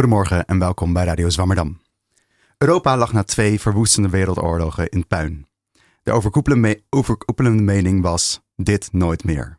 Goedemorgen 0.00 0.44
en 0.44 0.58
welkom 0.58 0.92
bij 0.92 1.04
Radio 1.04 1.28
Zwammerdam. 1.28 1.80
Europa 2.58 2.96
lag 2.96 3.12
na 3.12 3.22
twee 3.22 3.60
verwoestende 3.60 4.08
wereldoorlogen 4.08 4.88
in 4.88 5.06
puin. 5.06 5.46
De 6.02 6.12
overkoepelende, 6.12 6.82
overkoepelende 6.90 7.62
mening 7.62 8.02
was: 8.02 8.40
dit 8.56 8.88
nooit 8.92 9.24
meer. 9.24 9.58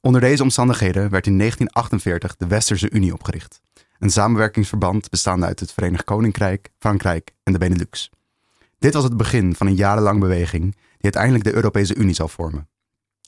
Onder 0.00 0.20
deze 0.20 0.42
omstandigheden 0.42 1.10
werd 1.10 1.26
in 1.26 1.38
1948 1.38 2.36
de 2.36 2.46
Westerse 2.46 2.90
Unie 2.90 3.12
opgericht. 3.12 3.60
Een 3.98 4.10
samenwerkingsverband 4.10 5.10
bestaande 5.10 5.46
uit 5.46 5.60
het 5.60 5.72
Verenigd 5.72 6.04
Koninkrijk, 6.04 6.70
Frankrijk 6.78 7.34
en 7.42 7.52
de 7.52 7.58
Benelux. 7.58 8.10
Dit 8.78 8.94
was 8.94 9.04
het 9.04 9.16
begin 9.16 9.54
van 9.54 9.66
een 9.66 9.76
jarenlang 9.76 10.20
beweging 10.20 10.62
die 10.72 11.02
uiteindelijk 11.02 11.44
de 11.44 11.54
Europese 11.54 11.94
Unie 11.94 12.14
zal 12.14 12.28
vormen. 12.28 12.68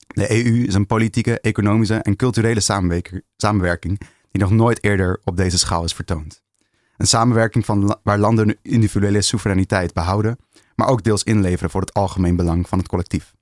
De 0.07 0.31
EU 0.31 0.67
is 0.67 0.75
een 0.75 0.87
politieke, 0.87 1.41
economische 1.41 1.95
en 1.95 2.17
culturele 2.17 2.61
samenwerking 3.37 4.01
die 4.33 4.41
nog 4.41 4.51
nooit 4.51 4.85
eerder 4.85 5.21
op 5.25 5.37
deze 5.37 5.59
schaal 5.59 5.85
is 5.85 5.93
vertoond. 5.93 6.43
Een 6.97 7.07
samenwerking 7.07 7.65
van, 7.65 7.99
waar 8.03 8.19
landen 8.19 8.47
hun 8.47 8.59
individuele 8.63 9.23
soevereiniteit 9.23 9.93
behouden, 9.93 10.37
maar 10.75 10.89
ook 10.89 11.03
deels 11.03 11.25
inleveren 11.25 11.71
voor 11.71 11.81
het 11.81 11.95
algemeen 11.95 12.37
belang 12.37 12.69
van 12.69 12.79
het 12.79 12.89
collectief. 12.89 13.35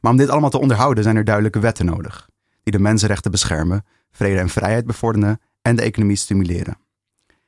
Maar 0.00 0.10
om 0.10 0.16
dit 0.16 0.28
allemaal 0.28 0.50
te 0.50 0.60
onderhouden 0.60 1.04
zijn 1.04 1.16
er 1.16 1.24
duidelijke 1.24 1.58
wetten 1.58 1.86
nodig, 1.86 2.28
die 2.62 2.72
de 2.72 2.78
mensenrechten 2.78 3.30
beschermen, 3.30 3.84
vrede 4.10 4.38
en 4.38 4.48
vrijheid 4.48 4.86
bevorderen 4.86 5.40
en 5.62 5.76
de 5.76 5.82
economie 5.82 6.16
stimuleren. 6.16 6.78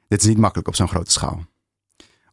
Dit 0.09 0.21
is 0.21 0.27
niet 0.27 0.39
makkelijk 0.39 0.69
op 0.69 0.75
zo'n 0.75 0.89
grote 0.89 1.11
schaal. 1.11 1.45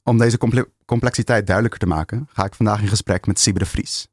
Om 0.03 0.17
deze 0.17 0.37
complexiteit 0.85 1.45
duidelijker 1.45 1.79
te 1.79 1.87
maken, 1.87 2.27
ga 2.31 2.45
ik 2.45 2.53
vandaag 2.55 2.81
in 2.81 2.87
gesprek 2.87 3.25
met 3.25 3.39
Siebe 3.39 3.59
de 3.59 3.65
Vries. 3.65 4.08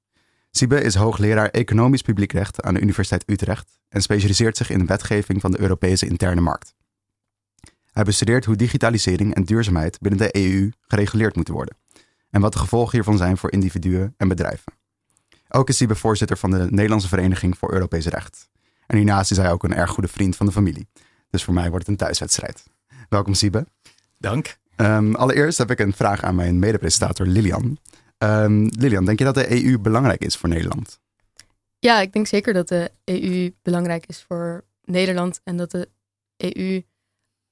Siebe 0.56 0.82
is 0.82 0.94
hoogleraar 0.94 1.48
economisch 1.48 2.02
publiekrecht 2.02 2.62
aan 2.62 2.74
de 2.74 2.80
Universiteit 2.80 3.22
Utrecht 3.26 3.78
en 3.88 4.02
specialiseert 4.02 4.56
zich 4.56 4.70
in 4.70 4.78
de 4.78 4.84
wetgeving 4.84 5.40
van 5.40 5.50
de 5.50 5.60
Europese 5.60 6.06
interne 6.06 6.40
markt. 6.40 6.74
Hij 7.92 8.04
bestudeert 8.04 8.44
hoe 8.44 8.56
digitalisering 8.56 9.34
en 9.34 9.44
duurzaamheid 9.44 9.98
binnen 10.00 10.20
de 10.20 10.36
EU 10.36 10.70
gereguleerd 10.80 11.36
moeten 11.36 11.54
worden 11.54 11.76
en 12.30 12.40
wat 12.40 12.52
de 12.52 12.58
gevolgen 12.58 12.92
hiervan 12.92 13.16
zijn 13.16 13.36
voor 13.36 13.52
individuen 13.52 14.14
en 14.16 14.28
bedrijven. 14.28 14.72
Ook 15.48 15.68
is 15.68 15.76
Siebe 15.76 15.94
voorzitter 15.94 16.36
van 16.36 16.50
de 16.50 16.66
Nederlandse 16.70 17.08
Vereniging 17.08 17.58
voor 17.58 17.72
Europees 17.72 18.06
Recht. 18.06 18.48
En 18.86 18.96
hiernaast 18.96 19.30
is 19.30 19.36
hij 19.36 19.52
ook 19.52 19.64
een 19.64 19.74
erg 19.74 19.90
goede 19.90 20.08
vriend 20.08 20.36
van 20.36 20.46
de 20.46 20.52
familie. 20.52 20.88
Dus 21.30 21.44
voor 21.44 21.54
mij 21.54 21.70
wordt 21.70 21.86
het 21.86 21.88
een 21.88 22.06
thuiswedstrijd. 22.06 22.64
Welkom 23.08 23.34
Siebe. 23.34 23.66
Dank. 24.18 24.56
Um, 24.76 25.14
allereerst 25.14 25.58
heb 25.58 25.70
ik 25.70 25.78
een 25.78 25.92
vraag 25.92 26.22
aan 26.22 26.34
mijn 26.34 26.58
medepresentator 26.58 27.26
Lilian. 27.26 27.78
Um, 28.18 28.68
Lilian, 28.68 29.04
denk 29.04 29.18
je 29.18 29.24
dat 29.24 29.34
de 29.34 29.64
EU 29.64 29.78
belangrijk 29.78 30.24
is 30.24 30.36
voor 30.36 30.48
Nederland? 30.48 31.00
Ja, 31.78 32.00
ik 32.00 32.12
denk 32.12 32.26
zeker 32.26 32.52
dat 32.52 32.68
de 32.68 32.90
EU 33.04 33.54
belangrijk 33.62 34.06
is 34.06 34.22
voor 34.22 34.64
Nederland 34.84 35.40
en 35.44 35.56
dat 35.56 35.70
de 35.70 35.88
EU, 36.36 36.82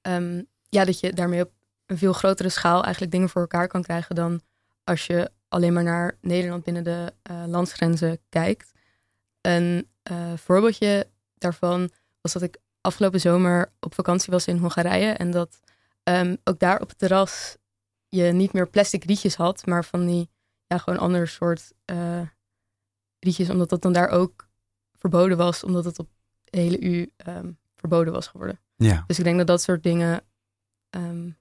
um, 0.01 0.47
ja, 0.69 0.85
dat 0.85 0.99
je 0.99 1.13
daarmee 1.13 1.41
op 1.41 1.51
een 1.85 1.97
veel 1.97 2.13
grotere 2.13 2.49
schaal 2.49 2.83
eigenlijk 2.83 3.11
dingen 3.13 3.29
voor 3.29 3.41
elkaar 3.41 3.67
kan 3.67 3.81
krijgen 3.81 4.15
dan 4.15 4.41
als 4.83 5.07
je 5.07 5.31
alleen 5.47 5.73
maar 5.73 5.83
naar 5.83 6.17
Nederland 6.21 6.63
binnen 6.63 6.83
de 6.83 7.13
uh, 7.31 7.43
landsgrenzen 7.47 8.19
kijkt. 8.29 8.71
Een 9.41 9.87
uh, 10.11 10.33
voorbeeldje 10.35 11.07
daarvan 11.37 11.89
was 12.21 12.33
dat 12.33 12.41
ik 12.41 12.57
afgelopen 12.81 13.19
zomer 13.19 13.71
op 13.79 13.93
vakantie 13.93 14.31
was 14.31 14.47
in 14.47 14.57
Hongarije 14.57 15.11
en 15.11 15.31
dat 15.31 15.59
um, 16.03 16.37
ook 16.43 16.59
daar 16.59 16.81
op 16.81 16.89
het 16.89 16.97
terras 16.97 17.57
je 18.09 18.23
niet 18.23 18.53
meer 18.53 18.69
plastic 18.69 19.03
rietjes 19.03 19.35
had, 19.35 19.65
maar 19.65 19.85
van 19.85 20.05
die 20.05 20.29
ja, 20.67 20.77
gewoon 20.77 20.99
ander 20.99 21.27
soort 21.27 21.73
uh, 21.91 22.21
rietjes, 23.19 23.49
omdat 23.49 23.69
dat 23.69 23.81
dan 23.81 23.93
daar 23.93 24.09
ook 24.09 24.47
verboden 24.97 25.37
was, 25.37 25.63
omdat 25.63 25.85
het 25.85 25.99
op 25.99 26.09
de 26.43 26.59
hele 26.59 26.79
U 26.79 27.11
um, 27.27 27.57
verboden 27.75 28.13
was 28.13 28.27
geworden. 28.27 28.59
Ja. 28.75 29.03
Dus 29.07 29.17
ik 29.17 29.23
denk 29.23 29.37
dat 29.37 29.47
dat 29.47 29.61
soort 29.61 29.83
dingen, 29.83 30.23
um, 30.89 31.37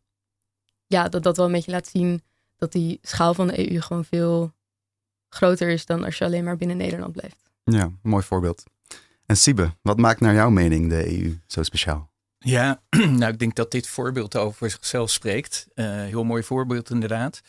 ja, 0.86 1.08
dat 1.08 1.22
dat 1.22 1.36
wel 1.36 1.46
een 1.46 1.52
beetje 1.52 1.70
laat 1.70 1.88
zien 1.88 2.22
dat 2.56 2.72
die 2.72 2.98
schaal 3.02 3.34
van 3.34 3.46
de 3.46 3.72
EU 3.72 3.80
gewoon 3.80 4.04
veel 4.04 4.52
groter 5.28 5.68
is 5.68 5.86
dan 5.86 6.04
als 6.04 6.18
je 6.18 6.24
alleen 6.24 6.44
maar 6.44 6.56
binnen 6.56 6.76
Nederland 6.76 7.12
blijft. 7.12 7.50
Ja, 7.64 7.90
mooi 8.02 8.22
voorbeeld. 8.22 8.64
En 9.26 9.36
Siebe, 9.36 9.74
wat 9.82 9.98
maakt 9.98 10.20
naar 10.20 10.34
jouw 10.34 10.50
mening 10.50 10.88
de 10.88 11.18
EU 11.18 11.38
zo 11.46 11.62
speciaal? 11.62 12.10
Ja, 12.38 12.82
nou 13.20 13.32
ik 13.32 13.38
denk 13.38 13.54
dat 13.54 13.70
dit 13.70 13.88
voorbeeld 13.88 14.36
over 14.36 14.70
zichzelf 14.70 15.10
spreekt. 15.10 15.66
Uh, 15.74 15.86
heel 15.86 16.24
mooi 16.24 16.42
voorbeeld 16.42 16.90
inderdaad. 16.90 17.40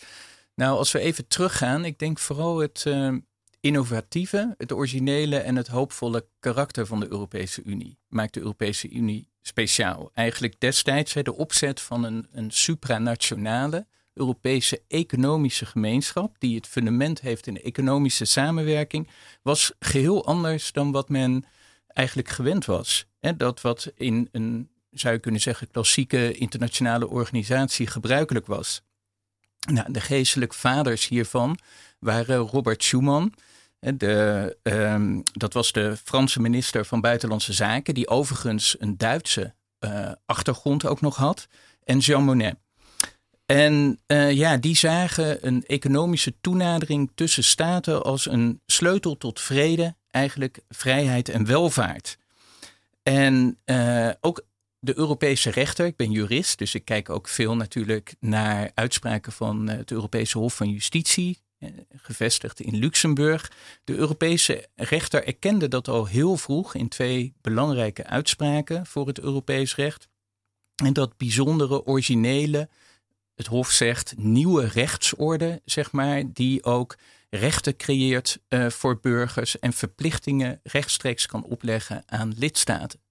Nou, 0.55 0.77
als 0.77 0.91
we 0.91 0.99
even 0.99 1.27
teruggaan, 1.27 1.85
ik 1.85 1.99
denk 1.99 2.19
vooral 2.19 2.57
het 2.57 2.83
uh, 2.87 3.15
innovatieve, 3.59 4.55
het 4.57 4.71
originele 4.71 5.37
en 5.37 5.55
het 5.55 5.67
hoopvolle 5.67 6.27
karakter 6.39 6.85
van 6.85 6.99
de 6.99 7.11
Europese 7.11 7.61
Unie 7.63 7.97
maakt 8.07 8.33
de 8.33 8.39
Europese 8.39 8.89
Unie 8.89 9.29
speciaal. 9.41 10.11
Eigenlijk 10.13 10.59
destijds 10.59 11.13
de 11.13 11.35
opzet 11.35 11.81
van 11.81 12.03
een, 12.03 12.27
een 12.31 12.51
supranationale 12.51 13.87
Europese 14.13 14.81
economische 14.87 15.65
gemeenschap, 15.65 16.35
die 16.39 16.55
het 16.55 16.67
fundament 16.67 17.21
heeft 17.21 17.47
in 17.47 17.53
de 17.53 17.61
economische 17.61 18.25
samenwerking, 18.25 19.09
was 19.41 19.73
geheel 19.79 20.25
anders 20.25 20.71
dan 20.71 20.91
wat 20.91 21.09
men 21.09 21.45
eigenlijk 21.87 22.29
gewend 22.29 22.65
was. 22.65 23.05
Dat 23.37 23.61
wat 23.61 23.91
in 23.95 24.29
een, 24.31 24.69
zou 24.91 25.13
je 25.13 25.19
kunnen 25.19 25.41
zeggen, 25.41 25.71
klassieke 25.71 26.33
internationale 26.33 27.07
organisatie 27.07 27.87
gebruikelijk 27.87 28.45
was. 28.45 28.83
Nou, 29.65 29.91
de 29.91 30.01
geestelijke 30.01 30.55
vaders 30.55 31.07
hiervan 31.07 31.59
waren 31.99 32.37
Robert 32.37 32.83
Schuman. 32.83 33.33
De, 33.79 34.57
um, 34.63 35.23
dat 35.31 35.53
was 35.53 35.71
de 35.71 35.97
Franse 36.03 36.41
minister 36.41 36.85
van 36.85 37.01
Buitenlandse 37.01 37.53
Zaken, 37.53 37.93
die 37.93 38.07
overigens 38.07 38.75
een 38.79 38.97
Duitse 38.97 39.53
uh, 39.79 40.11
achtergrond 40.25 40.85
ook 40.85 41.01
nog 41.01 41.15
had. 41.15 41.47
En 41.83 41.97
Jean 41.97 42.23
Monnet. 42.23 42.55
En 43.45 43.99
uh, 44.07 44.31
ja, 44.31 44.57
die 44.57 44.75
zagen 44.75 45.47
een 45.47 45.63
economische 45.65 46.33
toenadering 46.41 47.11
tussen 47.15 47.43
staten 47.43 48.03
als 48.03 48.25
een 48.25 48.61
sleutel 48.65 49.17
tot 49.17 49.41
vrede, 49.41 49.95
eigenlijk 50.09 50.59
vrijheid 50.69 51.29
en 51.29 51.45
welvaart. 51.45 52.17
En 53.03 53.59
uh, 53.65 54.09
ook 54.21 54.45
de 54.85 54.97
Europese 54.97 55.49
rechter, 55.49 55.85
ik 55.85 55.95
ben 55.95 56.11
jurist, 56.11 56.57
dus 56.57 56.75
ik 56.75 56.85
kijk 56.85 57.09
ook 57.09 57.27
veel 57.27 57.55
natuurlijk 57.55 58.15
naar 58.19 58.71
uitspraken 58.73 59.31
van 59.31 59.67
het 59.67 59.91
Europese 59.91 60.37
Hof 60.37 60.55
van 60.55 60.69
Justitie, 60.69 61.43
gevestigd 61.95 62.59
in 62.59 62.75
Luxemburg. 62.75 63.51
De 63.83 63.95
Europese 63.95 64.67
rechter 64.75 65.25
erkende 65.25 65.67
dat 65.67 65.87
al 65.87 66.05
heel 66.05 66.37
vroeg 66.37 66.75
in 66.75 66.87
twee 66.87 67.33
belangrijke 67.41 68.05
uitspraken 68.05 68.85
voor 68.85 69.07
het 69.07 69.19
Europees 69.19 69.75
recht. 69.75 70.07
En 70.75 70.93
dat 70.93 71.17
bijzondere, 71.17 71.85
originele, 71.85 72.69
het 73.35 73.47
Hof 73.47 73.69
zegt, 73.69 74.17
nieuwe 74.17 74.67
rechtsorde, 74.67 75.61
zeg 75.65 75.91
maar, 75.91 76.33
die 76.33 76.63
ook 76.63 76.97
rechten 77.29 77.75
creëert 77.75 78.39
uh, 78.49 78.69
voor 78.69 78.99
burgers 78.99 79.59
en 79.59 79.73
verplichtingen 79.73 80.59
rechtstreeks 80.63 81.25
kan 81.25 81.43
opleggen 81.43 82.03
aan 82.05 82.33
lidstaten. 82.37 83.04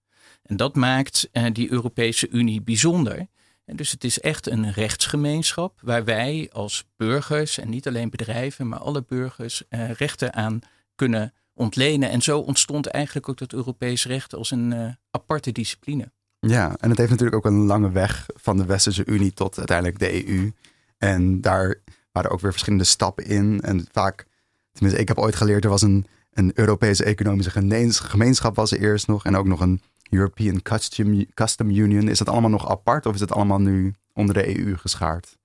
En 0.44 0.56
dat 0.56 0.74
maakt 0.74 1.28
uh, 1.32 1.46
die 1.52 1.72
Europese 1.72 2.28
Unie 2.28 2.62
bijzonder. 2.62 3.26
En 3.64 3.76
dus 3.76 3.90
het 3.90 4.04
is 4.04 4.20
echt 4.20 4.50
een 4.50 4.72
rechtsgemeenschap 4.72 5.78
waar 5.82 6.04
wij 6.04 6.50
als 6.52 6.84
burgers, 6.96 7.58
en 7.58 7.68
niet 7.68 7.86
alleen 7.86 8.10
bedrijven, 8.10 8.68
maar 8.68 8.78
alle 8.78 9.04
burgers, 9.08 9.62
uh, 9.70 9.90
rechten 9.90 10.34
aan 10.34 10.60
kunnen 10.94 11.32
ontlenen. 11.54 12.10
En 12.10 12.22
zo 12.22 12.38
ontstond 12.38 12.86
eigenlijk 12.86 13.28
ook 13.28 13.38
het 13.38 13.52
Europees 13.52 14.06
recht 14.06 14.34
als 14.34 14.50
een 14.50 14.96
aparte 15.10 15.52
discipline. 15.52 16.12
Ja, 16.40 16.76
en 16.80 16.88
het 16.88 16.98
heeft 16.98 17.10
natuurlijk 17.10 17.36
ook 17.36 17.52
een 17.52 17.64
lange 17.66 17.90
weg 17.90 18.26
van 18.34 18.56
de 18.56 18.64
Westerse 18.64 19.04
Unie 19.04 19.32
tot 19.32 19.58
uiteindelijk 19.58 19.98
de 19.98 20.26
EU. 20.28 20.52
En 20.98 21.40
daar 21.40 21.80
waren 22.12 22.30
ook 22.30 22.40
weer 22.40 22.50
verschillende 22.50 22.84
stappen 22.84 23.24
in. 23.26 23.60
En 23.60 23.86
vaak, 23.92 24.26
tenminste, 24.72 25.00
ik 25.00 25.08
heb 25.08 25.18
ooit 25.18 25.36
geleerd, 25.36 25.64
er 25.64 25.70
was 25.70 25.82
een, 25.82 26.06
een 26.34 26.50
Europese 26.54 27.04
economische 27.04 27.50
gemeenschap 27.90 28.56
was 28.56 28.72
er 28.72 28.80
eerst 28.80 29.06
nog. 29.06 29.24
En 29.24 29.36
ook 29.36 29.46
nog 29.46 29.60
een 29.60 29.80
European 30.10 30.62
Custom, 30.62 31.26
Custom 31.34 31.70
Union. 31.70 32.08
Is 32.08 32.18
dat 32.18 32.28
allemaal 32.28 32.50
nog 32.50 32.70
apart 32.70 33.06
of 33.06 33.14
is 33.14 33.20
het 33.20 33.32
allemaal 33.32 33.60
nu 33.60 33.94
onder 34.12 34.34
de 34.34 34.58
EU 34.58 34.76
geschaard? 34.76 35.36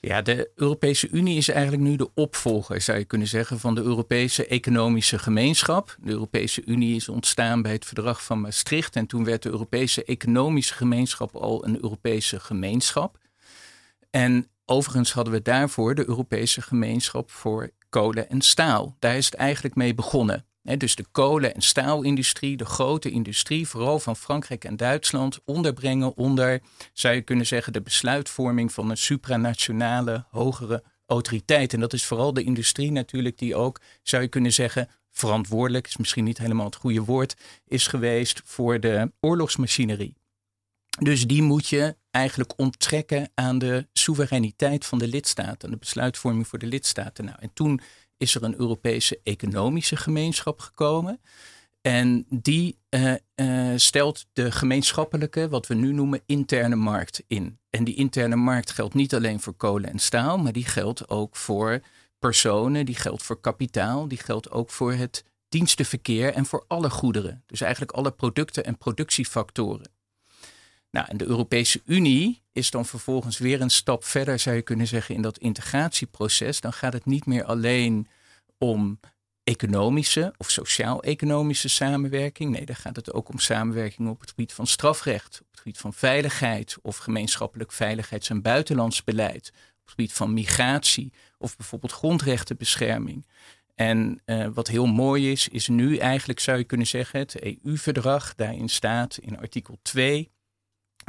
Ja, 0.00 0.22
de 0.22 0.50
Europese 0.54 1.08
Unie 1.08 1.36
is 1.36 1.48
eigenlijk 1.48 1.82
nu 1.82 1.96
de 1.96 2.10
opvolger, 2.14 2.80
zou 2.80 2.98
je 2.98 3.04
kunnen 3.04 3.28
zeggen, 3.28 3.58
van 3.58 3.74
de 3.74 3.82
Europese 3.82 4.46
Economische 4.46 5.18
Gemeenschap. 5.18 5.96
De 6.00 6.10
Europese 6.10 6.62
Unie 6.64 6.96
is 6.96 7.08
ontstaan 7.08 7.62
bij 7.62 7.72
het 7.72 7.84
verdrag 7.84 8.24
van 8.24 8.40
Maastricht 8.40 8.96
en 8.96 9.06
toen 9.06 9.24
werd 9.24 9.42
de 9.42 9.48
Europese 9.48 10.04
Economische 10.04 10.74
Gemeenschap 10.74 11.36
al 11.36 11.64
een 11.64 11.74
Europese 11.74 12.40
gemeenschap. 12.40 13.18
En 14.10 14.46
overigens 14.64 15.12
hadden 15.12 15.32
we 15.32 15.42
daarvoor 15.42 15.94
de 15.94 16.08
Europese 16.08 16.62
Gemeenschap 16.62 17.30
voor 17.30 17.70
kolen 17.88 18.28
en 18.28 18.40
staal. 18.40 18.96
Daar 18.98 19.16
is 19.16 19.26
het 19.26 19.34
eigenlijk 19.34 19.74
mee 19.74 19.94
begonnen 19.94 20.46
dus 20.76 20.94
de 20.94 21.04
kolen- 21.12 21.54
en 21.54 21.60
staalindustrie, 21.60 22.56
de 22.56 22.64
grote 22.64 23.10
industrie, 23.10 23.68
vooral 23.68 23.98
van 23.98 24.16
Frankrijk 24.16 24.64
en 24.64 24.76
Duitsland, 24.76 25.40
onderbrengen 25.44 26.16
onder, 26.16 26.60
zou 26.92 27.14
je 27.14 27.22
kunnen 27.22 27.46
zeggen, 27.46 27.72
de 27.72 27.82
besluitvorming 27.82 28.72
van 28.72 28.90
een 28.90 28.96
supranationale 28.96 30.24
hogere 30.30 30.82
autoriteit. 31.06 31.72
En 31.72 31.80
dat 31.80 31.92
is 31.92 32.04
vooral 32.04 32.32
de 32.32 32.42
industrie 32.42 32.92
natuurlijk 32.92 33.38
die 33.38 33.56
ook, 33.56 33.80
zou 34.02 34.22
je 34.22 34.28
kunnen 34.28 34.52
zeggen, 34.52 34.88
verantwoordelijk, 35.10 35.86
is 35.86 35.96
misschien 35.96 36.24
niet 36.24 36.38
helemaal 36.38 36.66
het 36.66 36.76
goede 36.76 37.04
woord, 37.04 37.36
is 37.66 37.86
geweest 37.86 38.42
voor 38.44 38.80
de 38.80 39.12
oorlogsmachinerie. 39.20 40.17
Dus 40.98 41.26
die 41.26 41.42
moet 41.42 41.68
je 41.68 41.96
eigenlijk 42.10 42.52
onttrekken 42.56 43.30
aan 43.34 43.58
de 43.58 43.86
soevereiniteit 43.92 44.86
van 44.86 44.98
de 44.98 45.08
lidstaten, 45.08 45.64
aan 45.64 45.70
de 45.70 45.80
besluitvorming 45.80 46.46
voor 46.46 46.58
de 46.58 46.66
lidstaten. 46.66 47.24
Nou, 47.24 47.36
en 47.40 47.50
toen 47.52 47.80
is 48.16 48.34
er 48.34 48.42
een 48.42 48.60
Europese 48.60 49.20
economische 49.22 49.96
gemeenschap 49.96 50.60
gekomen. 50.60 51.20
En 51.80 52.26
die 52.28 52.78
uh, 52.90 53.14
uh, 53.34 53.72
stelt 53.76 54.26
de 54.32 54.50
gemeenschappelijke, 54.52 55.48
wat 55.48 55.66
we 55.66 55.74
nu 55.74 55.92
noemen, 55.92 56.20
interne 56.26 56.76
markt 56.76 57.22
in. 57.26 57.58
En 57.70 57.84
die 57.84 57.94
interne 57.94 58.36
markt 58.36 58.70
geldt 58.70 58.94
niet 58.94 59.14
alleen 59.14 59.40
voor 59.40 59.54
kolen 59.54 59.90
en 59.90 59.98
staal, 59.98 60.38
maar 60.38 60.52
die 60.52 60.64
geldt 60.64 61.08
ook 61.08 61.36
voor 61.36 61.80
personen, 62.18 62.86
die 62.86 62.94
geldt 62.94 63.22
voor 63.22 63.40
kapitaal, 63.40 64.08
die 64.08 64.18
geldt 64.18 64.50
ook 64.50 64.70
voor 64.70 64.92
het 64.92 65.24
dienstenverkeer 65.48 66.32
en 66.32 66.46
voor 66.46 66.64
alle 66.66 66.90
goederen. 66.90 67.42
Dus 67.46 67.60
eigenlijk 67.60 67.92
alle 67.92 68.10
producten 68.10 68.64
en 68.64 68.78
productiefactoren. 68.78 69.90
Nou, 70.90 71.06
en 71.08 71.16
de 71.16 71.24
Europese 71.26 71.80
Unie 71.84 72.42
is 72.52 72.70
dan 72.70 72.86
vervolgens 72.86 73.38
weer 73.38 73.60
een 73.60 73.70
stap 73.70 74.04
verder, 74.04 74.38
zou 74.38 74.56
je 74.56 74.62
kunnen 74.62 74.86
zeggen, 74.86 75.14
in 75.14 75.22
dat 75.22 75.38
integratieproces. 75.38 76.60
Dan 76.60 76.72
gaat 76.72 76.92
het 76.92 77.06
niet 77.06 77.26
meer 77.26 77.44
alleen 77.44 78.08
om 78.58 79.00
economische 79.44 80.34
of 80.36 80.50
sociaal-economische 80.50 81.68
samenwerking. 81.68 82.50
Nee, 82.50 82.66
dan 82.66 82.76
gaat 82.76 82.96
het 82.96 83.12
ook 83.12 83.28
om 83.28 83.38
samenwerking 83.38 84.08
op 84.08 84.20
het 84.20 84.28
gebied 84.28 84.52
van 84.52 84.66
strafrecht, 84.66 85.40
op 85.40 85.46
het 85.50 85.60
gebied 85.60 85.78
van 85.78 85.92
veiligheid 85.92 86.76
of 86.82 86.96
gemeenschappelijk 86.96 87.72
veiligheids- 87.72 88.30
en 88.30 88.42
buitenlands 88.42 89.04
beleid, 89.04 89.48
op 89.48 89.80
het 89.80 89.90
gebied 89.90 90.12
van 90.12 90.32
migratie 90.32 91.12
of 91.38 91.56
bijvoorbeeld 91.56 91.92
grondrechtenbescherming. 91.92 93.26
En 93.74 94.22
uh, 94.26 94.46
wat 94.54 94.68
heel 94.68 94.86
mooi 94.86 95.30
is, 95.30 95.48
is 95.48 95.68
nu 95.68 95.96
eigenlijk 95.96 96.40
zou 96.40 96.58
je 96.58 96.64
kunnen 96.64 96.86
zeggen, 96.86 97.20
het 97.20 97.40
EU-verdrag, 97.42 98.34
daarin 98.34 98.68
staat 98.68 99.18
in 99.18 99.38
artikel 99.38 99.78
2 99.82 100.30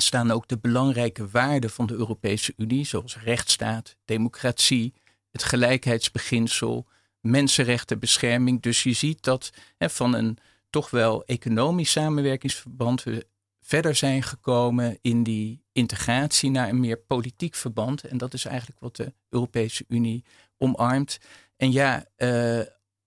staan 0.01 0.31
ook 0.31 0.47
de 0.47 0.57
belangrijke 0.57 1.27
waarden 1.27 1.69
van 1.69 1.85
de 1.85 1.93
Europese 1.93 2.53
Unie, 2.57 2.85
zoals 2.85 3.17
rechtsstaat, 3.17 3.95
democratie, 4.05 4.93
het 5.31 5.43
gelijkheidsbeginsel, 5.43 6.87
mensenrechtenbescherming. 7.21 8.61
Dus 8.61 8.83
je 8.83 8.93
ziet 8.93 9.23
dat 9.23 9.49
hè, 9.77 9.89
van 9.89 10.13
een 10.13 10.37
toch 10.69 10.89
wel 10.89 11.25
economisch 11.25 11.91
samenwerkingsverband 11.91 13.03
we 13.03 13.27
verder 13.61 13.95
zijn 13.95 14.23
gekomen 14.23 14.97
in 15.01 15.23
die 15.23 15.63
integratie 15.71 16.49
naar 16.49 16.69
een 16.69 16.79
meer 16.79 16.97
politiek 16.97 17.55
verband. 17.55 18.03
En 18.03 18.17
dat 18.17 18.33
is 18.33 18.45
eigenlijk 18.45 18.79
wat 18.79 18.95
de 18.95 19.13
Europese 19.29 19.85
Unie 19.87 20.23
omarmt. 20.57 21.17
En 21.57 21.71
ja, 21.71 22.05
uh, 22.17 22.61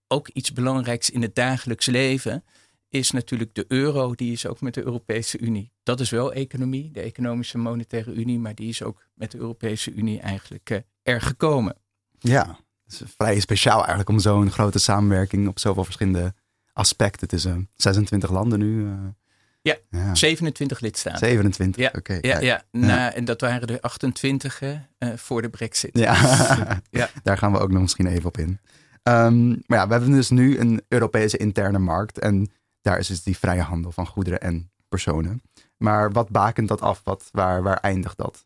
ook 0.07 0.27
iets 0.27 0.53
belangrijks 0.53 1.09
in 1.09 1.21
het 1.21 1.35
dagelijks 1.35 1.85
leven 1.85 2.43
is 2.93 3.11
natuurlijk 3.11 3.55
de 3.55 3.65
euro, 3.67 4.15
die 4.15 4.31
is 4.31 4.47
ook 4.47 4.61
met 4.61 4.73
de 4.73 4.83
Europese 4.83 5.39
Unie. 5.39 5.71
Dat 5.83 5.99
is 5.99 6.09
wel 6.09 6.33
economie, 6.33 6.91
de 6.91 7.01
Economische 7.01 7.57
Monetaire 7.57 8.13
Unie, 8.13 8.39
maar 8.39 8.55
die 8.55 8.69
is 8.69 8.83
ook 8.83 9.07
met 9.13 9.31
de 9.31 9.37
Europese 9.37 9.93
Unie 9.93 10.19
eigenlijk 10.19 10.69
uh, 10.69 10.77
er 11.01 11.21
gekomen. 11.21 11.75
Ja, 12.19 12.59
het 12.83 12.93
is 12.93 13.01
vrij 13.17 13.39
speciaal 13.39 13.77
eigenlijk 13.77 14.09
om 14.09 14.19
zo'n 14.19 14.51
grote 14.51 14.79
samenwerking 14.79 15.47
op 15.47 15.59
zoveel 15.59 15.83
verschillende 15.83 16.33
aspecten. 16.73 17.21
Het 17.29 17.33
is 17.33 17.45
uh, 17.45 17.57
26 17.75 18.31
landen 18.31 18.59
nu. 18.59 18.83
Uh, 18.83 18.93
ja, 19.61 19.75
ja, 19.89 20.15
27 20.15 20.79
lidstaten. 20.79 21.27
27, 21.27 21.81
ja, 21.81 21.87
oké. 21.87 21.97
Okay, 21.97 22.17
ja, 22.21 22.39
ja. 22.39 22.63
Nou, 22.71 23.13
en 23.13 23.25
dat 23.25 23.41
waren 23.41 23.67
er 23.67 23.79
28 23.79 24.61
uh, 24.61 24.77
voor 25.15 25.41
de 25.41 25.49
brexit. 25.49 25.97
Ja. 25.97 26.15
ja, 26.89 27.09
daar 27.23 27.37
gaan 27.37 27.51
we 27.51 27.59
ook 27.59 27.71
nog 27.71 27.81
misschien 27.81 28.07
even 28.07 28.25
op 28.25 28.37
in. 28.37 28.59
Um, 29.03 29.63
maar 29.65 29.77
ja, 29.77 29.87
we 29.87 29.93
hebben 29.93 30.11
dus 30.11 30.29
nu 30.29 30.59
een 30.59 30.81
Europese 30.87 31.37
interne 31.37 31.79
markt. 31.79 32.19
En 32.19 32.51
daar 32.83 32.99
is 32.99 33.07
dus 33.07 33.23
die 33.23 33.37
vrije 33.37 33.61
handel 33.61 33.91
van 33.91 34.07
goederen 34.07 34.41
en 34.41 34.71
personen. 34.89 35.41
Maar 35.77 36.11
wat 36.11 36.29
bakent 36.29 36.67
dat 36.67 36.81
af? 36.81 37.01
Wat, 37.03 37.29
waar, 37.31 37.63
waar 37.63 37.77
eindigt 37.77 38.17
dat? 38.17 38.45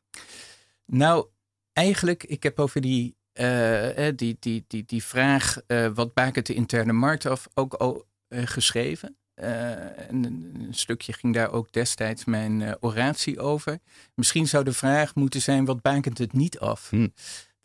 Nou, 0.86 1.28
eigenlijk, 1.74 2.24
ik 2.24 2.44
heb 2.44 2.60
over 2.60 2.82
die, 2.82 3.16
uh, 3.34 4.08
die, 4.16 4.38
die, 4.40 4.66
die, 4.68 4.84
die 4.86 5.04
vraag, 5.04 5.58
uh, 5.68 5.88
wat 5.94 6.14
bakent 6.14 6.46
de 6.46 6.54
interne 6.54 6.94
markt 6.94 7.26
af, 7.26 7.48
ook 7.54 7.74
al 7.74 8.06
geschreven. 8.30 9.18
Een, 9.36 10.24
een, 10.24 10.68
stukje 10.70 11.14
ging 11.14 11.34
daar 11.34 11.52
ook 11.52 11.72
destijds 11.72 12.26
mijn 12.26 12.78
oratie 12.80 13.40
over. 13.40 13.80
Misschien 14.14 14.48
zou 14.48 14.64
de 14.64 14.74
vraag 14.74 15.16
moeten 15.16 15.42
zijn, 15.42 15.66
wat 15.66 15.82
bakent 15.82 16.18
het 16.18 16.34
niet 16.34 16.60
af? 16.60 16.90
Hm. 16.90 17.08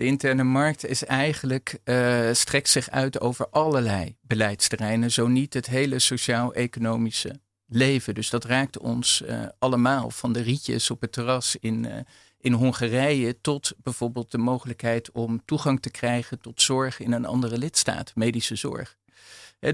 De 0.02 0.08
interne 0.08 0.42
markt 0.42 0.86
is 0.86 1.04
eigenlijk, 1.04 1.78
uh, 1.84 2.28
strekt 2.32 2.68
zich 2.68 2.90
uit 2.90 3.20
over 3.20 3.48
allerlei 3.48 4.16
beleidsterreinen, 4.20 5.10
zo 5.10 5.26
niet 5.26 5.54
het 5.54 5.66
hele 5.66 5.98
sociaal-economische 5.98 7.40
leven. 7.66 8.14
Dus 8.14 8.30
dat 8.30 8.44
raakt 8.44 8.78
ons 8.78 9.22
uh, 9.26 9.44
allemaal, 9.58 10.10
van 10.10 10.32
de 10.32 10.40
rietjes 10.40 10.90
op 10.90 11.00
het 11.00 11.12
terras 11.12 11.56
in, 11.60 11.84
uh, 11.84 11.94
in 12.40 12.52
Hongarije 12.52 13.40
tot 13.40 13.72
bijvoorbeeld 13.82 14.30
de 14.30 14.38
mogelijkheid 14.38 15.10
om 15.12 15.42
toegang 15.44 15.82
te 15.82 15.90
krijgen 15.90 16.40
tot 16.40 16.62
zorg 16.62 17.00
in 17.00 17.12
een 17.12 17.26
andere 17.26 17.58
lidstaat, 17.58 18.12
medische 18.14 18.56
zorg. 18.56 18.96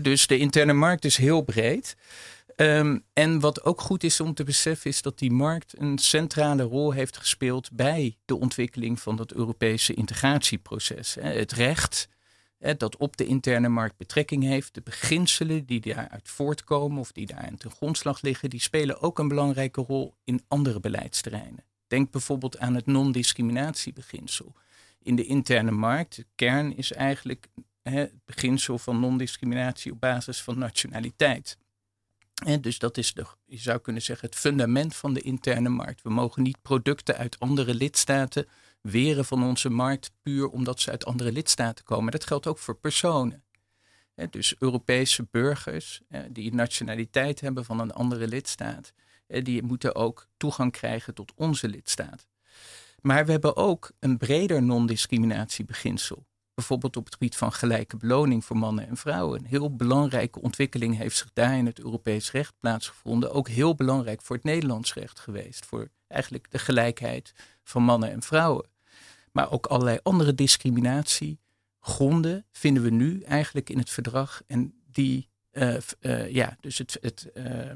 dus 0.03 0.27
de 0.27 0.39
interne 0.39 0.73
markt 0.73 1.05
is 1.05 1.17
heel 1.17 1.43
breed. 1.43 1.97
Um, 2.61 3.05
en 3.13 3.41
wat 3.41 3.65
ook 3.65 3.81
goed 3.81 4.05
is 4.05 4.21
om 4.21 4.35
te 4.35 4.45
beseffen 4.45 4.91
is 4.91 5.03
dat 5.03 5.19
die 5.19 5.31
markt 5.31 5.81
een 5.81 5.99
centrale 5.99 6.63
rol 6.63 6.93
heeft 6.93 7.17
gespeeld 7.17 7.73
bij 7.73 8.17
de 8.25 8.37
ontwikkeling 8.37 9.01
van 9.01 9.17
dat 9.17 9.33
Europese 9.33 9.95
integratieproces. 9.95 11.17
Het 11.21 11.53
recht 11.53 12.09
dat 12.77 12.97
op 12.97 13.17
de 13.17 13.27
interne 13.27 13.69
markt 13.69 13.97
betrekking 13.97 14.43
heeft, 14.43 14.75
de 14.75 14.81
beginselen 14.81 15.67
die 15.67 15.81
daaruit 15.81 16.29
voortkomen 16.29 16.99
of 16.99 17.13
die 17.13 17.27
daar 17.27 17.51
ten 17.59 17.71
grondslag 17.71 18.23
liggen, 18.23 18.51
die 18.51 18.61
spelen 18.61 19.01
ook 19.01 19.19
een 19.19 19.29
belangrijke 19.29 19.81
rol 19.81 20.15
in 20.25 20.43
andere 20.49 20.81
beleidsterreinen. 20.81 21.65
Denk 21.87 22.11
bijvoorbeeld 22.11 22.59
aan 22.59 22.75
het 22.75 22.87
non-discriminatiebeginsel. 22.87 24.55
In 25.03 25.17
de 25.17 25.25
interne 25.25 25.71
markt, 25.71 26.17
de 26.17 26.27
kern 26.35 26.77
is 26.77 26.93
eigenlijk 26.93 27.49
het 27.83 28.13
beginsel 28.25 28.79
van 28.79 29.01
non-discriminatie 29.01 29.93
op 29.93 30.01
basis 30.01 30.43
van 30.43 30.59
nationaliteit. 30.59 31.59
En 32.45 32.61
dus 32.61 32.79
dat 32.79 32.97
is 32.97 33.15
de, 33.15 33.27
je 33.45 33.59
zou 33.59 33.79
kunnen 33.79 34.03
zeggen, 34.03 34.29
het 34.29 34.39
fundament 34.39 34.97
van 34.97 35.15
de 35.15 35.21
interne 35.21 35.69
markt. 35.69 36.03
We 36.03 36.11
mogen 36.11 36.43
niet 36.43 36.63
producten 36.63 37.17
uit 37.17 37.39
andere 37.39 37.75
lidstaten 37.75 38.49
weren 38.81 39.25
van 39.25 39.45
onze 39.45 39.69
markt 39.71 40.11
puur 40.23 40.49
omdat 40.49 40.81
ze 40.81 40.91
uit 40.91 41.05
andere 41.05 41.33
lidstaten 41.33 41.85
komen. 41.85 42.13
Dat 42.13 42.27
geldt 42.27 42.47
ook 42.47 42.59
voor 42.59 42.77
personen. 42.77 43.43
Dus 44.31 44.55
Europese 44.59 45.27
burgers 45.31 46.01
die 46.31 46.55
nationaliteit 46.55 47.41
hebben 47.41 47.65
van 47.65 47.81
een 47.81 47.93
andere 47.93 48.29
lidstaat, 48.29 48.93
die 49.27 49.63
moeten 49.63 49.95
ook 49.95 50.29
toegang 50.37 50.73
krijgen 50.73 51.15
tot 51.15 51.33
onze 51.35 51.69
lidstaat. 51.69 52.27
Maar 53.01 53.25
we 53.25 53.31
hebben 53.31 53.57
ook 53.57 53.91
een 53.99 54.19
breder 54.19 54.63
non-discriminatiebeginsel 54.63 56.27
bijvoorbeeld 56.59 56.97
op 56.97 57.05
het 57.05 57.13
gebied 57.13 57.37
van 57.37 57.53
gelijke 57.53 57.97
beloning 57.97 58.45
voor 58.45 58.57
mannen 58.57 58.89
en 58.89 58.97
vrouwen. 58.97 59.39
Een 59.39 59.47
heel 59.47 59.77
belangrijke 59.77 60.41
ontwikkeling 60.41 60.97
heeft 60.97 61.17
zich 61.17 61.31
daar 61.33 61.57
in 61.57 61.67
het 61.67 61.79
Europees 61.79 62.31
recht 62.31 62.55
plaatsgevonden. 62.61 63.33
Ook 63.33 63.49
heel 63.49 63.75
belangrijk 63.75 64.23
voor 64.23 64.37
het 64.37 64.45
Nederlands 64.45 64.95
recht 64.95 65.19
geweest. 65.19 65.67
Voor 65.67 65.89
eigenlijk 66.09 66.51
de 66.51 66.59
gelijkheid 66.59 67.35
van 67.65 67.83
mannen 67.83 68.11
en 68.11 68.23
vrouwen. 68.23 68.67
Maar 69.33 69.51
ook 69.51 69.67
allerlei 69.67 69.99
andere 70.03 70.35
discriminatiegronden 70.35 72.47
vinden 72.53 72.83
we 72.83 72.91
nu 72.91 73.21
eigenlijk 73.21 73.71
in 73.71 73.79
het 73.79 73.91
verdrag. 73.91 74.43
En 74.47 74.75
die, 74.91 75.29
uh, 75.53 75.77
uh, 76.01 76.31
ja, 76.31 76.57
dus 76.61 76.79
het, 76.79 76.99
het 77.01 77.31
uh, 77.35 77.73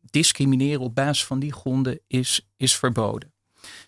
discrimineren 0.00 0.80
op 0.80 0.94
basis 0.94 1.24
van 1.24 1.38
die 1.38 1.52
gronden 1.52 2.00
is, 2.06 2.48
is 2.56 2.76
verboden. 2.76 3.32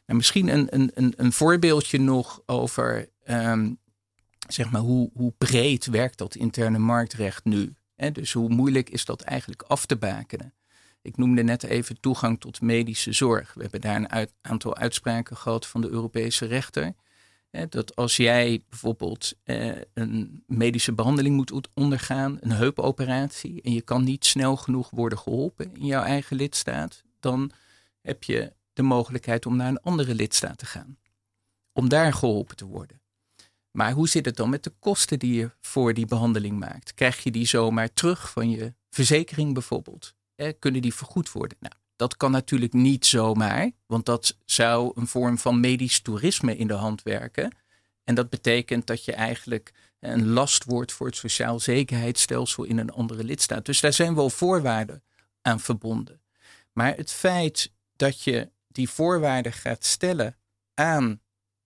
Nou, 0.06 0.18
misschien 0.18 0.48
een, 0.48 0.66
een, 0.70 1.12
een 1.16 1.32
voorbeeldje 1.32 2.00
nog 2.00 2.42
over 2.46 3.08
um, 3.30 3.78
zeg 4.49 4.71
maar, 4.71 4.81
hoe, 4.81 5.11
hoe 5.14 5.33
breed 5.38 5.87
werkt 5.87 6.19
dat 6.19 6.35
interne 6.35 6.78
marktrecht 6.78 7.45
nu? 7.45 7.75
Dus 8.12 8.33
hoe 8.33 8.49
moeilijk 8.49 8.90
is 8.90 9.05
dat 9.05 9.21
eigenlijk 9.21 9.62
af 9.62 9.87
te 9.87 9.97
bakenen? 9.97 10.55
Ik 11.02 11.17
noemde 11.17 11.43
net 11.43 11.62
even 11.62 12.00
toegang 12.00 12.40
tot 12.40 12.61
medische 12.61 13.12
zorg. 13.12 13.55
We 13.55 13.62
hebben 13.62 13.81
daar 13.81 13.97
een 13.97 14.28
aantal 14.40 14.76
uitspraken 14.76 15.37
gehad 15.37 15.67
van 15.67 15.81
de 15.81 15.88
Europese 15.88 16.47
rechter. 16.47 16.95
Dat 17.69 17.97
als 17.97 18.17
jij 18.17 18.62
bijvoorbeeld 18.69 19.33
eh, 19.43 19.76
een 19.95 20.43
medische 20.47 20.93
behandeling 20.93 21.37
moet 21.37 21.69
ondergaan, 21.75 22.37
een 22.40 22.52
heupoperatie, 22.52 23.62
en 23.62 23.73
je 23.73 23.83
kan 23.83 24.05
niet 24.05 24.25
snel 24.25 24.57
genoeg 24.57 24.90
worden 24.90 25.19
geholpen 25.19 25.75
in 25.75 25.87
jouw 25.87 26.02
eigen 26.02 26.37
lidstaat, 26.37 27.02
dan 27.21 27.50
heb 28.00 28.25
je 28.25 28.52
de 28.73 28.83
mogelijkheid 28.83 29.47
om 29.47 29.57
naar 29.57 29.69
een 29.69 29.83
andere 29.83 30.14
lidstaat 30.14 30.59
te 30.59 30.67
gaan. 30.67 30.99
Om 31.73 31.88
daar 31.88 32.12
geholpen 32.12 32.57
te 32.57 32.64
worden. 32.64 32.98
Maar 33.78 33.92
hoe 33.92 34.08
zit 34.08 34.25
het 34.25 34.37
dan 34.37 34.50
met 34.50 34.64
de 34.64 34.73
kosten 34.78 35.18
die 35.18 35.35
je 35.35 35.50
voor 35.61 35.94
die 35.94 36.06
behandeling 36.06 36.58
maakt? 36.58 36.94
Krijg 36.94 37.23
je 37.23 37.30
die 37.30 37.47
zomaar 37.47 37.92
terug 37.92 38.30
van 38.30 38.50
je 38.50 38.75
verzekering 38.90 39.54
bijvoorbeeld? 39.54 40.14
Eh, 40.35 40.52
kunnen 40.58 40.82
die 40.82 40.94
vergoed 40.94 41.32
worden? 41.32 41.56
Nou, 41.61 41.75
dat 41.97 42.16
kan 42.16 42.30
natuurlijk 42.30 42.73
niet 42.73 43.06
zomaar, 43.06 43.70
want 43.87 44.06
dat 44.06 44.37
zou 44.44 44.92
een 44.94 45.06
vorm 45.06 45.38
van 45.38 45.61
medisch 45.61 46.00
toerisme 46.00 46.56
in 46.56 46.66
de 46.66 46.75
hand 46.75 47.02
werken. 47.02 47.56
En 48.04 48.14
dat 48.14 48.30
betekent 48.30 48.87
dat 48.87 49.04
je 49.04 49.12
eigenlijk 49.12 49.73
een 50.00 50.28
last 50.28 50.64
wordt 50.64 50.92
voor 50.92 51.06
het 51.06 51.16
sociaal 51.16 51.61
zekerheidsstelsel 51.61 52.64
in 52.64 52.78
een 52.78 52.90
andere 52.90 53.25
lidstaat. 53.25 53.64
Dus 53.64 53.80
daar 53.80 53.92
zijn 53.92 54.14
wel 54.14 54.30
voorwaarden 54.30 55.02
aan 55.42 55.61
verbonden. 55.61 56.20
Maar 56.73 56.97
het 56.97 57.12
feit 57.12 57.73
dat 57.97 58.23
je 58.23 58.50
die 58.68 58.88
voorwaarden 58.88 59.52
gaat 59.52 59.85
stellen 59.85 60.37
aan 60.75 61.20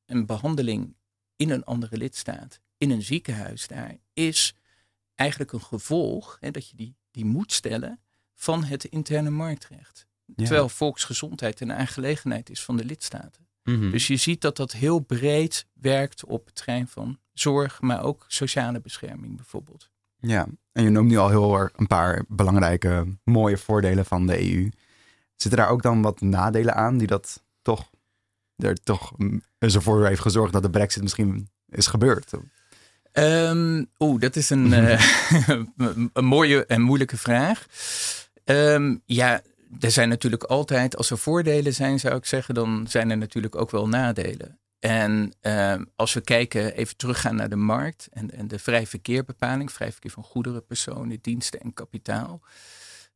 een 0.07 0.26
behandeling 0.26 0.95
in 1.42 1.50
een 1.50 1.64
andere 1.64 1.96
lidstaat, 1.96 2.61
in 2.76 2.90
een 2.90 3.02
ziekenhuis 3.02 3.66
daar, 3.66 3.96
is 4.12 4.54
eigenlijk 5.14 5.52
een 5.52 5.62
gevolg 5.62 6.37
hè, 6.40 6.50
dat 6.50 6.68
je 6.68 6.76
die, 6.76 6.96
die 7.11 7.25
moet 7.25 7.52
stellen 7.52 8.00
van 8.34 8.64
het 8.64 8.84
interne 8.84 9.30
marktrecht. 9.30 10.06
Terwijl 10.37 10.68
volksgezondheid 10.68 11.61
een 11.61 11.72
aangelegenheid 11.72 12.50
is 12.50 12.62
van 12.62 12.76
de 12.76 12.84
lidstaten. 12.84 13.46
Mhm. 13.62 13.90
Dus 13.90 14.06
je 14.06 14.16
ziet 14.16 14.40
dat 14.40 14.56
dat 14.56 14.72
heel 14.72 14.99
breed 14.99 15.66
werkt 15.72 16.25
op 16.25 16.46
het 16.46 16.54
terrein 16.54 16.88
van 16.88 17.18
zorg, 17.32 17.80
maar 17.80 18.02
ook 18.02 18.25
sociale 18.28 18.80
bescherming 18.80 19.37
bijvoorbeeld. 19.37 19.90
Ja, 20.16 20.46
en 20.72 20.82
je 20.82 20.90
noemt 20.90 21.08
nu 21.08 21.16
al 21.16 21.28
heel 21.28 21.58
erg 21.58 21.72
een 21.76 21.87
paar 21.87 22.25
belangrijke, 22.28 23.18
mooie 23.25 23.58
voordelen 23.58 24.04
van 24.04 24.26
de 24.26 24.52
EU. 24.52 24.70
Zitten 25.37 25.61
daar 25.61 25.70
ook 25.70 25.82
dan 25.82 26.02
wat 26.02 26.20
nadelen 26.20 26.75
aan 26.75 26.99
die 26.99 27.06
dat 27.06 27.42
toch 27.62 27.90
er 28.62 28.83
toch 28.83 29.12
ervoor 29.59 30.07
heeft 30.07 30.21
gezorgd 30.21 30.52
dat 30.52 30.62
de 30.62 30.71
brexit 30.71 31.02
misschien 31.02 31.49
is 31.69 31.87
gebeurd? 31.87 32.31
Um, 33.12 33.90
Oeh, 33.99 34.21
dat 34.21 34.37
is 34.37 34.50
een, 34.50 34.73
uh, 34.73 35.00
een 36.12 36.25
mooie 36.25 36.66
en 36.66 36.81
moeilijke 36.81 37.16
vraag. 37.16 37.66
Um, 38.45 39.02
ja, 39.07 39.42
er 39.81 39.90
zijn 39.90 40.09
natuurlijk 40.09 40.42
altijd, 40.42 40.97
als 40.97 41.11
er 41.11 41.19
voordelen 41.19 41.75
zijn, 41.75 42.00
zou 42.00 42.16
ik 42.16 42.25
zeggen, 42.25 42.54
dan 42.54 42.87
zijn 42.88 43.11
er 43.11 43.16
natuurlijk 43.19 43.57
ook 43.57 43.71
wel 43.71 43.88
nadelen. 43.88 44.59
En 44.78 45.33
uh, 45.42 45.75
als 45.97 46.12
we 46.12 46.21
kijken, 46.21 46.75
even 46.75 46.97
teruggaan 46.97 47.37
naar 47.37 47.49
de 47.49 47.57
markt 47.57 48.09
en, 48.11 48.31
en 48.31 48.49
de 48.49 48.59
vrij 48.59 48.87
verkeerbepaling, 48.87 49.73
vrij 49.73 49.92
verkeer 49.92 50.11
van 50.11 50.23
goederen, 50.23 50.66
personen, 50.66 51.19
diensten 51.21 51.61
en 51.61 51.75
kapitaal. 51.75 52.40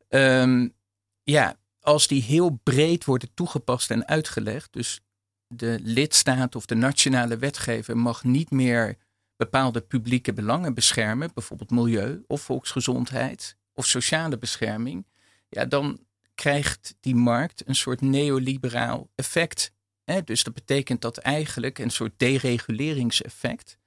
Um, 0.08 0.74
ja, 1.22 1.56
als 1.80 2.06
die 2.06 2.22
heel 2.22 2.60
breed 2.62 3.04
worden 3.04 3.28
toegepast 3.34 3.90
en 3.90 4.06
uitgelegd, 4.06 4.72
dus 4.72 5.00
de 5.48 5.78
lidstaat 5.82 6.56
of 6.56 6.66
de 6.66 6.74
nationale 6.74 7.36
wetgever 7.36 7.96
mag 7.96 8.24
niet 8.24 8.50
meer 8.50 8.96
bepaalde 9.36 9.80
publieke 9.80 10.32
belangen 10.32 10.74
beschermen, 10.74 11.30
bijvoorbeeld 11.34 11.70
milieu 11.70 12.24
of 12.26 12.42
volksgezondheid 12.42 13.56
of 13.74 13.86
sociale 13.86 14.38
bescherming, 14.38 15.06
ja, 15.48 15.64
dan 15.64 15.98
krijgt 16.34 16.94
die 17.00 17.14
markt 17.14 17.68
een 17.68 17.74
soort 17.74 18.00
neoliberaal 18.00 19.08
effect. 19.14 19.72
Hè? 20.04 20.22
Dus 20.22 20.42
dat 20.42 20.54
betekent 20.54 21.00
dat 21.00 21.16
eigenlijk 21.16 21.78
een 21.78 21.90
soort 21.90 22.12
dereguleringseffect. 22.16 23.78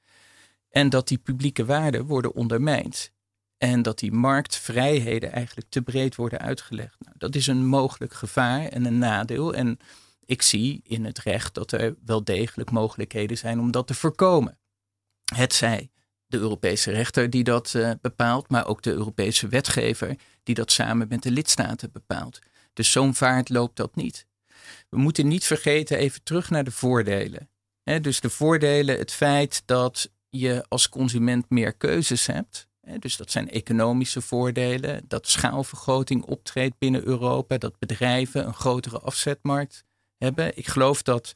En 0.69 0.89
dat 0.89 1.07
die 1.07 1.17
publieke 1.17 1.65
waarden 1.65 2.05
worden 2.05 2.33
ondermijnd. 2.33 3.11
En 3.57 3.81
dat 3.81 3.99
die 3.99 4.11
marktvrijheden 4.11 5.31
eigenlijk 5.31 5.69
te 5.69 5.81
breed 5.81 6.15
worden 6.15 6.39
uitgelegd. 6.39 6.95
Nou, 6.99 7.15
dat 7.17 7.35
is 7.35 7.47
een 7.47 7.65
mogelijk 7.65 8.13
gevaar 8.13 8.65
en 8.65 8.85
een 8.85 8.97
nadeel. 8.97 9.53
En 9.53 9.79
ik 10.29 10.41
zie 10.41 10.81
in 10.83 11.05
het 11.05 11.19
recht 11.19 11.53
dat 11.53 11.71
er 11.71 11.95
wel 12.05 12.23
degelijk 12.23 12.71
mogelijkheden 12.71 13.37
zijn 13.37 13.59
om 13.59 13.71
dat 13.71 13.87
te 13.87 13.93
voorkomen. 13.93 14.59
Het 15.35 15.53
zij 15.53 15.91
de 16.27 16.37
Europese 16.37 16.91
rechter 16.91 17.29
die 17.29 17.43
dat 17.43 17.73
uh, 17.73 17.91
bepaalt, 18.01 18.49
maar 18.49 18.67
ook 18.67 18.81
de 18.81 18.91
Europese 18.91 19.47
wetgever 19.47 20.15
die 20.43 20.55
dat 20.55 20.71
samen 20.71 21.07
met 21.07 21.23
de 21.23 21.31
lidstaten 21.31 21.91
bepaalt. 21.91 22.39
Dus 22.73 22.91
zo'n 22.91 23.15
vaart 23.15 23.49
loopt 23.49 23.75
dat 23.75 23.95
niet. 23.95 24.25
We 24.89 24.97
moeten 24.97 25.27
niet 25.27 25.45
vergeten, 25.45 25.97
even 25.97 26.23
terug 26.23 26.49
naar 26.49 26.63
de 26.63 26.71
voordelen. 26.71 27.49
dus 28.01 28.19
de 28.19 28.29
voordelen, 28.29 28.97
het 28.97 29.11
feit 29.11 29.63
dat 29.65 30.11
je 30.29 30.65
als 30.67 30.89
consument 30.89 31.49
meer 31.49 31.73
keuzes 31.73 32.25
hebt. 32.25 32.67
dus 32.99 33.17
dat 33.17 33.31
zijn 33.31 33.49
economische 33.49 34.21
voordelen, 34.21 35.03
dat 35.07 35.27
schaalvergroting 35.27 36.23
optreedt 36.23 36.77
binnen 36.77 37.05
Europa, 37.05 37.57
dat 37.57 37.79
bedrijven 37.79 38.45
een 38.45 38.53
grotere 38.53 38.99
afzetmarkt 38.99 39.87
Ik 40.53 40.67
geloof 40.67 41.01
dat 41.01 41.33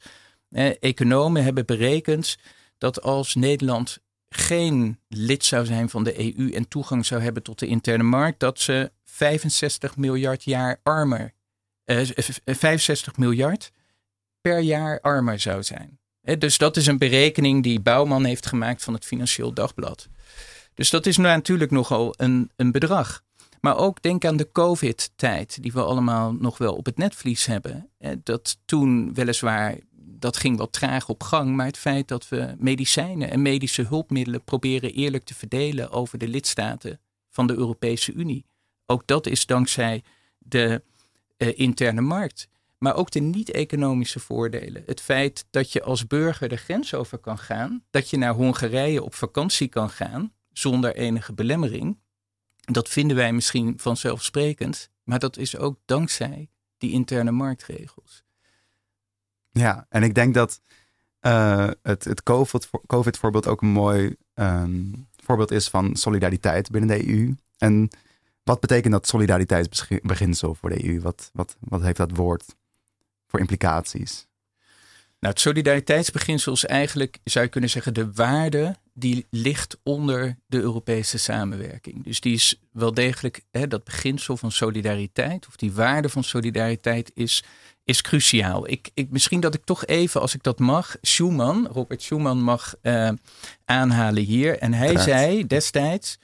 economen 0.80 1.44
hebben 1.44 1.66
berekend 1.66 2.36
dat 2.78 3.02
als 3.02 3.34
Nederland 3.34 3.98
geen 4.28 4.98
lid 5.08 5.44
zou 5.44 5.66
zijn 5.66 5.88
van 5.88 6.04
de 6.04 6.36
EU 6.38 6.52
en 6.52 6.68
toegang 6.68 7.06
zou 7.06 7.22
hebben 7.22 7.42
tot 7.42 7.58
de 7.58 7.66
interne 7.66 8.02
markt, 8.02 8.40
dat 8.40 8.60
ze 8.60 8.92
65 9.04 9.96
miljard 9.96 10.44
jaar 10.44 10.80
armer, 10.82 11.32
eh, 11.84 12.00
65 12.44 13.16
miljard 13.16 13.72
per 14.40 14.58
jaar 14.58 15.00
armer 15.00 15.40
zou 15.40 15.62
zijn. 15.62 15.98
dus 16.38 16.58
dat 16.58 16.76
is 16.76 16.86
een 16.86 16.98
berekening 16.98 17.62
die 17.62 17.80
Bouwman 17.80 18.24
heeft 18.24 18.46
gemaakt 18.46 18.82
van 18.82 18.94
het 18.94 19.04
Financieel 19.04 19.52
Dagblad. 19.52 20.08
Dus 20.74 20.90
dat 20.90 21.06
is 21.06 21.16
natuurlijk 21.16 21.70
nogal 21.70 22.14
een, 22.16 22.50
een 22.56 22.72
bedrag. 22.72 23.23
Maar 23.64 23.78
ook 23.78 24.02
denk 24.02 24.24
aan 24.24 24.36
de 24.36 24.52
COVID-tijd, 24.52 25.62
die 25.62 25.72
we 25.72 25.82
allemaal 25.82 26.32
nog 26.32 26.58
wel 26.58 26.74
op 26.74 26.86
het 26.86 26.96
netvlies 26.98 27.46
hebben. 27.46 27.90
Dat 28.22 28.58
toen 28.64 29.14
weliswaar 29.14 29.78
dat 29.96 30.36
ging 30.36 30.56
wat 30.56 30.72
traag 30.72 31.08
op 31.08 31.22
gang. 31.22 31.56
Maar 31.56 31.66
het 31.66 31.78
feit 31.78 32.08
dat 32.08 32.28
we 32.28 32.54
medicijnen 32.58 33.30
en 33.30 33.42
medische 33.42 33.82
hulpmiddelen 33.82 34.44
proberen 34.44 34.92
eerlijk 34.92 35.24
te 35.24 35.34
verdelen 35.34 35.90
over 35.90 36.18
de 36.18 36.28
lidstaten 36.28 37.00
van 37.30 37.46
de 37.46 37.54
Europese 37.54 38.12
Unie. 38.12 38.46
Ook 38.86 39.06
dat 39.06 39.26
is 39.26 39.46
dankzij 39.46 40.02
de 40.38 40.82
uh, 41.38 41.58
interne 41.58 42.00
markt. 42.00 42.48
Maar 42.78 42.96
ook 42.96 43.10
de 43.10 43.20
niet-economische 43.20 44.20
voordelen. 44.20 44.82
Het 44.86 45.00
feit 45.00 45.46
dat 45.50 45.72
je 45.72 45.82
als 45.82 46.06
burger 46.06 46.48
de 46.48 46.56
grens 46.56 46.94
over 46.94 47.18
kan 47.18 47.38
gaan. 47.38 47.84
Dat 47.90 48.10
je 48.10 48.16
naar 48.16 48.34
Hongarije 48.34 49.02
op 49.02 49.14
vakantie 49.14 49.68
kan 49.68 49.90
gaan 49.90 50.32
zonder 50.52 50.96
enige 50.96 51.32
belemmering. 51.32 52.02
Dat 52.64 52.88
vinden 52.88 53.16
wij 53.16 53.32
misschien 53.32 53.74
vanzelfsprekend. 53.78 54.90
Maar 55.02 55.18
dat 55.18 55.36
is 55.36 55.56
ook 55.56 55.78
dankzij 55.84 56.48
die 56.78 56.92
interne 56.92 57.30
marktregels. 57.30 58.24
Ja, 59.50 59.86
en 59.88 60.02
ik 60.02 60.14
denk 60.14 60.34
dat 60.34 60.60
uh, 61.20 61.70
het, 61.82 62.04
het 62.04 62.22
COVID-voorbeeld 62.86 63.46
ook 63.46 63.62
een 63.62 63.68
mooi 63.68 64.16
um, 64.34 65.06
voorbeeld 65.16 65.50
is 65.50 65.68
van 65.68 65.96
solidariteit 65.96 66.70
binnen 66.70 66.98
de 66.98 67.08
EU. 67.08 67.34
En 67.58 67.88
wat 68.42 68.60
betekent 68.60 68.92
dat 68.92 69.06
solidariteitsbeginsel 69.06 70.54
voor 70.54 70.70
de 70.70 70.88
EU? 70.88 71.00
Wat, 71.00 71.30
wat, 71.32 71.56
wat 71.60 71.82
heeft 71.82 71.96
dat 71.96 72.16
woord 72.16 72.54
voor 73.26 73.40
implicaties? 73.40 74.26
Nou, 75.24 75.36
het 75.36 75.44
solidariteitsbeginsel 75.44 76.52
is 76.52 76.64
eigenlijk, 76.64 77.18
zou 77.24 77.44
je 77.44 77.50
kunnen 77.50 77.70
zeggen, 77.70 77.94
de 77.94 78.12
waarde 78.12 78.76
die 78.94 79.26
ligt 79.30 79.76
onder 79.82 80.36
de 80.46 80.60
Europese 80.60 81.18
samenwerking. 81.18 82.04
Dus 82.04 82.20
die 82.20 82.34
is 82.34 82.60
wel 82.72 82.94
degelijk, 82.94 83.42
hè, 83.50 83.68
dat 83.68 83.84
beginsel 83.84 84.36
van 84.36 84.52
solidariteit, 84.52 85.46
of 85.46 85.56
die 85.56 85.72
waarde 85.72 86.08
van 86.08 86.24
solidariteit 86.24 87.10
is, 87.14 87.44
is 87.84 88.02
cruciaal. 88.02 88.68
Ik, 88.68 88.90
ik, 88.94 89.10
misschien 89.10 89.40
dat 89.40 89.54
ik 89.54 89.64
toch 89.64 89.86
even, 89.86 90.20
als 90.20 90.34
ik 90.34 90.42
dat 90.42 90.58
mag, 90.58 90.96
Schuman, 91.00 91.68
Robert 91.72 92.02
Schuman 92.02 92.42
mag 92.42 92.74
uh, 92.82 93.10
aanhalen 93.64 94.22
hier. 94.22 94.58
En 94.58 94.72
hij 94.72 94.98
zei 94.98 95.46
destijds, 95.46 96.18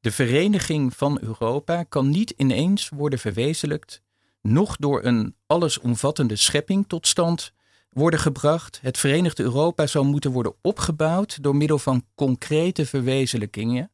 de 0.00 0.10
vereniging 0.10 0.96
van 0.96 1.18
Europa 1.20 1.82
kan 1.82 2.10
niet 2.10 2.34
ineens 2.36 2.88
worden 2.88 3.18
verwezenlijkt, 3.18 4.02
nog 4.42 4.76
door 4.76 5.04
een 5.04 5.34
allesomvattende 5.46 6.36
schepping 6.36 6.84
tot 6.88 7.06
stand 7.06 7.54
worden 7.96 8.20
gebracht. 8.20 8.78
Het 8.82 8.98
Verenigde 8.98 9.42
Europa 9.42 9.86
zou 9.86 10.06
moeten 10.06 10.30
worden 10.30 10.54
opgebouwd 10.62 11.42
door 11.42 11.56
middel 11.56 11.78
van 11.78 12.04
concrete 12.14 12.86
verwezenlijkingen, 12.86 13.90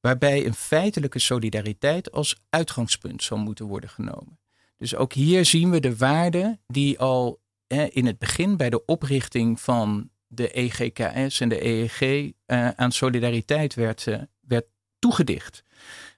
waarbij 0.00 0.46
een 0.46 0.54
feitelijke 0.54 1.18
solidariteit 1.18 2.12
als 2.12 2.36
uitgangspunt 2.50 3.22
zou 3.22 3.40
moeten 3.40 3.66
worden 3.66 3.90
genomen. 3.90 4.38
Dus 4.76 4.94
ook 4.94 5.12
hier 5.12 5.44
zien 5.44 5.70
we 5.70 5.80
de 5.80 5.96
waarde 5.96 6.58
die 6.66 6.98
al 6.98 7.40
in 7.88 8.06
het 8.06 8.18
begin 8.18 8.56
bij 8.56 8.70
de 8.70 8.84
oprichting 8.84 9.60
van 9.60 10.10
de 10.26 10.50
EGKS 10.50 11.40
en 11.40 11.48
de 11.48 11.64
EEG 11.64 12.32
eh, 12.46 12.68
aan 12.68 12.92
solidariteit 12.92 13.74
werd, 13.74 14.06
uh, 14.06 14.18
werd 14.40 14.66
toegedicht. 14.98 15.64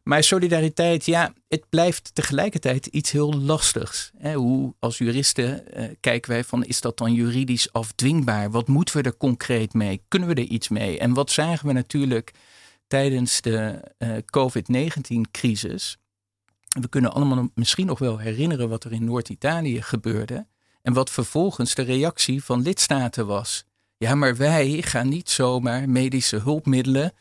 Maar 0.03 0.23
solidariteit, 0.23 1.07
ja, 1.07 1.33
het 1.49 1.69
blijft 1.69 2.15
tegelijkertijd 2.15 2.87
iets 2.87 3.11
heel 3.11 3.35
lastigs. 3.35 4.11
Hoe 4.35 4.75
als 4.79 4.99
juristen 4.99 5.73
eh, 5.73 5.89
kijken 6.01 6.31
wij 6.31 6.45
van, 6.45 6.65
is 6.65 6.81
dat 6.81 6.99
dan 6.99 7.13
juridisch 7.13 7.73
afdwingbaar? 7.73 8.51
Wat 8.51 8.69
moeten 8.69 8.97
we 8.97 9.03
er 9.03 9.17
concreet 9.17 9.75
mee? 9.75 10.03
Kunnen 10.09 10.29
we 10.29 10.35
er 10.35 10.49
iets 10.49 10.69
mee? 10.69 10.99
En 10.99 11.15
wat 11.15 11.31
zagen 11.31 11.67
we 11.67 11.73
natuurlijk 11.73 12.33
tijdens 12.87 13.41
de 13.41 13.81
uh, 13.99 14.17
COVID-19-crisis? 14.27 15.97
We 16.81 16.89
kunnen 16.89 17.13
allemaal 17.13 17.49
misschien 17.55 17.87
nog 17.87 17.99
wel 17.99 18.19
herinneren 18.19 18.69
wat 18.69 18.85
er 18.85 18.93
in 18.93 19.05
Noord-Italië 19.05 19.83
gebeurde. 19.83 20.47
En 20.83 20.93
wat 20.93 21.11
vervolgens 21.11 21.75
de 21.75 21.83
reactie 21.83 22.45
van 22.45 22.63
lidstaten 22.63 23.27
was. 23.27 23.65
Ja, 23.97 24.15
maar 24.15 24.37
wij 24.37 24.83
gaan 24.83 25.09
niet 25.09 25.31
zomaar 25.31 25.89
medische 25.89 26.37
hulpmiddelen 26.37 27.13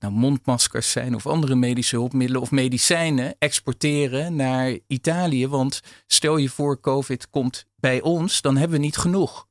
nou 0.00 0.12
mondmaskers 0.12 0.90
zijn 0.90 1.14
of 1.14 1.26
andere 1.26 1.54
medische 1.54 1.96
hulpmiddelen 1.96 2.42
of 2.42 2.50
medicijnen 2.50 3.34
exporteren 3.38 4.36
naar 4.36 4.78
Italië. 4.86 5.48
Want 5.48 5.80
stel 6.06 6.36
je 6.36 6.48
voor, 6.48 6.80
COVID 6.80 7.30
komt 7.30 7.66
bij 7.76 8.00
ons, 8.00 8.40
dan 8.40 8.56
hebben 8.56 8.78
we 8.78 8.84
niet 8.84 8.96
genoeg. 8.96 9.48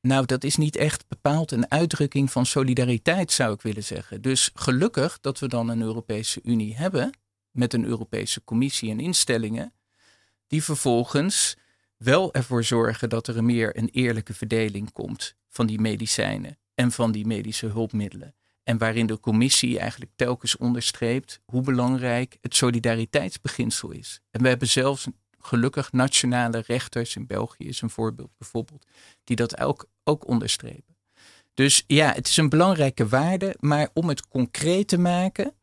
Nou, 0.00 0.26
dat 0.26 0.44
is 0.44 0.56
niet 0.56 0.76
echt 0.76 1.08
bepaald 1.08 1.50
een 1.50 1.70
uitdrukking 1.70 2.30
van 2.30 2.46
solidariteit, 2.46 3.32
zou 3.32 3.54
ik 3.54 3.62
willen 3.62 3.84
zeggen. 3.84 4.22
Dus 4.22 4.50
gelukkig 4.54 5.20
dat 5.20 5.38
we 5.38 5.48
dan 5.48 5.68
een 5.68 5.82
Europese 5.82 6.40
Unie 6.42 6.76
hebben 6.76 7.10
met 7.50 7.72
een 7.72 7.84
Europese 7.84 8.44
Commissie 8.44 8.90
en 8.90 9.00
instellingen, 9.00 9.74
die 10.46 10.62
vervolgens 10.62 11.56
wel 11.96 12.34
ervoor 12.34 12.64
zorgen 12.64 13.08
dat 13.08 13.26
er 13.26 13.44
meer 13.44 13.78
een 13.78 13.88
eerlijke 13.88 14.34
verdeling 14.34 14.92
komt 14.92 15.34
van 15.48 15.66
die 15.66 15.80
medicijnen 15.80 16.58
en 16.74 16.92
van 16.92 17.12
die 17.12 17.26
medische 17.26 17.66
hulpmiddelen. 17.66 18.35
En 18.66 18.78
waarin 18.78 19.06
de 19.06 19.20
commissie 19.20 19.78
eigenlijk 19.78 20.10
telkens 20.16 20.56
onderstreept 20.56 21.40
hoe 21.44 21.62
belangrijk 21.62 22.38
het 22.40 22.56
solidariteitsbeginsel 22.56 23.90
is. 23.90 24.20
En 24.30 24.42
we 24.42 24.48
hebben 24.48 24.68
zelfs 24.68 25.06
gelukkig 25.38 25.92
nationale 25.92 26.62
rechters, 26.66 27.16
in 27.16 27.26
België 27.26 27.64
is 27.64 27.80
een 27.80 27.90
voorbeeld 27.90 28.30
bijvoorbeeld, 28.38 28.86
die 29.24 29.36
dat 29.36 29.60
ook, 29.60 29.88
ook 30.04 30.26
onderstrepen. 30.26 30.96
Dus 31.54 31.84
ja, 31.86 32.12
het 32.12 32.28
is 32.28 32.36
een 32.36 32.48
belangrijke 32.48 33.08
waarde, 33.08 33.56
maar 33.60 33.88
om 33.94 34.08
het 34.08 34.28
concreet 34.28 34.88
te 34.88 34.98
maken 34.98 35.54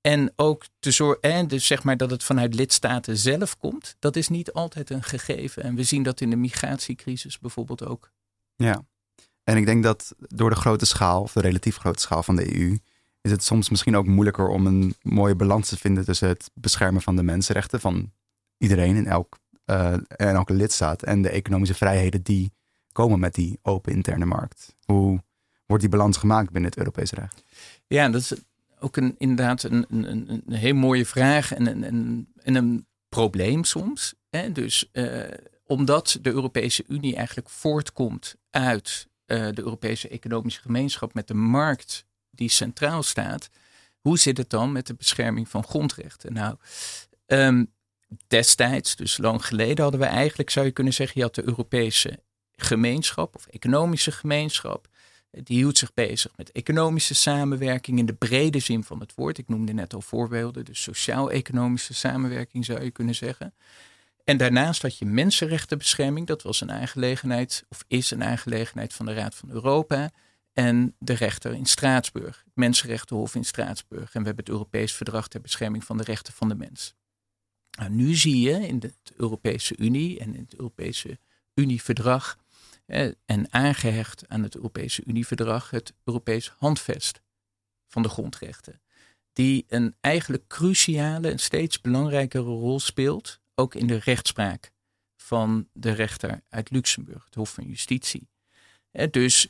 en 0.00 0.32
ook 0.36 0.64
te 0.78 0.90
zorgen, 0.90 1.22
en 1.22 1.48
dus 1.48 1.66
zeg 1.66 1.82
maar 1.82 1.96
dat 1.96 2.10
het 2.10 2.24
vanuit 2.24 2.54
lidstaten 2.54 3.16
zelf 3.16 3.56
komt, 3.56 3.96
dat 3.98 4.16
is 4.16 4.28
niet 4.28 4.52
altijd 4.52 4.90
een 4.90 5.02
gegeven. 5.02 5.62
En 5.62 5.74
we 5.74 5.82
zien 5.82 6.02
dat 6.02 6.20
in 6.20 6.30
de 6.30 6.36
migratiecrisis 6.36 7.38
bijvoorbeeld 7.38 7.84
ook. 7.84 8.10
Ja, 8.56 8.84
en 9.44 9.56
ik 9.56 9.66
denk 9.66 9.82
dat 9.82 10.14
door 10.18 10.50
de 10.50 10.56
grote 10.56 10.86
schaal, 10.86 11.22
of 11.22 11.32
de 11.32 11.40
relatief 11.40 11.76
grote 11.76 12.00
schaal 12.00 12.22
van 12.22 12.36
de 12.36 12.58
EU, 12.58 12.78
is 13.20 13.30
het 13.30 13.44
soms 13.44 13.68
misschien 13.68 13.96
ook 13.96 14.06
moeilijker 14.06 14.48
om 14.48 14.66
een 14.66 14.94
mooie 15.02 15.34
balans 15.34 15.68
te 15.68 15.76
vinden 15.76 16.04
tussen 16.04 16.28
het 16.28 16.50
beschermen 16.54 17.02
van 17.02 17.16
de 17.16 17.22
mensenrechten 17.22 17.80
van 17.80 18.12
iedereen 18.58 18.96
in, 18.96 19.06
elk, 19.06 19.38
uh, 19.66 19.96
elke 20.16 20.52
lidstaat 20.52 21.02
en 21.02 21.22
de 21.22 21.30
economische 21.30 21.74
vrijheden 21.74 22.22
die 22.22 22.52
komen 22.92 23.18
met 23.18 23.34
die 23.34 23.58
open 23.62 23.92
interne 23.92 24.24
markt. 24.24 24.76
Hoe 24.84 25.22
wordt 25.66 25.82
die 25.82 25.92
balans 25.92 26.16
gemaakt 26.16 26.50
binnen 26.50 26.70
het 26.70 26.78
Europese 26.78 27.14
recht? 27.14 27.44
Ja, 27.86 28.08
dat 28.08 28.20
is 28.20 28.32
ook 28.78 28.96
een, 28.96 29.14
inderdaad 29.18 29.62
een, 29.62 29.86
een, 29.88 30.42
een 30.46 30.52
heel 30.52 30.74
mooie 30.74 31.06
vraag 31.06 31.54
en 31.54 31.66
een, 31.66 32.26
en 32.42 32.54
een 32.54 32.86
probleem 33.08 33.64
soms. 33.64 34.14
Hè? 34.30 34.52
Dus 34.52 34.88
uh, 34.92 35.24
omdat 35.66 36.18
de 36.22 36.30
Europese 36.30 36.84
Unie 36.88 37.16
eigenlijk 37.16 37.48
voortkomt 37.48 38.36
uit 38.50 39.08
uh, 39.30 39.48
de 39.52 39.62
Europese 39.62 40.08
Economische 40.08 40.60
Gemeenschap 40.60 41.14
met 41.14 41.28
de 41.28 41.34
markt 41.34 42.04
die 42.30 42.48
centraal 42.48 43.02
staat. 43.02 43.50
Hoe 44.00 44.18
zit 44.18 44.36
het 44.36 44.50
dan 44.50 44.72
met 44.72 44.86
de 44.86 44.94
bescherming 44.94 45.48
van 45.48 45.64
grondrechten? 45.64 46.32
Nou, 46.32 46.56
um, 47.26 47.72
destijds, 48.26 48.96
dus 48.96 49.18
lang 49.18 49.46
geleden, 49.46 49.82
hadden 49.82 50.00
we 50.00 50.06
eigenlijk, 50.06 50.50
zou 50.50 50.66
je 50.66 50.72
kunnen 50.72 50.92
zeggen, 50.92 51.18
je 51.18 51.26
had 51.26 51.34
de 51.34 51.46
Europese 51.46 52.22
gemeenschap 52.56 53.36
of 53.36 53.46
economische 53.46 54.12
gemeenschap. 54.12 54.88
Die 55.30 55.56
hield 55.56 55.78
zich 55.78 55.94
bezig 55.94 56.32
met 56.36 56.52
economische 56.52 57.14
samenwerking 57.14 57.98
in 57.98 58.06
de 58.06 58.14
brede 58.14 58.58
zin 58.58 58.84
van 58.84 59.00
het 59.00 59.14
woord. 59.14 59.38
Ik 59.38 59.48
noemde 59.48 59.72
net 59.72 59.94
al 59.94 60.00
voorbeelden, 60.00 60.64
dus 60.64 60.82
sociaal-economische 60.82 61.94
samenwerking 61.94 62.64
zou 62.64 62.84
je 62.84 62.90
kunnen 62.90 63.14
zeggen. 63.14 63.54
En 64.30 64.36
daarnaast 64.36 64.82
had 64.82 64.98
je 64.98 65.04
mensenrechtenbescherming, 65.04 66.26
dat 66.26 66.42
was 66.42 66.60
een 66.60 66.72
aangelegenheid, 66.72 67.64
of 67.68 67.84
is 67.86 68.10
een 68.10 68.24
aangelegenheid 68.24 68.94
van 68.94 69.06
de 69.06 69.12
Raad 69.12 69.34
van 69.34 69.50
Europa. 69.50 70.10
En 70.52 70.94
de 70.98 71.12
rechter 71.12 71.54
in 71.54 71.66
Straatsburg, 71.66 72.42
het 72.44 72.54
Mensenrechtenhof 72.54 73.34
in 73.34 73.44
Straatsburg. 73.44 74.14
En 74.14 74.20
we 74.20 74.26
hebben 74.26 74.44
het 74.44 74.48
Europees 74.48 74.92
Verdrag 74.92 75.28
ter 75.28 75.40
Bescherming 75.40 75.84
van 75.84 75.96
de 75.96 76.02
Rechten 76.02 76.32
van 76.32 76.48
de 76.48 76.54
Mens. 76.54 76.94
Nou, 77.78 77.90
nu 77.90 78.14
zie 78.14 78.40
je 78.40 78.66
in 78.66 78.78
de 78.78 78.94
Europese 79.16 79.76
Unie 79.76 80.20
en 80.20 80.34
in 80.34 80.40
het 80.40 80.54
Europese 80.54 81.18
Unieverdrag 81.54 82.38
en 83.24 83.46
aangehecht 83.50 84.28
aan 84.28 84.42
het 84.42 84.54
Europese 84.54 85.02
Unieverdrag 85.06 85.70
het 85.70 85.94
Europees 86.04 86.52
Handvest 86.58 87.20
van 87.86 88.02
de 88.02 88.08
grondrechten. 88.08 88.80
Die 89.32 89.64
een 89.68 89.94
eigenlijk 90.00 90.46
cruciale 90.46 91.30
en 91.30 91.38
steeds 91.38 91.80
belangrijkere 91.80 92.42
rol 92.42 92.80
speelt, 92.80 93.39
ook 93.60 93.74
in 93.74 93.86
de 93.86 93.98
rechtspraak 93.98 94.70
van 95.16 95.68
de 95.72 95.92
rechter 95.92 96.42
uit 96.48 96.70
Luxemburg, 96.70 97.24
het 97.24 97.34
Hof 97.34 97.52
van 97.52 97.64
Justitie. 97.64 98.28
dus, 99.10 99.48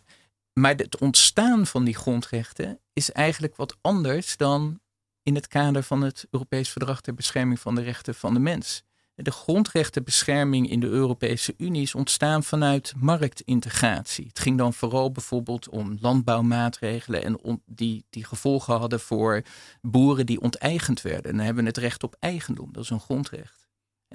maar 0.53 0.75
het 0.75 0.99
ontstaan 0.99 1.67
van 1.67 1.85
die 1.85 1.95
grondrechten 1.95 2.81
is 2.93 3.13
eigenlijk 3.13 3.57
wat 3.57 3.77
anders 3.81 4.37
dan 4.37 4.81
in 5.23 5.35
het 5.35 5.47
kader 5.47 5.83
van 5.83 6.03
het 6.03 6.27
Europees 6.31 6.69
Verdrag 6.71 7.01
ter 7.01 7.15
Bescherming 7.15 7.61
van 7.61 7.75
de 7.75 7.83
Rechten 7.83 8.15
van 8.15 8.35
de 8.35 8.41
Mens. 8.41 8.83
De 9.15 9.31
grondrechtenbescherming 9.31 10.71
in 10.71 10.81
de 10.81 10.87
Europese 10.87 11.55
Unie 11.57 11.83
is 11.83 11.95
ontstaan 11.95 12.43
vanuit 12.43 12.93
marktintegratie. 12.97 14.27
Het 14.27 14.39
ging 14.39 14.59
dan 14.59 14.73
vooral 14.73 15.13
bijvoorbeeld 15.13 15.69
om 15.69 15.99
landbouwmaatregelen 16.01 17.25
en 17.25 17.63
die, 17.67 18.05
die 18.11 18.25
gevolgen 18.25 18.77
hadden 18.77 19.01
voor 19.01 19.43
boeren 19.81 20.27
die 20.27 20.41
onteigend 20.41 21.03
werden. 21.03 21.31
En 21.31 21.37
dan 21.37 21.45
hebben 21.45 21.63
we 21.63 21.69
het 21.69 21.79
recht 21.79 22.03
op 22.03 22.17
eigendom, 22.19 22.73
dat 22.73 22.83
is 22.83 22.91
een 22.91 23.01
grondrecht. 23.01 23.60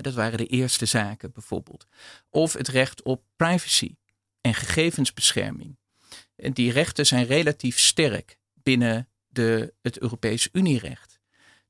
Dat 0.03 0.13
waren 0.13 0.37
de 0.37 0.47
eerste 0.47 0.85
zaken 0.85 1.31
bijvoorbeeld. 1.31 1.87
Of 2.29 2.53
het 2.53 2.67
recht 2.67 3.03
op 3.03 3.23
privacy 3.35 3.95
en 4.41 4.53
gegevensbescherming. 4.53 5.77
En 6.35 6.53
die 6.53 6.71
rechten 6.71 7.05
zijn 7.05 7.25
relatief 7.25 7.79
sterk 7.79 8.37
binnen 8.53 9.07
de, 9.27 9.73
het 9.81 9.99
Europese 9.99 10.49
Unierecht. 10.51 11.19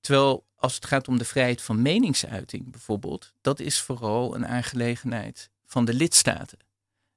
Terwijl 0.01 0.45
als 0.55 0.75
het 0.75 0.85
gaat 0.85 1.07
om 1.07 1.17
de 1.17 1.25
vrijheid 1.25 1.61
van 1.61 1.81
meningsuiting 1.81 2.71
bijvoorbeeld, 2.71 3.33
dat 3.41 3.59
is 3.59 3.81
vooral 3.81 4.35
een 4.35 4.47
aangelegenheid 4.47 5.49
van 5.65 5.85
de 5.85 5.93
lidstaten. 5.93 6.57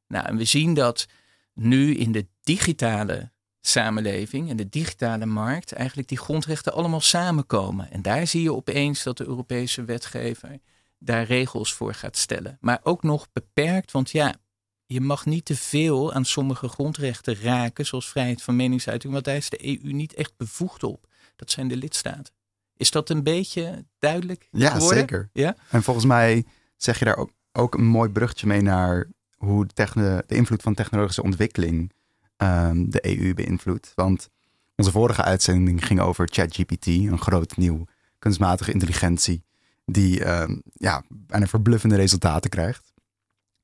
Nou, 0.07 0.27
en 0.27 0.37
we 0.37 0.45
zien 0.45 0.75
dat 0.75 1.07
nu 1.55 1.95
in 1.95 2.13
de 2.13 2.27
digitale 2.43 3.31
samenleving 3.61 4.51
en 4.51 4.57
de 4.57 4.69
digitale 4.69 5.27
markt 5.27 5.73
eigenlijk 5.73 6.09
die 6.09 6.19
grondrechten 6.19 6.73
allemaal 6.73 7.01
samenkomen. 7.01 7.91
En 7.91 8.03
daar 8.03 8.27
zie 8.27 8.43
je 8.43 8.55
opeens 8.55 9.03
dat 9.03 9.17
de 9.17 9.27
Europese 9.27 9.85
wetgever 9.85 10.59
daar 10.99 11.25
regels 11.25 11.75
voor 11.75 11.95
gaat 11.95 12.17
stellen. 12.17 12.59
Maar 12.61 12.81
ook 12.83 13.03
nog 13.03 13.29
beperkt, 13.33 13.93
want 13.93 14.11
ja, 14.11 14.35
je 14.87 15.01
mag 15.01 15.27
niet 15.27 15.45
te 15.45 15.57
veel 15.57 16.13
aan 16.13 16.25
sommige 16.25 16.69
grondrechten 16.69 17.41
raken, 17.41 17.87
zoals 17.87 18.09
vrijheid 18.09 18.43
van 18.43 18.57
meningsuiting, 18.57 19.13
want 19.13 19.25
daar 19.25 19.37
is 19.37 19.51
de 19.51 19.67
EU 19.67 19.93
niet 19.93 20.15
echt 20.15 20.37
bevoegd 20.37 20.83
op. 20.83 21.07
Dat 21.37 21.51
zijn 21.51 21.69
de 21.69 21.77
lidstaten. 21.77 22.35
Is 22.77 22.91
dat 22.91 23.11
een 23.11 23.23
beetje 23.23 23.85
duidelijk? 23.99 24.49
Ja, 24.51 24.81
zeker. 24.81 25.31
Ja? 25.33 25.57
En 25.71 25.83
volgens 25.83 26.07
mij 26.07 26.45
zeg 26.77 26.99
je 26.99 27.05
daar 27.05 27.17
ook, 27.17 27.31
ook 27.53 27.75
een 27.75 27.87
mooi 27.87 28.11
bruggetje 28.11 28.47
mee 28.47 28.61
naar 28.61 29.09
hoe 29.37 29.67
de, 29.75 30.25
de 30.27 30.35
invloed 30.35 30.63
van 30.63 30.75
technologische 30.75 31.23
ontwikkeling 31.23 31.93
um, 32.37 32.91
de 32.91 33.19
EU 33.19 33.35
beïnvloedt. 33.35 33.93
Want 33.95 34.29
onze 34.77 34.91
vorige 34.91 35.23
uitzending 35.23 35.87
ging 35.87 36.01
over 36.01 36.29
ChatGPT, 36.33 36.87
een 36.87 37.21
groot 37.21 37.57
nieuw 37.57 37.85
kunstmatige 38.19 38.73
intelligentie, 38.73 39.45
die 39.91 40.41
um, 40.41 40.63
ja, 40.73 41.03
bijna 41.09 41.47
verbluffende 41.47 41.97
resultaten 41.97 42.51
krijgt. 42.51 42.93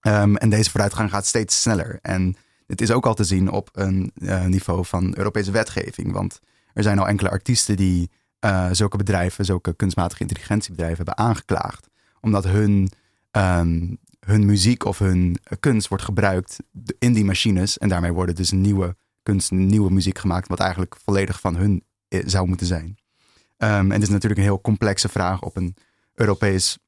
Um, 0.01 0.37
en 0.37 0.51
deze 0.51 0.71
vooruitgang 0.71 1.11
gaat 1.11 1.27
steeds 1.27 1.63
sneller. 1.63 1.99
En 2.03 2.37
dit 2.67 2.81
is 2.81 2.91
ook 2.91 3.07
al 3.07 3.15
te 3.15 3.25
zien 3.25 3.51
op 3.51 3.69
een 3.73 4.13
uh, 4.15 4.45
niveau 4.45 4.85
van 4.85 5.17
Europese 5.17 5.51
wetgeving. 5.51 6.13
Want 6.13 6.41
er 6.73 6.83
zijn 6.83 6.99
al 6.99 7.09
enkele 7.09 7.31
artiesten 7.31 7.77
die 7.77 8.11
uh, 8.45 8.69
zulke 8.73 8.97
bedrijven, 8.97 9.45
zulke 9.45 9.75
kunstmatige 9.75 10.21
intelligentiebedrijven 10.21 10.97
hebben 10.97 11.25
aangeklaagd. 11.25 11.89
Omdat 12.21 12.45
hun, 12.45 12.91
um, 13.31 13.99
hun 14.21 14.47
muziek 14.47 14.85
of 14.85 14.99
hun 14.99 15.39
kunst 15.61 15.89
wordt 15.89 16.05
gebruikt 16.05 16.57
in 16.99 17.13
die 17.13 17.25
machines. 17.25 17.79
En 17.79 17.89
daarmee 17.89 18.13
worden 18.13 18.35
dus 18.35 18.51
nieuwe 18.51 18.97
kunst, 19.23 19.51
nieuwe 19.51 19.93
muziek 19.93 20.19
gemaakt, 20.19 20.49
wat 20.49 20.61
eigenlijk 20.61 20.97
volledig 21.05 21.41
van 21.41 21.57
hun 21.57 21.85
eh, 22.09 22.23
zou 22.27 22.47
moeten 22.49 22.67
zijn. 22.67 22.99
En 23.57 23.91
het 23.91 24.03
is 24.03 24.09
natuurlijk 24.09 24.41
een 24.41 24.47
heel 24.47 24.61
complexe 24.61 25.09
vraag 25.09 25.43
op 25.43 25.57
een 25.57 25.77
Europees 26.15 26.79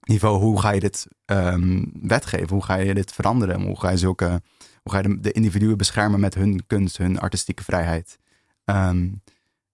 niveau. 0.00 0.40
Hoe 0.40 0.60
ga 0.60 0.70
je 0.70 0.80
dit 0.80 1.06
um, 1.26 1.92
wetgeven? 2.02 2.48
Hoe 2.48 2.64
ga 2.64 2.74
je 2.74 2.94
dit 2.94 3.12
veranderen? 3.12 3.62
Hoe 3.62 3.80
ga 3.80 3.90
je, 3.90 3.96
zulke, 3.96 4.42
hoe 4.82 4.92
ga 4.92 4.98
je 4.98 5.20
de, 5.20 5.32
individuen 5.32 5.76
beschermen 5.76 6.20
met 6.20 6.34
hun 6.34 6.66
kunst, 6.66 6.96
hun 6.96 7.18
artistieke 7.18 7.64
vrijheid? 7.64 8.18
Um, 8.64 9.22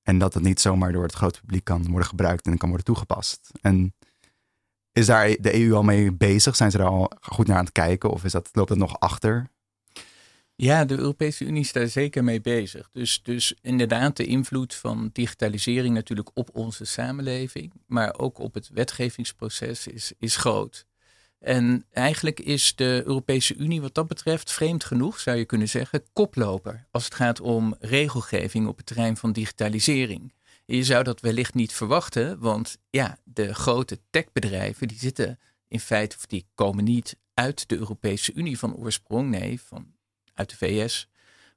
en 0.02 0.18
dat 0.18 0.34
het 0.34 0.42
niet 0.42 0.60
zomaar 0.60 0.92
door 0.92 1.02
het 1.02 1.14
grote 1.14 1.40
publiek 1.40 1.64
kan 1.64 1.90
worden 1.90 2.08
gebruikt 2.08 2.46
en 2.46 2.58
kan 2.58 2.68
worden 2.68 2.86
toegepast. 2.86 3.50
En 3.60 3.94
is 4.92 5.06
daar 5.06 5.36
de 5.40 5.54
EU 5.54 5.74
al 5.74 5.82
mee 5.82 6.12
bezig? 6.12 6.56
Zijn 6.56 6.70
ze 6.70 6.78
daar 6.78 6.86
al 6.86 7.12
goed 7.20 7.46
naar 7.46 7.56
aan 7.56 7.64
het 7.64 7.72
kijken? 7.72 8.10
Of 8.10 8.24
is 8.24 8.32
dat, 8.32 8.48
loopt 8.52 8.68
het 8.68 8.78
nog 8.78 9.00
achter? 9.00 9.50
Ja, 10.58 10.84
de 10.84 10.96
Europese 10.96 11.44
Unie 11.44 11.60
is 11.60 11.72
daar 11.72 11.88
zeker 11.88 12.24
mee 12.24 12.40
bezig. 12.40 12.88
Dus, 12.92 13.22
dus 13.22 13.54
inderdaad 13.62 14.16
de 14.16 14.26
invloed 14.26 14.74
van 14.74 15.10
digitalisering 15.12 15.94
natuurlijk 15.94 16.30
op 16.34 16.50
onze 16.52 16.84
samenleving, 16.84 17.72
maar 17.86 18.18
ook 18.18 18.38
op 18.38 18.54
het 18.54 18.68
wetgevingsproces 18.68 19.86
is, 19.86 20.12
is 20.18 20.36
groot. 20.36 20.86
En 21.38 21.84
eigenlijk 21.92 22.40
is 22.40 22.74
de 22.74 23.02
Europese 23.04 23.54
Unie 23.56 23.80
wat 23.80 23.94
dat 23.94 24.06
betreft, 24.06 24.52
vreemd 24.52 24.84
genoeg 24.84 25.20
zou 25.20 25.36
je 25.36 25.44
kunnen 25.44 25.68
zeggen, 25.68 26.02
koploper 26.12 26.86
als 26.90 27.04
het 27.04 27.14
gaat 27.14 27.40
om 27.40 27.76
regelgeving 27.80 28.66
op 28.66 28.76
het 28.76 28.86
terrein 28.86 29.16
van 29.16 29.32
digitalisering. 29.32 30.32
je 30.64 30.84
zou 30.84 31.04
dat 31.04 31.20
wellicht 31.20 31.54
niet 31.54 31.72
verwachten, 31.72 32.38
want 32.38 32.78
ja, 32.90 33.18
de 33.24 33.54
grote 33.54 33.98
techbedrijven 34.10 34.88
die 34.88 34.98
zitten 34.98 35.38
in 35.68 35.80
feite, 35.80 36.16
of 36.16 36.26
die 36.26 36.46
komen 36.54 36.84
niet 36.84 37.16
uit 37.34 37.68
de 37.68 37.76
Europese 37.76 38.32
Unie 38.34 38.58
van 38.58 38.74
oorsprong, 38.74 39.30
nee, 39.30 39.60
van, 39.60 39.94
uit 40.36 40.50
de 40.50 40.56
VS 40.56 41.08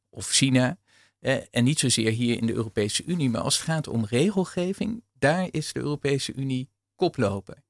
of 0.10 0.30
China. 0.30 0.78
En 1.52 1.64
niet 1.64 1.80
zozeer 1.80 2.12
hier 2.12 2.38
in 2.38 2.46
de 2.46 2.54
Europese 2.54 3.04
Unie, 3.06 3.30
maar 3.30 3.42
als 3.42 3.56
het 3.56 3.66
gaat 3.66 3.88
om 3.88 4.06
regelgeving, 4.06 5.04
daar 5.20 5.48
is 5.52 5.74
de 5.74 5.80
Europese 5.80 6.34
Unie 6.34 6.70
koploper. 6.96 7.64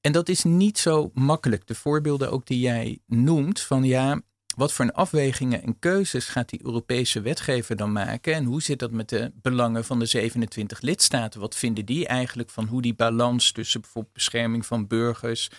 en 0.00 0.12
dat 0.12 0.28
is 0.28 0.44
niet 0.44 0.78
zo 0.78 1.10
makkelijk. 1.14 1.66
De 1.66 1.74
voorbeelden 1.74 2.30
ook 2.30 2.46
die 2.46 2.60
jij 2.60 2.98
noemt, 3.06 3.60
van 3.60 3.84
ja, 3.84 4.20
wat 4.56 4.72
voor 4.72 4.84
een 4.84 4.92
afwegingen 4.92 5.62
en 5.62 5.78
keuzes 5.78 6.26
gaat 6.26 6.48
die 6.48 6.64
Europese 6.64 7.20
wetgever 7.20 7.76
dan 7.76 7.92
maken? 7.92 8.34
En 8.34 8.44
hoe 8.44 8.62
zit 8.62 8.78
dat 8.78 8.90
met 8.90 9.08
de 9.08 9.32
belangen 9.34 9.84
van 9.84 9.98
de 9.98 10.06
27 10.06 10.80
lidstaten? 10.80 11.40
Wat 11.40 11.56
vinden 11.56 11.84
die 11.84 12.06
eigenlijk 12.06 12.50
van 12.50 12.66
hoe 12.66 12.82
die 12.82 12.94
balans 12.94 13.52
tussen 13.52 13.80
bijvoorbeeld 13.80 14.14
bescherming 14.14 14.66
van 14.66 14.86
burgers 14.86 15.50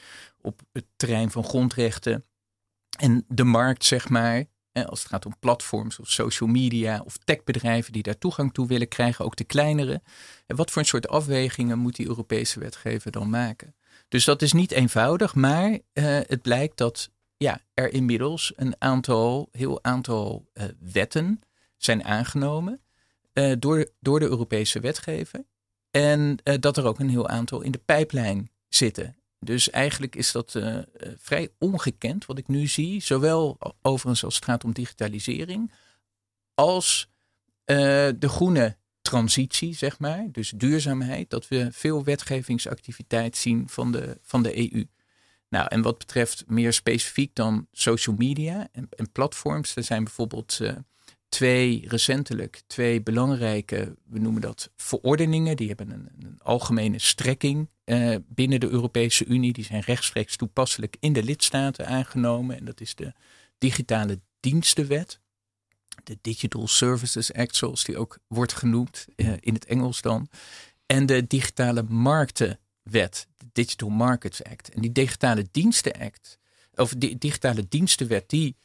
op 0.41 0.61
het 0.71 0.85
terrein 0.95 1.31
van 1.31 1.43
grondrechten 1.43 2.25
en 2.99 3.25
de 3.27 3.43
markt, 3.43 3.85
zeg 3.85 4.09
maar, 4.09 4.45
als 4.73 4.99
het 4.99 5.07
gaat 5.07 5.25
om 5.25 5.39
platforms 5.39 5.99
of 5.99 6.09
social 6.09 6.49
media 6.49 7.01
of 7.05 7.17
techbedrijven 7.17 7.93
die 7.93 8.03
daar 8.03 8.17
toegang 8.17 8.53
toe 8.53 8.67
willen 8.67 8.87
krijgen, 8.87 9.25
ook 9.25 9.35
de 9.35 9.43
kleinere. 9.43 10.01
En 10.45 10.55
wat 10.55 10.71
voor 10.71 10.81
een 10.81 10.87
soort 10.87 11.07
afwegingen 11.07 11.79
moet 11.79 11.95
die 11.95 12.07
Europese 12.07 12.59
wetgever 12.59 13.11
dan 13.11 13.29
maken? 13.29 13.75
Dus 14.07 14.25
dat 14.25 14.41
is 14.41 14.53
niet 14.53 14.71
eenvoudig, 14.71 15.35
maar 15.35 15.69
uh, 15.69 15.79
het 16.03 16.41
blijkt 16.41 16.77
dat 16.77 17.09
ja, 17.37 17.61
er 17.73 17.93
inmiddels 17.93 18.53
een 18.55 18.75
aantal, 18.77 19.49
heel 19.51 19.83
aantal 19.83 20.45
uh, 20.53 20.63
wetten 20.79 21.41
zijn 21.77 22.03
aangenomen 22.03 22.81
uh, 23.33 23.53
door, 23.59 23.89
door 23.99 24.19
de 24.19 24.27
Europese 24.27 24.79
wetgever. 24.79 25.45
En 25.91 26.37
dat 26.59 26.77
er 26.77 26.85
ook 26.85 26.99
een 26.99 27.09
heel 27.09 27.27
aantal 27.27 27.61
in 27.61 27.71
de 27.71 27.81
pijplijn 27.85 28.49
zitten. 28.67 29.15
Dus 29.43 29.69
eigenlijk 29.69 30.15
is 30.15 30.31
dat 30.31 30.53
uh, 30.53 30.77
vrij 31.17 31.49
ongekend 31.57 32.25
wat 32.25 32.37
ik 32.37 32.47
nu 32.47 32.67
zie. 32.67 33.01
Zowel 33.01 33.57
overigens 33.81 34.23
als 34.23 34.35
het 34.35 34.45
gaat 34.45 34.63
om 34.63 34.71
digitalisering. 34.71 35.71
Als 36.53 37.09
uh, 37.65 37.77
de 38.17 38.29
groene 38.29 38.77
transitie, 39.01 39.75
zeg 39.75 39.99
maar. 39.99 40.27
Dus 40.31 40.49
duurzaamheid. 40.49 41.29
Dat 41.29 41.47
we 41.47 41.67
veel 41.71 42.03
wetgevingsactiviteit 42.03 43.37
zien 43.37 43.69
van 43.69 43.91
de, 43.91 44.17
van 44.21 44.43
de 44.43 44.73
EU. 44.73 44.85
Nou, 45.49 45.67
en 45.69 45.81
wat 45.81 45.97
betreft 45.97 46.43
meer 46.47 46.73
specifiek 46.73 47.35
dan 47.35 47.67
social 47.71 48.15
media 48.15 48.67
en, 48.71 49.11
platforms. 49.11 49.75
Er 49.75 49.83
zijn 49.83 50.03
bijvoorbeeld 50.03 50.59
twee 51.31 51.83
recentelijk, 51.87 52.61
twee 52.67 53.01
belangrijke, 53.01 53.95
we 54.05 54.19
noemen 54.19 54.41
dat 54.41 54.71
verordeningen. 54.75 55.55
Die 55.55 55.67
hebben 55.67 55.89
een, 55.91 56.39
algemene 56.43 56.99
strekking 56.99 57.69
uh, 57.85 58.15
binnen 58.27 58.59
de 58.59 58.69
Europese 58.69 59.25
Unie. 59.25 59.53
Die 59.53 59.63
zijn 59.63 59.81
rechtstreeks 59.81 60.35
toepasselijk 60.35 60.95
in 60.99 61.13
de 61.13 61.23
lidstaten 61.23 61.87
aangenomen. 61.87 62.57
En 62.57 62.65
dat 62.65 62.81
is 62.81 62.95
de 62.95 63.13
digitale 63.57 64.19
dienstenwet. 64.39 65.19
De 66.03 66.17
Digital 66.21 66.67
Services 66.67 67.33
Act, 67.33 67.55
zoals 67.55 67.83
die 67.83 67.97
ook 67.97 68.17
wordt 68.27 68.53
genoemd 68.53 69.07
uh, 69.15 69.33
in 69.39 69.53
het 69.53 69.65
Engels 69.65 70.01
dan. 70.01 70.29
En 70.85 71.05
de 71.05 71.27
digitale 71.27 71.83
marktenwet, 71.83 73.27
de 73.37 73.45
Digital 73.51 73.89
Markets 73.89 74.43
Act. 74.43 74.69
En 74.69 74.81
die 74.81 74.91
digitale 74.91 75.45
diensten 75.51 75.93
act, 75.93 76.39
of 76.75 76.93
die 76.97 77.17
digitale 77.17 77.67
dienstenwet, 77.69 78.29
die 78.29 78.55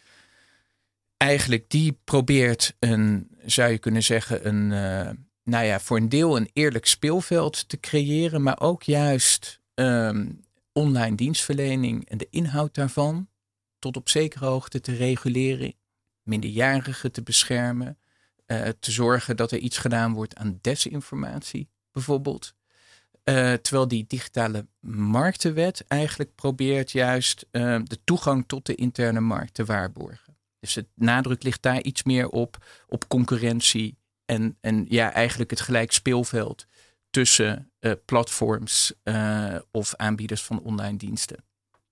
eigenlijk 1.17 1.71
die 1.71 1.99
probeert 2.05 2.77
een, 2.79 3.31
zou 3.45 3.71
je 3.71 3.79
kunnen 3.79 4.03
zeggen, 4.03 4.47
een, 4.47 4.71
uh, 4.71 5.11
nou 5.43 5.65
ja, 5.65 5.81
voor 5.81 5.97
een 5.97 6.09
deel 6.09 6.37
een 6.37 6.51
eerlijk 6.53 6.87
speelveld 6.87 7.69
te 7.69 7.81
creëren, 7.81 8.43
maar 8.43 8.61
ook 8.61 8.83
juist 8.83 9.61
um, 9.75 10.45
online 10.73 11.17
dienstverlening 11.17 12.09
en 12.09 12.19
de 12.19 12.27
inhoud 12.31 12.75
daarvan 12.75 13.29
tot 13.79 13.97
op 13.97 14.09
zekere 14.09 14.47
hoogte 14.47 14.81
te 14.81 14.95
reguleren, 14.95 15.75
minderjarigen 16.23 17.13
te 17.13 17.23
beschermen, 17.23 17.99
uh, 18.47 18.69
te 18.81 18.91
zorgen 18.91 19.37
dat 19.37 19.53
er 19.53 19.59
iets 19.59 19.79
gedaan 19.79 20.13
wordt 20.13 20.35
aan 20.37 20.59
desinformatie 20.61 21.69
bijvoorbeeld. 21.93 22.55
Uh, 23.25 23.53
terwijl 23.53 23.89
die 23.89 24.05
digitale 24.09 24.67
marktenwet 24.81 25.85
eigenlijk 25.89 26.35
probeert 26.35 26.93
juist 26.93 27.47
uh, 27.53 27.81
de 27.85 27.99
toegang 28.05 28.45
tot 28.47 28.67
de 28.67 28.75
interne 28.75 29.21
markt 29.21 29.55
te 29.55 29.65
waarborgen. 29.65 30.26
Dus 30.67 30.75
het 30.75 30.89
nadruk 30.95 31.43
ligt 31.43 31.63
daar 31.63 31.83
iets 31.83 32.03
meer 32.03 32.29
op, 32.29 32.65
op 32.89 33.09
concurrentie 33.09 33.99
en, 34.25 34.57
en 34.61 34.87
ja, 34.89 35.13
eigenlijk 35.13 35.51
het 35.51 35.61
gelijk 35.61 35.93
speelveld 35.93 36.67
tussen 37.11 37.71
uh, 37.81 37.93
platforms 38.05 38.95
of 39.71 39.95
aanbieders 39.95 40.45
van 40.45 40.61
online 40.61 40.97
diensten. 40.97 41.45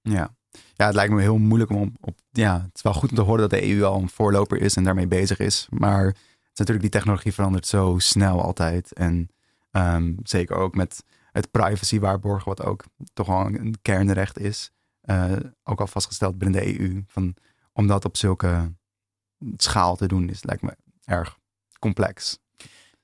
Ja. 0.02 0.34
ja, 0.74 0.86
het 0.86 0.94
lijkt 0.94 1.12
me 1.12 1.20
heel 1.20 1.38
moeilijk 1.38 1.70
om 1.70 1.96
op. 2.00 2.18
Ja, 2.30 2.62
het 2.62 2.70
is 2.74 2.82
wel 2.82 2.92
goed 2.92 3.10
om 3.10 3.16
te 3.16 3.22
horen 3.22 3.40
dat 3.40 3.50
de 3.50 3.68
EU 3.68 3.82
al 3.82 4.00
een 4.00 4.08
voorloper 4.08 4.60
is 4.60 4.76
en 4.76 4.84
daarmee 4.84 5.06
bezig 5.06 5.38
is. 5.38 5.66
Maar 5.70 6.06
het 6.06 6.16
is 6.52 6.58
natuurlijk 6.58 6.80
die 6.80 7.00
technologie 7.00 7.34
verandert 7.34 7.66
zo 7.66 7.94
snel 7.98 8.42
altijd. 8.42 8.92
En 8.92 9.28
um, 9.70 10.16
zeker 10.22 10.56
ook 10.56 10.74
met 10.74 11.04
het 11.32 11.50
privacy 11.50 11.98
waarborgen, 11.98 12.48
wat 12.48 12.62
ook 12.62 12.84
toch 13.12 13.26
wel 13.26 13.46
een 13.46 13.74
kernrecht 13.82 14.38
is. 14.38 14.70
Uh, 15.04 15.32
ook 15.62 15.80
al 15.80 15.86
vastgesteld 15.86 16.38
binnen 16.38 16.60
de 16.60 16.80
EU. 16.80 17.02
Van, 17.06 17.34
om 17.74 17.86
dat 17.86 18.04
op 18.04 18.16
zulke 18.16 18.72
schaal 19.56 19.96
te 19.96 20.06
doen, 20.06 20.28
is 20.30 20.44
lijkt 20.44 20.62
me 20.62 20.76
erg 21.04 21.38
complex. 21.78 22.38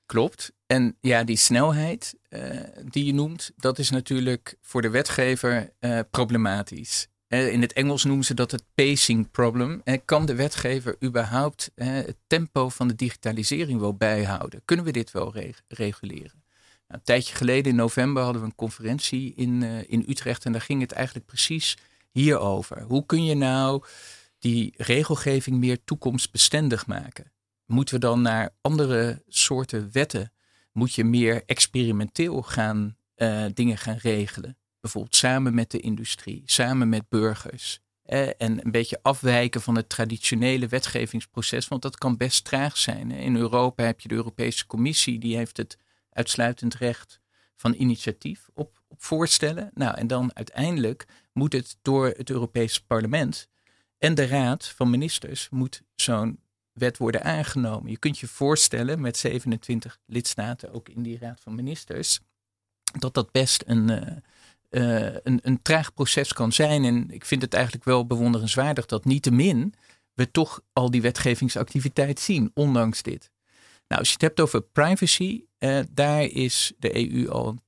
Klopt. 0.05 0.51
En 0.65 0.97
ja, 1.01 1.23
die 1.23 1.37
snelheid 1.37 2.15
uh, 2.29 2.59
die 2.85 3.05
je 3.05 3.13
noemt, 3.13 3.51
dat 3.55 3.79
is 3.79 3.89
natuurlijk 3.89 4.55
voor 4.61 4.81
de 4.81 4.89
wetgever 4.89 5.73
uh, 5.79 5.99
problematisch. 6.09 7.07
Uh, 7.27 7.51
in 7.51 7.61
het 7.61 7.73
Engels 7.73 8.03
noemen 8.03 8.25
ze 8.25 8.33
dat 8.33 8.51
het 8.51 8.63
pacing 8.75 9.31
problem. 9.31 9.83
kan 10.05 10.25
de 10.25 10.35
wetgever 10.35 10.95
überhaupt 11.03 11.71
het 11.75 12.17
tempo 12.27 12.69
van 12.69 12.87
de 12.87 12.95
digitalisering 12.95 13.79
wel 13.79 13.93
bijhouden? 13.93 14.61
Kunnen 14.65 14.85
we 14.85 14.91
dit 14.91 15.11
wel 15.11 15.33
reg 15.33 15.61
reguleren? 15.67 16.43
Nou, 16.87 16.99
een 16.99 17.03
tijdje 17.03 17.35
geleden 17.35 17.71
in 17.71 17.77
november 17.77 18.23
hadden 18.23 18.41
we 18.41 18.47
een 18.47 18.55
conferentie 18.55 19.33
in, 19.35 19.63
in 19.87 20.05
Utrecht 20.07 20.45
en 20.45 20.51
daar 20.51 20.61
ging 20.61 20.81
het 20.81 20.91
eigenlijk 20.91 21.25
precies 21.25 21.77
hierover. 22.09 22.81
Hoe 22.81 23.05
kun 23.05 23.25
je 23.25 23.35
nou 23.35 23.83
die 24.41 24.73
regelgeving 24.77 25.57
meer 25.57 25.83
toekomstbestendig 25.83 26.87
maken? 26.87 27.31
Moeten 27.65 27.93
we 27.95 27.99
dan 27.99 28.21
naar 28.21 28.49
andere 28.61 29.23
soorten 29.27 29.89
wetten? 29.91 30.31
Moet 30.71 30.93
je 30.93 31.03
meer 31.03 31.43
experimenteel 31.45 32.41
gaan 32.41 32.97
uh, 33.15 33.45
dingen 33.53 33.77
gaan 33.77 33.97
regelen? 33.97 34.57
Bijvoorbeeld 34.79 35.15
samen 35.15 35.53
met 35.53 35.71
de 35.71 35.79
industrie, 35.79 36.41
samen 36.45 36.89
met 36.89 37.09
burgers. 37.09 37.79
Eh, 38.03 38.27
en 38.27 38.65
een 38.65 38.71
beetje 38.71 38.99
afwijken 39.01 39.61
van 39.61 39.75
het 39.75 39.89
traditionele 39.89 40.67
wetgevingsproces, 40.67 41.67
want 41.67 41.81
dat 41.81 41.97
kan 41.97 42.17
best 42.17 42.45
traag 42.45 42.77
zijn. 42.77 43.11
In 43.11 43.35
Europa 43.35 43.83
heb 43.83 43.99
je 43.99 44.07
de 44.07 44.15
Europese 44.15 44.67
Commissie, 44.67 45.19
die 45.19 45.35
heeft 45.35 45.57
het 45.57 45.77
uitsluitend 46.09 46.75
recht 46.75 47.19
van 47.55 47.73
initiatief 47.77 48.49
op, 48.53 48.81
op 48.87 49.03
voorstellen. 49.03 49.71
Nou, 49.73 49.97
en 49.97 50.07
dan 50.07 50.35
uiteindelijk 50.35 51.05
moet 51.33 51.53
het 51.53 51.77
door 51.81 52.07
het 52.07 52.29
Europese 52.29 52.85
parlement 52.85 53.49
en 54.01 54.15
de 54.15 54.27
Raad 54.27 54.67
van 54.67 54.89
Ministers 54.89 55.49
moet 55.49 55.81
zo'n 55.95 56.39
wet 56.71 56.97
worden 56.97 57.23
aangenomen. 57.23 57.91
Je 57.91 57.97
kunt 57.97 58.19
je 58.19 58.27
voorstellen 58.27 59.01
met 59.01 59.17
27 59.17 59.99
lidstaten, 60.05 60.73
ook 60.73 60.89
in 60.89 61.03
die 61.03 61.17
Raad 61.17 61.39
van 61.39 61.55
Ministers, 61.55 62.19
dat 62.99 63.13
dat 63.13 63.31
best 63.31 63.63
een, 63.65 63.89
uh, 63.89 64.01
uh, 64.69 65.15
een, 65.23 65.39
een 65.41 65.61
traag 65.61 65.93
proces 65.93 66.33
kan 66.33 66.51
zijn. 66.51 66.85
En 66.85 67.11
ik 67.11 67.25
vind 67.25 67.41
het 67.41 67.53
eigenlijk 67.53 67.83
wel 67.83 68.07
bewonderenswaardig 68.07 68.85
dat 68.85 69.05
niettemin 69.05 69.73
we 70.13 70.31
toch 70.31 70.61
al 70.73 70.91
die 70.91 71.01
wetgevingsactiviteit 71.01 72.19
zien, 72.19 72.51
ondanks 72.53 73.01
dit. 73.01 73.31
Nou, 73.87 73.99
als 73.99 74.07
je 74.07 74.13
het 74.13 74.21
hebt 74.21 74.39
over 74.39 74.61
privacy, 74.61 75.43
uh, 75.59 75.79
daar 75.91 76.23
is 76.23 76.73
de 76.79 77.13
EU 77.13 77.29
al 77.29 77.47
een 77.47 77.61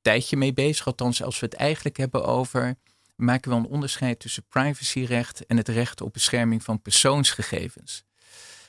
tijdje 0.00 0.36
mee 0.36 0.52
bezig. 0.52 0.86
Althans, 0.86 1.22
als 1.22 1.40
we 1.40 1.46
het 1.46 1.54
eigenlijk 1.54 1.96
hebben 1.96 2.24
over 2.24 2.76
maken 3.20 3.50
we 3.50 3.56
een 3.56 3.66
onderscheid 3.66 4.20
tussen 4.20 4.44
privacyrecht 4.48 5.46
en 5.46 5.56
het 5.56 5.68
recht 5.68 6.00
op 6.00 6.12
bescherming 6.12 6.62
van 6.62 6.82
persoonsgegevens. 6.82 8.04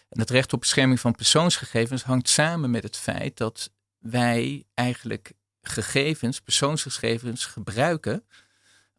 En 0.10 0.20
het 0.20 0.30
recht 0.30 0.54
op 0.54 0.60
bescherming 0.60 1.00
van 1.00 1.16
persoonsgegevens 1.16 2.04
hangt 2.04 2.30
samen 2.30 2.72
met 2.72 2.84
het 2.84 2.98
feit 2.98 3.38
dat 3.38 3.72
wij 3.98 4.66
eigenlijk 4.74 5.32
gegevens, 5.62 6.40
persoonsgegevens, 6.40 7.46
gebruiken 7.46 8.26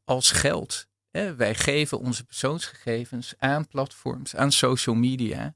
als 0.05 0.31
geld. 0.31 0.87
Wij 1.11 1.55
geven 1.55 1.99
onze 1.99 2.25
persoonsgegevens 2.25 3.35
aan 3.39 3.69
platforms, 3.69 4.37
aan 4.37 4.53
social 4.53 4.95
media. 4.95 5.55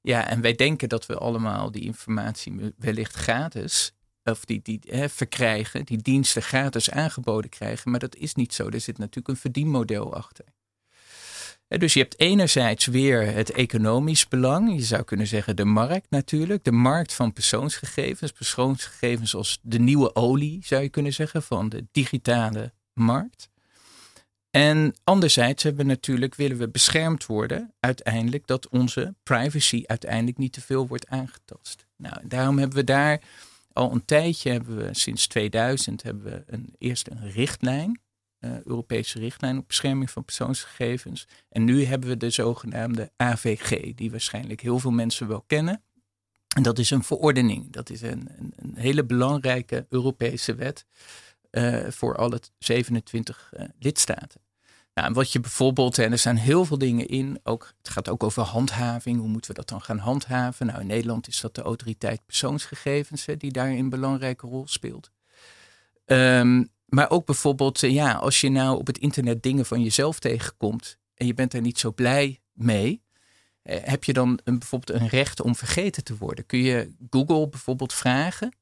Ja, 0.00 0.28
en 0.28 0.40
wij 0.40 0.54
denken 0.54 0.88
dat 0.88 1.06
we 1.06 1.16
allemaal 1.16 1.70
die 1.70 1.82
informatie 1.82 2.74
wellicht 2.76 3.14
gratis 3.14 3.92
of 4.30 4.44
die, 4.44 4.60
die 4.62 4.80
hè, 4.86 5.08
verkrijgen, 5.08 5.84
die 5.84 6.02
diensten 6.02 6.42
gratis 6.42 6.90
aangeboden 6.90 7.50
krijgen. 7.50 7.90
Maar 7.90 8.00
dat 8.00 8.16
is 8.16 8.34
niet 8.34 8.54
zo. 8.54 8.68
Er 8.68 8.80
zit 8.80 8.98
natuurlijk 8.98 9.28
een 9.28 9.36
verdienmodel 9.36 10.14
achter. 10.14 10.44
Dus 11.68 11.92
je 11.92 12.00
hebt 12.00 12.20
enerzijds 12.20 12.86
weer 12.86 13.32
het 13.32 13.50
economisch 13.50 14.28
belang. 14.28 14.74
Je 14.74 14.84
zou 14.84 15.02
kunnen 15.02 15.26
zeggen 15.26 15.56
de 15.56 15.64
markt 15.64 16.10
natuurlijk. 16.10 16.64
De 16.64 16.72
markt 16.72 17.14
van 17.14 17.32
persoonsgegevens. 17.32 18.32
Persoonsgegevens 18.32 19.34
als 19.34 19.58
de 19.62 19.78
nieuwe 19.78 20.14
olie 20.14 20.64
zou 20.64 20.82
je 20.82 20.88
kunnen 20.88 21.12
zeggen 21.12 21.42
van 21.42 21.68
de 21.68 21.86
digitale 21.92 22.72
markt. 22.92 23.48
En 24.50 24.94
anderzijds 25.04 25.62
hebben 25.62 25.84
we 25.84 25.90
natuurlijk, 25.90 26.34
willen 26.34 26.58
we 26.58 26.68
beschermd 26.68 27.26
worden 27.26 27.74
uiteindelijk 27.80 28.46
dat 28.46 28.68
onze 28.68 29.14
privacy 29.22 29.82
uiteindelijk 29.86 30.38
niet 30.38 30.52
te 30.52 30.60
veel 30.60 30.86
wordt 30.86 31.08
aangetast. 31.08 31.86
Nou, 31.96 32.16
daarom 32.24 32.58
hebben 32.58 32.78
we 32.78 32.84
daar 32.84 33.20
al 33.78 33.92
een 33.92 34.04
tijdje, 34.04 34.50
hebben 34.50 34.76
we 34.76 34.88
sinds 34.92 35.26
2000, 35.26 36.02
hebben 36.02 36.24
we 36.24 36.42
een, 36.46 36.74
eerst 36.78 37.08
een 37.08 37.30
richtlijn 37.30 38.00
uh, 38.40 38.62
Europese 38.64 39.18
richtlijn 39.18 39.58
op 39.58 39.66
bescherming 39.66 40.10
van 40.10 40.24
persoonsgegevens. 40.24 41.26
En 41.48 41.64
nu 41.64 41.84
hebben 41.84 42.08
we 42.08 42.16
de 42.16 42.30
zogenaamde 42.30 43.12
AVG, 43.16 43.94
die 43.94 44.10
waarschijnlijk 44.10 44.60
heel 44.60 44.78
veel 44.78 44.90
mensen 44.90 45.28
wel 45.28 45.44
kennen. 45.46 45.82
En 46.56 46.62
dat 46.62 46.78
is 46.78 46.90
een 46.90 47.02
verordening. 47.02 47.72
Dat 47.72 47.90
is 47.90 48.02
een, 48.02 48.28
een, 48.56 48.74
hele 48.74 49.04
belangrijke 49.04 49.86
Europese 49.88 50.54
wet 50.54 50.86
uh, 51.50 51.86
voor 51.88 52.16
alle 52.16 52.40
27 52.58 53.52
uh, 53.56 53.64
lidstaten. 53.78 54.40
Nou, 55.00 55.12
wat 55.12 55.32
je 55.32 55.40
bijvoorbeeld, 55.40 55.98
en 55.98 56.12
er 56.12 56.18
staan 56.18 56.36
heel 56.36 56.64
veel 56.64 56.78
dingen 56.78 57.08
in, 57.08 57.40
ook, 57.42 57.72
het 57.78 57.88
gaat 57.88 58.08
ook 58.08 58.22
over 58.22 58.42
handhaving. 58.42 59.18
Hoe 59.18 59.28
moeten 59.28 59.50
we 59.50 59.56
dat 59.56 59.68
dan 59.68 59.82
gaan 59.82 59.98
handhaven? 59.98 60.66
Nou, 60.66 60.80
in 60.80 60.86
Nederland 60.86 61.28
is 61.28 61.40
dat 61.40 61.54
de 61.54 61.62
autoriteit 61.62 62.26
persoonsgegevens 62.26 63.26
die 63.38 63.52
daar 63.52 63.68
een 63.68 63.88
belangrijke 63.88 64.46
rol 64.46 64.66
speelt. 64.66 65.10
Um, 66.06 66.68
maar 66.84 67.10
ook 67.10 67.26
bijvoorbeeld, 67.26 67.82
uh, 67.82 67.90
ja, 67.90 68.12
als 68.12 68.40
je 68.40 68.48
nou 68.48 68.78
op 68.78 68.86
het 68.86 68.98
internet 68.98 69.42
dingen 69.42 69.66
van 69.66 69.82
jezelf 69.82 70.18
tegenkomt 70.18 70.98
en 71.14 71.26
je 71.26 71.34
bent 71.34 71.50
daar 71.50 71.60
niet 71.60 71.78
zo 71.78 71.92
blij 71.92 72.40
mee, 72.52 73.02
eh, 73.62 73.78
heb 73.82 74.04
je 74.04 74.12
dan 74.12 74.40
een, 74.44 74.58
bijvoorbeeld 74.58 75.00
een 75.00 75.08
recht 75.08 75.40
om 75.40 75.56
vergeten 75.56 76.04
te 76.04 76.16
worden? 76.16 76.46
Kun 76.46 76.58
je 76.58 76.94
Google 77.10 77.48
bijvoorbeeld 77.48 77.94
vragen, 77.94 78.56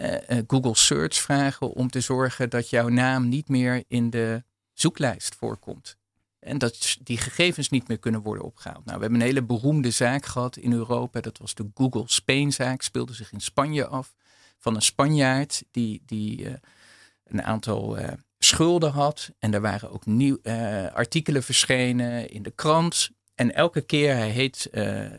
uh, 0.00 0.38
Google 0.46 0.76
Search 0.76 1.16
vragen 1.16 1.72
om 1.72 1.90
te 1.90 2.00
zorgen 2.00 2.50
dat 2.50 2.70
jouw 2.70 2.88
naam 2.88 3.28
niet 3.28 3.48
meer 3.48 3.84
in 3.88 4.10
de 4.10 4.46
zoeklijst 4.80 5.34
voorkomt. 5.34 5.96
En 6.38 6.58
dat 6.58 6.96
die 7.02 7.18
gegevens 7.18 7.68
niet 7.68 7.88
meer 7.88 7.98
kunnen 7.98 8.22
worden 8.22 8.44
opgehaald. 8.44 8.84
Nou, 8.84 8.96
we 8.96 9.02
hebben 9.02 9.20
een 9.20 9.26
hele 9.26 9.42
beroemde 9.42 9.90
zaak 9.90 10.26
gehad 10.26 10.56
in 10.56 10.72
Europa. 10.72 11.20
Dat 11.20 11.38
was 11.38 11.54
de 11.54 11.70
Google 11.74 12.04
Spain-zaak. 12.06 12.82
Speelde 12.82 13.14
zich 13.14 13.32
in 13.32 13.40
Spanje 13.40 13.86
af. 13.86 14.14
Van 14.58 14.74
een 14.74 14.82
Spanjaard 14.82 15.64
die, 15.70 16.02
die 16.06 16.40
uh, 16.40 16.52
een 17.24 17.42
aantal 17.42 17.98
uh, 17.98 18.08
schulden 18.38 18.90
had. 18.90 19.30
En 19.38 19.54
er 19.54 19.60
waren 19.60 19.90
ook 19.90 20.06
nieuw, 20.06 20.38
uh, 20.42 20.86
artikelen 20.92 21.42
verschenen 21.42 22.30
in 22.30 22.42
de 22.42 22.50
krant. 22.50 23.10
En 23.34 23.54
elke 23.54 23.80
keer, 23.80 24.14
hij 24.14 24.30
heet, 24.30 24.68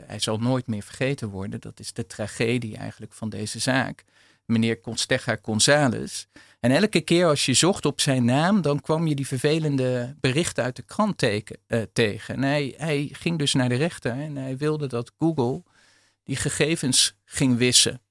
hij 0.06 0.20
zal 0.20 0.38
nooit 0.38 0.68
meer 0.68 0.84
vergeten 0.84 1.30
worden. 1.30 1.62
Dat 1.62 1.80
is 1.80 1.94
de 1.94 2.06
tragedie 2.06 2.78
eigenlijk 2.78 3.14
van 3.14 3.30
deze 3.30 3.60
zaak. 3.60 4.04
Meneer 4.46 4.82
Consteja 4.82 5.38
González 5.42 6.26
en 6.60 6.72
elke 6.72 7.02
keer 7.02 7.26
als 7.26 7.46
je 7.46 7.54
zocht 7.54 7.86
op 7.86 8.02
zijn 8.02 8.26
naam, 8.26 8.62
dan 8.62 8.82
kwam 8.82 9.08
je 9.08 9.16
die 9.16 9.28
vervelende 9.28 10.16
berichten 10.20 10.64
uit 10.64 10.76
de 10.76 10.82
krant 10.82 11.24
uh, 11.24 11.42
tegen. 11.94 12.36
En 12.36 12.44
hij, 12.78 13.10
ging 13.12 13.38
dus 13.38 13.54
naar 13.54 13.70
de 13.70 13.76
rechter 13.76 14.12
en 14.12 14.36
hij 14.36 14.58
wilde 14.58 14.88
dat 14.88 15.12
Google 15.18 15.64
die 16.24 16.36
gegevens 16.36 17.16
ging 17.26 17.58
wissen. 17.58 18.02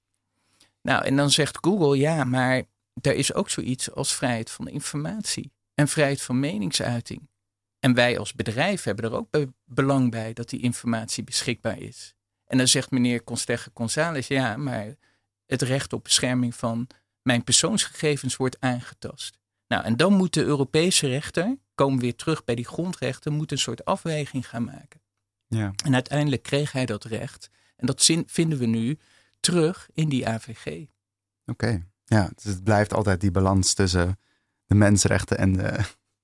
Nou, 0.82 1.04
en 1.04 1.16
dan 1.16 1.30
zegt 1.30 1.58
Google, 1.60 1.96
ja, 1.96 2.24
maar 2.24 2.62
er 3.00 3.14
is 3.14 3.34
ook 3.34 3.50
zoiets 3.50 3.92
als 3.92 4.14
vrijheid 4.14 4.50
van 4.50 4.68
informatie 4.68 5.52
en 5.74 5.88
vrijheid 5.88 6.22
van 6.22 6.40
meningsuiting. 6.40 7.28
En 7.78 7.94
wij 7.94 8.18
als 8.18 8.32
bedrijf 8.32 8.82
hebben 8.82 9.04
er 9.04 9.16
ook 9.16 9.28
belang 9.64 10.10
bij 10.10 10.32
dat 10.32 10.48
die 10.48 10.60
informatie 10.60 11.24
beschikbaar 11.24 11.78
is. 11.78 12.14
En 12.46 12.58
dan 12.58 12.68
zegt 12.68 12.90
meneer 12.90 13.24
Constege 13.24 13.70
González, 13.74 14.28
ja, 14.28 14.56
maar 14.56 14.96
het 15.46 15.62
recht 15.62 15.92
op 15.92 16.04
bescherming 16.04 16.54
van 16.54 16.86
mijn 17.28 17.44
persoonsgegevens 17.44 18.36
wordt 18.36 18.60
aangetast. 18.60 19.38
Nou, 19.66 19.84
en 19.84 19.96
dan 19.96 20.12
moet 20.12 20.34
de 20.34 20.44
Europese 20.44 21.06
rechter, 21.06 21.56
komen 21.74 21.96
we 21.96 22.02
weer 22.02 22.16
terug 22.16 22.44
bij 22.44 22.54
die 22.54 22.66
grondrechten, 22.66 23.32
moet 23.32 23.52
een 23.52 23.58
soort 23.58 23.84
afweging 23.84 24.48
gaan 24.48 24.64
maken. 24.64 25.00
Ja. 25.46 25.72
En 25.84 25.94
uiteindelijk 25.94 26.42
kreeg 26.42 26.72
hij 26.72 26.86
dat 26.86 27.04
recht. 27.04 27.50
En 27.76 27.86
dat 27.86 28.02
zin, 28.02 28.24
vinden 28.26 28.58
we 28.58 28.66
nu 28.66 28.98
terug 29.40 29.88
in 29.94 30.08
die 30.08 30.28
AVG. 30.28 30.86
Oké, 31.46 31.86
ja, 32.04 32.30
dus 32.34 32.44
het 32.44 32.64
blijft 32.64 32.94
altijd 32.94 33.20
die 33.20 33.30
balans 33.30 33.74
tussen 33.74 34.18
de 34.64 34.74
mensenrechten 34.74 35.38
en 35.38 35.52
de, 35.52 35.78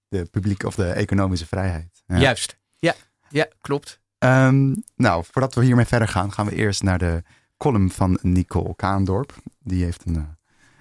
de 0.09 0.25
publieke 0.25 0.67
of 0.67 0.75
de 0.75 0.91
economische 0.91 1.47
vrijheid. 1.47 2.03
Ja. 2.07 2.19
Juist, 2.19 2.59
ja, 2.79 2.95
ja 3.29 3.49
klopt. 3.61 4.01
Um, 4.19 4.83
nou, 4.97 5.25
voordat 5.31 5.55
we 5.55 5.65
hiermee 5.65 5.85
verder 5.85 6.09
gaan, 6.09 6.33
gaan 6.33 6.47
we 6.47 6.55
eerst 6.55 6.83
naar 6.83 6.99
de 6.99 7.23
column 7.57 7.91
van 7.91 8.19
Nicole 8.23 8.75
Kaandorp. 8.77 9.35
Die 9.59 9.85
heeft 9.85 10.05
een, 10.07 10.17
eh, 10.17 10.23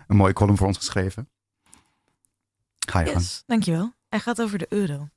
een 0.07 0.15
mooie 0.15 0.33
column 0.33 0.57
voor 0.57 0.67
ons 0.67 0.77
geschreven. 0.77 1.29
Ga 2.79 2.99
je 2.99 3.11
yes, 3.11 3.43
Dankjewel. 3.45 3.93
Hij 4.09 4.19
gaat 4.19 4.41
over 4.41 4.57
de 4.57 4.65
euro. 4.69 5.09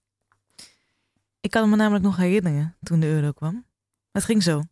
Ik 1.41 1.51
kan 1.51 1.71
me 1.71 1.77
namelijk 1.77 2.05
nog 2.05 2.17
herinneren 2.17 2.77
toen 2.83 3.01
de 3.01 3.07
euro 3.07 3.33
kwam. 3.33 3.67
Het 4.13 4.25
ging 4.25 4.43
zo. 4.43 4.63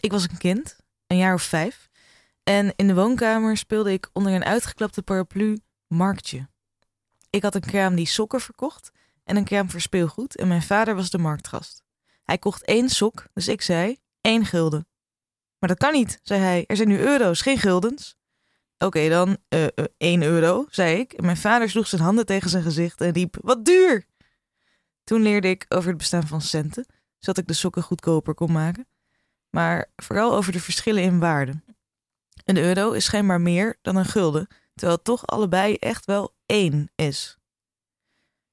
Ik 0.00 0.10
was 0.10 0.22
een 0.22 0.38
kind, 0.38 0.76
een 1.06 1.16
jaar 1.16 1.34
of 1.34 1.42
vijf. 1.42 1.88
En 2.42 2.72
in 2.76 2.86
de 2.86 2.94
woonkamer 2.94 3.56
speelde 3.56 3.92
ik 3.92 4.10
onder 4.12 4.32
een 4.32 4.44
uitgeklapte 4.44 5.02
paraplu 5.02 5.58
marktje. 5.86 6.48
Ik 7.30 7.42
had 7.42 7.54
een 7.54 7.60
kraam 7.60 7.94
die 7.94 8.06
sokken 8.06 8.40
verkocht 8.40 8.90
en 9.24 9.36
een 9.36 9.44
kraam 9.44 9.70
voor 9.70 9.80
speelgoed 9.80 10.36
en 10.36 10.48
mijn 10.48 10.62
vader 10.62 10.94
was 10.94 11.10
de 11.10 11.18
marktgast. 11.18 11.82
Hij 12.22 12.38
kocht 12.38 12.64
één 12.64 12.88
sok, 12.88 13.26
dus 13.32 13.48
ik 13.48 13.62
zei 13.62 13.96
één 14.20 14.44
gulden. 14.44 14.88
Maar 15.58 15.68
dat 15.68 15.78
kan 15.78 15.92
niet, 15.92 16.20
zei 16.22 16.40
hij. 16.40 16.64
Er 16.66 16.76
zijn 16.76 16.88
nu 16.88 16.98
euro's, 16.98 17.40
geen 17.40 17.58
guldens. 17.58 18.16
Oké, 18.78 19.08
dan 19.08 19.36
uh, 19.48 19.62
uh, 19.62 19.84
1 19.96 20.22
euro, 20.22 20.66
zei 20.70 20.98
ik. 20.98 21.12
En 21.12 21.24
mijn 21.24 21.36
vader 21.36 21.70
sloeg 21.70 21.86
zijn 21.86 22.02
handen 22.02 22.26
tegen 22.26 22.50
zijn 22.50 22.62
gezicht 22.62 23.00
en 23.00 23.10
riep: 23.10 23.36
Wat 23.40 23.64
duur! 23.64 24.06
Toen 25.04 25.22
leerde 25.22 25.48
ik 25.48 25.64
over 25.68 25.88
het 25.88 25.98
bestaan 25.98 26.26
van 26.26 26.40
centen, 26.40 26.86
zodat 27.18 27.38
ik 27.38 27.46
de 27.46 27.54
sokken 27.54 27.82
goedkoper 27.82 28.34
kon 28.34 28.52
maken. 28.52 28.86
Maar 29.50 29.90
vooral 29.96 30.34
over 30.34 30.52
de 30.52 30.60
verschillen 30.60 31.02
in 31.02 31.18
waarde. 31.18 31.62
Een 32.44 32.56
euro 32.56 32.92
is 32.92 33.04
schijnbaar 33.04 33.40
meer 33.40 33.78
dan 33.82 33.96
een 33.96 34.04
gulden, 34.04 34.46
terwijl 34.74 34.96
het 34.96 35.04
toch 35.04 35.26
allebei 35.26 35.74
echt 35.74 36.04
wel 36.04 36.34
één 36.46 36.90
is. 36.94 37.38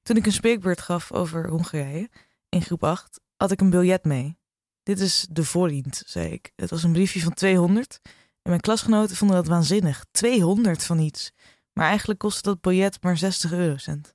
Toen 0.02 0.16
ik 0.16 0.26
een 0.26 0.32
spreekbeurt 0.32 0.80
gaf 0.80 1.12
over 1.12 1.48
Hongarije 1.48 2.10
in 2.48 2.62
groep 2.62 2.84
8, 2.84 3.20
had 3.36 3.50
ik 3.50 3.60
een 3.60 3.70
biljet 3.70 4.04
mee. 4.04 4.38
Dit 4.82 5.00
is 5.00 5.26
de 5.30 5.44
voorriend, 5.44 6.02
zei 6.06 6.32
ik. 6.32 6.52
Het 6.56 6.70
was 6.70 6.82
een 6.82 6.92
briefje 6.92 7.20
van 7.20 7.34
200 7.34 8.00
en 8.46 8.52
mijn 8.52 8.60
klasgenoten 8.60 9.16
vonden 9.16 9.36
dat 9.36 9.46
waanzinnig. 9.46 10.04
200 10.10 10.84
van 10.84 10.98
iets. 10.98 11.32
Maar 11.72 11.86
eigenlijk 11.86 12.18
kostte 12.18 12.42
dat 12.42 12.60
biljet 12.60 13.02
maar 13.02 13.16
60 13.16 13.52
eurocent. 13.52 14.14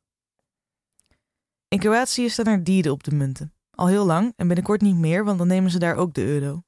In 1.68 1.80
Kroatië 1.80 2.30
staan 2.30 2.46
er 2.46 2.64
dieren 2.64 2.92
op 2.92 3.04
de 3.04 3.16
munten. 3.16 3.54
Al 3.72 3.88
heel 3.88 4.06
lang 4.06 4.34
en 4.36 4.48
binnenkort 4.48 4.82
niet 4.82 4.96
meer, 4.96 5.26
want 5.26 5.38
dan 5.38 5.48
nemen 5.48 5.72
ze 5.72 5.80
daar 5.80 5.96
ook 5.96 6.14
de 6.14 6.24
euro. 6.24 6.64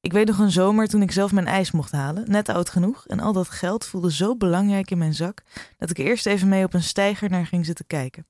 Ik 0.00 0.12
weet 0.12 0.26
nog 0.26 0.38
een 0.38 0.50
zomer 0.50 0.88
toen 0.88 1.02
ik 1.02 1.12
zelf 1.12 1.32
mijn 1.32 1.46
ijs 1.46 1.70
mocht 1.70 1.92
halen, 1.92 2.30
net 2.30 2.48
oud 2.48 2.70
genoeg, 2.70 3.06
en 3.06 3.20
al 3.20 3.32
dat 3.32 3.48
geld 3.48 3.84
voelde 3.84 4.12
zo 4.12 4.36
belangrijk 4.36 4.90
in 4.90 4.98
mijn 4.98 5.14
zak 5.14 5.42
dat 5.76 5.90
ik 5.90 5.98
eerst 5.98 6.26
even 6.26 6.48
mee 6.48 6.64
op 6.64 6.74
een 6.74 6.82
steiger 6.82 7.30
naar 7.30 7.46
ging 7.46 7.66
zitten 7.66 7.86
kijken. 7.86 8.26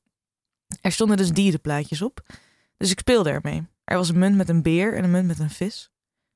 Er 0.81 0.93
stonden 0.93 1.17
dus 1.17 1.33
dierenplaatjes 1.33 2.03
op, 2.03 2.21
dus 2.77 2.91
ik 2.91 2.99
speelde 2.99 3.31
ermee. 3.31 3.67
Er 3.85 3.97
was 3.97 4.09
een 4.09 4.19
munt 4.19 4.37
met 4.37 4.49
een 4.49 4.63
beer 4.63 4.95
en 4.95 5.05
een 5.05 5.11
munt 5.11 5.27
met 5.27 5.39
een 5.39 5.51
vis. 5.51 5.91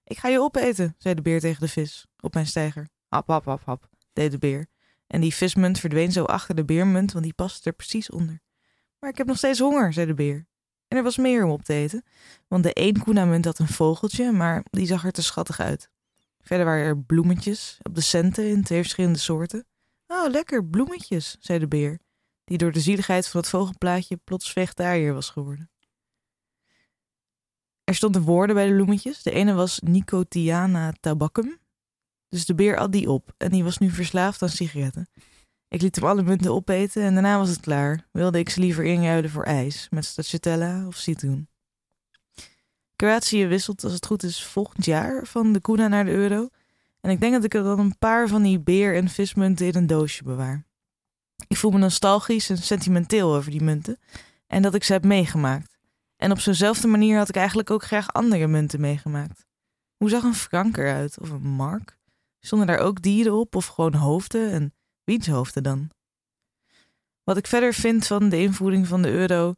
Ik 0.04 0.18
ga 0.18 0.28
je 0.28 0.40
opeten, 0.40 0.94
zei 0.98 1.14
de 1.14 1.22
beer 1.22 1.40
tegen 1.40 1.60
de 1.60 1.68
vis 1.68 2.06
op 2.20 2.34
mijn 2.34 2.46
steiger. 2.46 2.88
Hap, 3.08 3.26
hap, 3.28 3.44
hap, 3.44 3.64
hap, 3.64 3.88
deed 4.12 4.30
de 4.30 4.38
beer. 4.38 4.66
En 5.06 5.20
die 5.20 5.34
vismunt 5.34 5.80
verdween 5.80 6.12
zo 6.12 6.24
achter 6.24 6.54
de 6.54 6.64
beermunt, 6.64 7.12
want 7.12 7.24
die 7.24 7.34
paste 7.34 7.68
er 7.68 7.76
precies 7.76 8.10
onder. 8.10 8.42
Maar 8.98 9.10
ik 9.10 9.18
heb 9.18 9.26
nog 9.26 9.36
steeds 9.36 9.58
honger, 9.58 9.92
zei 9.92 10.06
de 10.06 10.14
beer. 10.14 10.46
En 10.88 10.96
er 10.96 11.02
was 11.02 11.16
meer 11.16 11.44
om 11.44 11.50
op 11.50 11.62
te 11.62 11.74
eten, 11.74 12.04
want 12.48 12.62
de 12.62 12.72
één 12.72 13.02
kuna-munt 13.02 13.44
had 13.44 13.58
een 13.58 13.68
vogeltje, 13.68 14.32
maar 14.32 14.64
die 14.70 14.86
zag 14.86 15.04
er 15.04 15.12
te 15.12 15.22
schattig 15.22 15.60
uit. 15.60 15.90
Verder 16.40 16.66
waren 16.66 16.84
er 16.84 16.98
bloemetjes 16.98 17.78
op 17.82 17.94
de 17.94 18.00
centen 18.00 18.48
in 18.48 18.62
twee 18.62 18.80
verschillende 18.80 19.18
soorten. 19.18 19.66
Oh, 20.06 20.30
lekker, 20.30 20.64
bloemetjes, 20.64 21.36
zei 21.40 21.58
de 21.58 21.68
beer, 21.68 22.00
die 22.44 22.58
door 22.58 22.72
de 22.72 22.80
zieligheid 22.80 23.28
van 23.28 23.40
het 23.40 23.48
vogelplaatje 23.48 24.16
plots 24.16 24.52
vegetariër 24.52 25.14
was 25.14 25.30
geworden. 25.30 25.70
Er 27.84 27.94
stonden 27.94 28.22
woorden 28.22 28.54
bij 28.56 28.66
de 28.66 28.74
bloemetjes. 28.74 29.22
De 29.22 29.30
ene 29.30 29.52
was 29.52 29.80
Nicotiana 29.80 30.92
tabacum. 31.00 31.58
Dus 32.28 32.44
de 32.44 32.54
beer 32.54 32.78
at 32.78 32.92
die 32.92 33.10
op 33.10 33.32
en 33.36 33.50
die 33.50 33.64
was 33.64 33.78
nu 33.78 33.90
verslaafd 33.90 34.42
aan 34.42 34.48
sigaretten. 34.48 35.08
Ik 35.68 35.82
liet 35.82 35.96
hem 35.96 36.04
alle 36.04 36.22
munten 36.22 36.52
opeten 36.52 37.02
en 37.02 37.12
daarna 37.12 37.38
was 37.38 37.48
het 37.48 37.60
klaar. 37.60 38.08
Wilde 38.12 38.38
ik 38.38 38.48
ze 38.48 38.60
liever 38.60 38.84
inruilen 38.84 39.30
voor 39.30 39.44
ijs 39.44 39.86
met 39.90 40.04
stracciatella 40.04 40.86
of 40.86 40.96
citroen. 40.96 41.48
Kroatië 42.96 43.46
wisselt 43.46 43.84
als 43.84 43.92
het 43.92 44.06
goed 44.06 44.22
is 44.22 44.44
volgend 44.44 44.84
jaar 44.84 45.26
van 45.26 45.52
de 45.52 45.60
kuna 45.60 45.88
naar 45.88 46.04
de 46.04 46.10
euro. 46.10 46.48
En 47.00 47.10
ik 47.10 47.20
denk 47.20 47.32
dat 47.32 47.44
ik 47.44 47.54
er 47.54 47.62
dan 47.62 47.78
een 47.78 47.98
paar 47.98 48.28
van 48.28 48.42
die 48.42 48.60
beer- 48.60 48.96
en 48.96 49.08
vismunten 49.08 49.66
in 49.66 49.74
een 49.74 49.86
doosje 49.86 50.24
bewaar. 50.24 50.66
Ik 51.46 51.56
voel 51.56 51.70
me 51.70 51.78
nostalgisch 51.78 52.50
en 52.50 52.58
sentimenteel 52.58 53.34
over 53.34 53.50
die 53.50 53.62
munten 53.62 53.98
en 54.46 54.62
dat 54.62 54.74
ik 54.74 54.84
ze 54.84 54.92
heb 54.92 55.04
meegemaakt. 55.04 55.73
En 56.24 56.30
op 56.30 56.40
zo'nzelfde 56.40 56.86
manier 56.86 57.18
had 57.18 57.28
ik 57.28 57.36
eigenlijk 57.36 57.70
ook 57.70 57.82
graag 57.82 58.12
andere 58.12 58.46
munten 58.46 58.80
meegemaakt. 58.80 59.46
Hoe 59.96 60.08
zag 60.08 60.22
een 60.22 60.34
frank 60.34 60.76
eruit 60.76 61.20
of 61.20 61.30
een 61.30 61.48
mark? 61.48 61.98
Stonden 62.40 62.66
daar 62.66 62.78
ook 62.78 63.02
dieren 63.02 63.34
op 63.34 63.54
of 63.56 63.66
gewoon 63.66 63.94
hoofden 63.94 64.50
en 64.50 64.74
wiens 65.02 65.26
hoofden 65.26 65.62
dan? 65.62 65.90
Wat 67.24 67.36
ik 67.36 67.46
verder 67.46 67.74
vind 67.74 68.06
van 68.06 68.28
de 68.28 68.40
invoering 68.40 68.86
van 68.86 69.02
de 69.02 69.10
euro, 69.10 69.54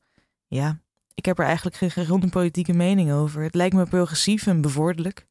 ja, 0.47 0.81
ik 1.15 1.25
heb 1.25 1.39
er 1.39 1.45
eigenlijk 1.45 1.77
geen 1.77 1.91
gegronde 1.91 2.29
politieke 2.29 2.73
mening 2.73 3.13
over. 3.13 3.43
Het 3.43 3.55
lijkt 3.55 3.75
me 3.75 3.85
progressief 3.85 4.47
en 4.47 4.61
bevorderlijk. 4.61 5.27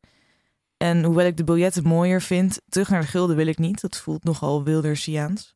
En 0.78 1.04
hoewel 1.04 1.26
ik 1.26 1.38
de 1.38 1.44
biljetten 1.44 1.84
mooier 1.84 2.22
vind, 2.22 2.62
terug 2.70 2.90
naar 2.90 3.02
de 3.02 3.08
gulden 3.08 3.36
wil 3.36 3.48
ik 3.48 3.58
niet. 3.58 3.82
Dat 3.82 3.98
voelt 3.98 4.24
nogal 4.24 4.64
Wildersiaans. 4.64 5.56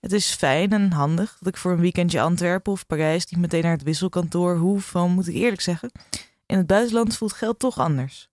Het 0.00 0.12
is 0.12 0.34
fijn 0.34 0.72
en 0.72 0.92
handig 0.92 1.36
dat 1.38 1.48
ik 1.48 1.56
voor 1.56 1.72
een 1.72 1.80
weekendje 1.80 2.20
Antwerpen 2.20 2.72
of 2.72 2.86
Parijs 2.86 3.26
niet 3.26 3.40
meteen 3.40 3.62
naar 3.62 3.72
het 3.72 3.82
wisselkantoor 3.82 4.56
hoef, 4.56 4.84
van 4.84 5.10
moet 5.10 5.28
ik 5.28 5.34
eerlijk 5.34 5.60
zeggen. 5.60 5.90
In 6.46 6.56
het 6.56 6.66
buitenland 6.66 7.16
voelt 7.16 7.32
geld 7.32 7.58
toch 7.58 7.78
anders. 7.78 8.28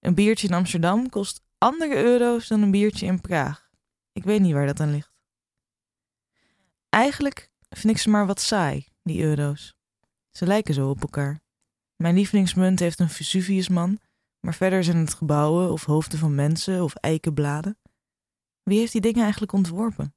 Een 0.00 0.14
biertje 0.14 0.48
in 0.48 0.54
Amsterdam 0.54 1.08
kost 1.08 1.42
andere 1.58 1.96
euro's 1.96 2.48
dan 2.48 2.62
een 2.62 2.70
biertje 2.70 3.06
in 3.06 3.20
Praag. 3.20 3.70
Ik 4.12 4.24
weet 4.24 4.40
niet 4.40 4.52
waar 4.52 4.66
dat 4.66 4.80
aan 4.80 4.90
ligt. 4.90 5.12
Eigenlijk 6.88 7.50
vind 7.68 7.94
ik 7.94 8.00
ze 8.00 8.08
maar 8.08 8.26
wat 8.26 8.40
saai, 8.40 8.86
die 9.02 9.22
euro's. 9.22 9.74
Ze 10.30 10.46
lijken 10.46 10.74
zo 10.74 10.90
op 10.90 11.00
elkaar. 11.00 11.40
Mijn 11.96 12.14
lievelingsmunt 12.14 12.78
heeft 12.78 13.00
een 13.00 13.08
Vesuviusman, 13.08 13.98
maar 14.40 14.54
verder 14.54 14.84
zijn 14.84 14.96
het 14.96 15.14
gebouwen 15.14 15.72
of 15.72 15.84
hoofden 15.84 16.18
van 16.18 16.34
mensen 16.34 16.82
of 16.82 16.94
eikenbladen. 16.94 17.78
Wie 18.62 18.78
heeft 18.78 18.92
die 18.92 19.00
dingen 19.00 19.22
eigenlijk 19.22 19.52
ontworpen? 19.52 20.14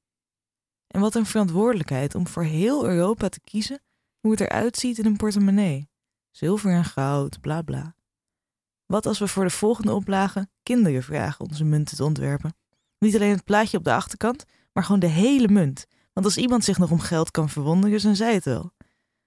En 0.92 1.02
wat 1.02 1.16
een 1.16 1.26
verantwoordelijkheid 1.26 2.16
om 2.16 2.28
voor 2.28 2.44
heel 2.44 2.88
Europa 2.88 3.30
te 3.30 3.40
kiezen 3.40 3.82
hoe 4.20 4.32
het 4.32 4.40
eruit 4.40 4.78
ziet 4.78 4.98
in 4.98 5.06
een 5.06 5.18
portemonnee. 5.18 5.90
Zilver 6.32 6.72
en 6.72 6.86
goud, 6.86 7.42
bla 7.42 7.62
bla. 7.62 7.96
Wat 8.86 9.06
als 9.06 9.20
we 9.20 9.28
voor 9.28 9.44
de 9.44 9.50
volgende 9.50 9.94
oplage 9.94 10.50
kinderen 10.64 11.04
vragen 11.04 11.46
onze 11.50 11.64
munten 11.64 11.98
te 11.98 12.04
ontwerpen? 12.04 12.56
Niet 13.00 13.16
alleen 13.16 13.32
het 13.32 13.44
plaatje 13.44 13.78
op 13.78 13.84
de 13.84 13.94
achterkant, 13.94 14.46
maar 14.74 14.84
gewoon 14.84 15.00
de 15.00 15.08
hele 15.08 15.48
munt. 15.48 15.86
Want 16.14 16.26
als 16.26 16.38
iemand 16.38 16.64
zich 16.64 16.78
nog 16.78 16.92
om 16.92 17.00
geld 17.00 17.32
kan 17.32 17.50
verwonderen, 17.50 18.02
dan 18.02 18.16
zij 18.16 18.34
het 18.34 18.46
wel. 18.46 18.72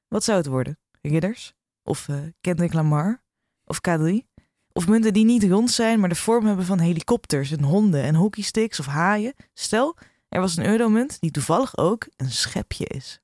Wat 0.09 0.25
zou 0.25 0.39
het 0.39 0.47
worden? 0.47 0.79
Ridders? 1.03 1.55
Of 1.83 2.09
uh, 2.09 2.17
Kendrick 2.41 2.73
Lamar? 2.73 3.23
Of 3.65 3.81
K3? 3.89 4.33
Of 4.73 4.89
munten 4.89 5.13
die 5.13 5.25
niet 5.25 5.45
rond 5.45 5.71
zijn, 5.71 6.01
maar 6.01 6.09
de 6.09 6.15
vorm 6.15 6.47
hebben 6.47 6.65
van 6.65 6.79
helikopters 6.79 7.51
en 7.51 7.63
honden 7.63 8.03
en 8.03 8.15
hockeysticks 8.15 8.81
of 8.81 8.87
haaien. 8.87 9.35
Stel, 9.53 9.97
er 10.35 10.41
was 10.41 10.57
een 10.57 10.67
euromunt 10.67 11.21
die 11.21 11.31
toevallig 11.31 11.77
ook 11.77 12.09
een 12.17 12.31
schepje 12.31 12.87
is. 12.87 13.21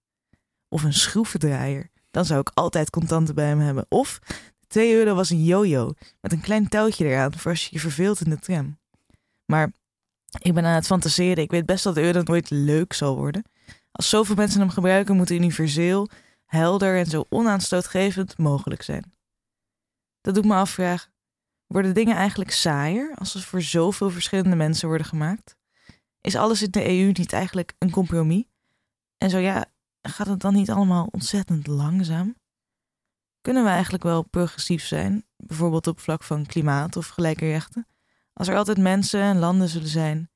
Of 0.69 0.83
een 0.83 0.93
schroevendraaier. 0.93 1.91
Dan 2.11 2.25
zou 2.25 2.41
ik 2.41 2.51
altijd 2.55 2.91
contanten 2.91 3.35
bij 3.35 3.47
hem 3.47 3.59
hebben. 3.59 3.87
Of 3.89 4.19
2 4.67 4.95
euro 4.95 5.15
was 5.15 5.31
een 5.31 5.45
yo-yo 5.45 5.95
met 6.21 6.33
een 6.33 6.41
klein 6.41 6.69
touwtje 6.69 7.05
eraan 7.05 7.39
voor 7.39 7.51
als 7.51 7.65
je 7.65 7.69
je 7.71 7.81
verveelt 7.81 8.21
in 8.21 8.31
de 8.31 8.39
tram. 8.39 8.79
Maar 9.45 9.73
ik 10.41 10.55
ben 10.55 10.65
aan 10.65 10.75
het 10.75 10.87
fantaseren. 10.87 11.43
Ik 11.43 11.51
weet 11.51 11.67
best 11.67 11.85
dat 11.85 11.95
de 11.95 12.03
euro 12.03 12.23
nooit 12.23 12.51
leuk 12.51 12.93
zal 12.93 13.17
worden. 13.17 13.45
Als 13.93 14.09
zoveel 14.09 14.35
mensen 14.35 14.61
hem 14.61 14.71
gebruiken, 14.71 15.17
moet 15.17 15.31
universeel, 15.31 16.09
helder 16.47 16.99
en 16.99 17.07
zo 17.07 17.27
onaanstootgevend 17.29 18.39
mogelijk 18.39 18.83
zijn. 18.83 19.13
Dat 20.21 20.35
doet 20.35 20.45
me 20.45 20.55
afvragen. 20.55 21.13
Worden 21.67 21.95
dingen 21.95 22.17
eigenlijk 22.17 22.51
saaier 22.51 23.15
als 23.15 23.31
ze 23.31 23.43
voor 23.43 23.63
zoveel 23.63 24.11
verschillende 24.11 24.57
mensen 24.57 24.89
worden 24.89 25.07
gemaakt? 25.07 25.59
Is 26.21 26.37
alles 26.37 26.63
in 26.63 26.71
de 26.71 26.89
EU 26.89 27.13
niet 27.13 27.33
eigenlijk 27.33 27.75
een 27.79 27.91
compromis? 27.91 28.45
En 29.19 29.31
zo 29.31 29.39
ja, 29.39 29.65
gaat 30.03 30.27
het 30.27 30.41
dan 30.41 30.55
niet 30.55 30.71
allemaal 30.71 31.09
ontzettend 31.11 31.67
langzaam? 31.67 32.37
Kunnen 33.41 33.65
we 33.65 33.71
eigenlijk 33.71 34.03
wel 34.03 34.23
progressief 34.23 34.85
zijn, 34.85 35.25
bijvoorbeeld 35.37 35.87
op 35.87 36.01
vlak 36.01 36.23
van 36.23 36.47
klimaat 36.47 36.97
of 36.97 37.09
gelijke 37.09 37.47
rechten, 37.47 37.87
als 38.33 38.49
er 38.49 38.57
altijd 38.57 38.79
mensen 38.79 39.21
en 39.21 39.39
landen 39.39 39.69
zullen 39.69 39.89
zijn 39.89 40.31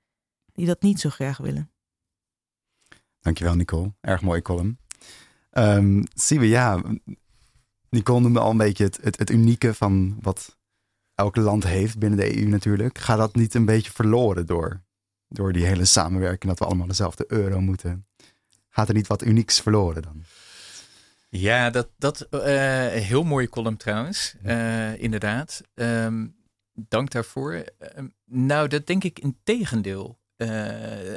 die 0.53 0.66
dat 0.66 0.83
niet 0.83 1.01
zo 1.01 1.11
graag 1.11 1.37
willen? 1.37 1.70
Dankjewel, 3.20 3.55
Nicole. 3.55 3.94
Erg 4.01 4.23
mooie 4.23 4.42
column. 4.42 4.79
Um, 5.53 6.05
zien 6.14 6.40
we, 6.40 6.49
ja. 6.49 6.83
Nicole 7.88 8.20
noemde 8.20 8.40
al 8.40 8.51
een 8.51 8.57
beetje 8.57 8.85
het, 8.85 8.99
het, 9.03 9.18
het 9.18 9.31
unieke 9.31 9.75
van 9.75 10.18
wat 10.20 10.59
elk 11.14 11.37
land 11.37 11.64
heeft 11.64 11.99
binnen 11.99 12.18
de 12.18 12.37
EU 12.37 12.47
natuurlijk. 12.47 12.99
Gaat 12.99 13.18
dat 13.18 13.35
niet 13.35 13.55
een 13.55 13.64
beetje 13.64 13.90
verloren 13.90 14.47
door, 14.47 14.84
door 15.35 15.53
die 15.53 15.66
hele 15.66 15.85
samenwerking, 15.85 16.51
dat 16.51 16.59
we 16.59 16.64
allemaal 16.64 16.87
dezelfde 16.87 17.25
euro 17.29 17.61
moeten? 17.61 18.07
Gaat 18.68 18.88
er 18.88 18.94
niet 18.94 19.07
wat 19.07 19.25
unieks 19.25 19.61
verloren 19.61 20.03
dan? 20.03 20.25
Ja, 21.29 21.70
dat, 21.70 21.88
dat 21.99 22.27
uh, 22.31 22.40
heel 22.87 23.25
mooie 23.25 23.49
column 23.49 23.77
trouwens, 23.77 24.35
uh, 24.44 25.03
inderdaad. 25.03 25.62
Um, 25.75 26.37
dank 26.73 27.11
daarvoor. 27.11 27.55
Uh, 27.55 27.64
nou, 28.25 28.68
dat 28.68 28.87
denk 28.87 29.05
ik 29.05 29.18
in 29.18 29.37
tegendeel. 29.42 30.18
Uh, 30.37 30.49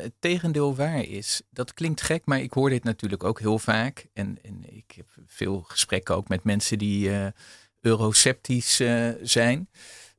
het 0.02 0.14
tegendeel 0.20 0.76
waar 0.76 1.04
is. 1.04 1.42
Dat 1.50 1.74
klinkt 1.74 2.02
gek, 2.02 2.26
maar 2.26 2.40
ik 2.40 2.54
hoor 2.54 2.70
dit 2.70 2.84
natuurlijk 2.84 3.24
ook 3.24 3.40
heel 3.40 3.60
vaak. 3.60 4.08
En, 4.14 4.38
en 4.42 4.76
ik 4.76 4.92
heb 4.96 5.08
veel 5.26 5.62
gesprekken 5.62 6.16
ook 6.16 6.28
met 6.28 6.44
mensen 6.44 6.78
die 6.78 7.12
euroceptisch 7.82 8.82
zijn. 9.22 9.70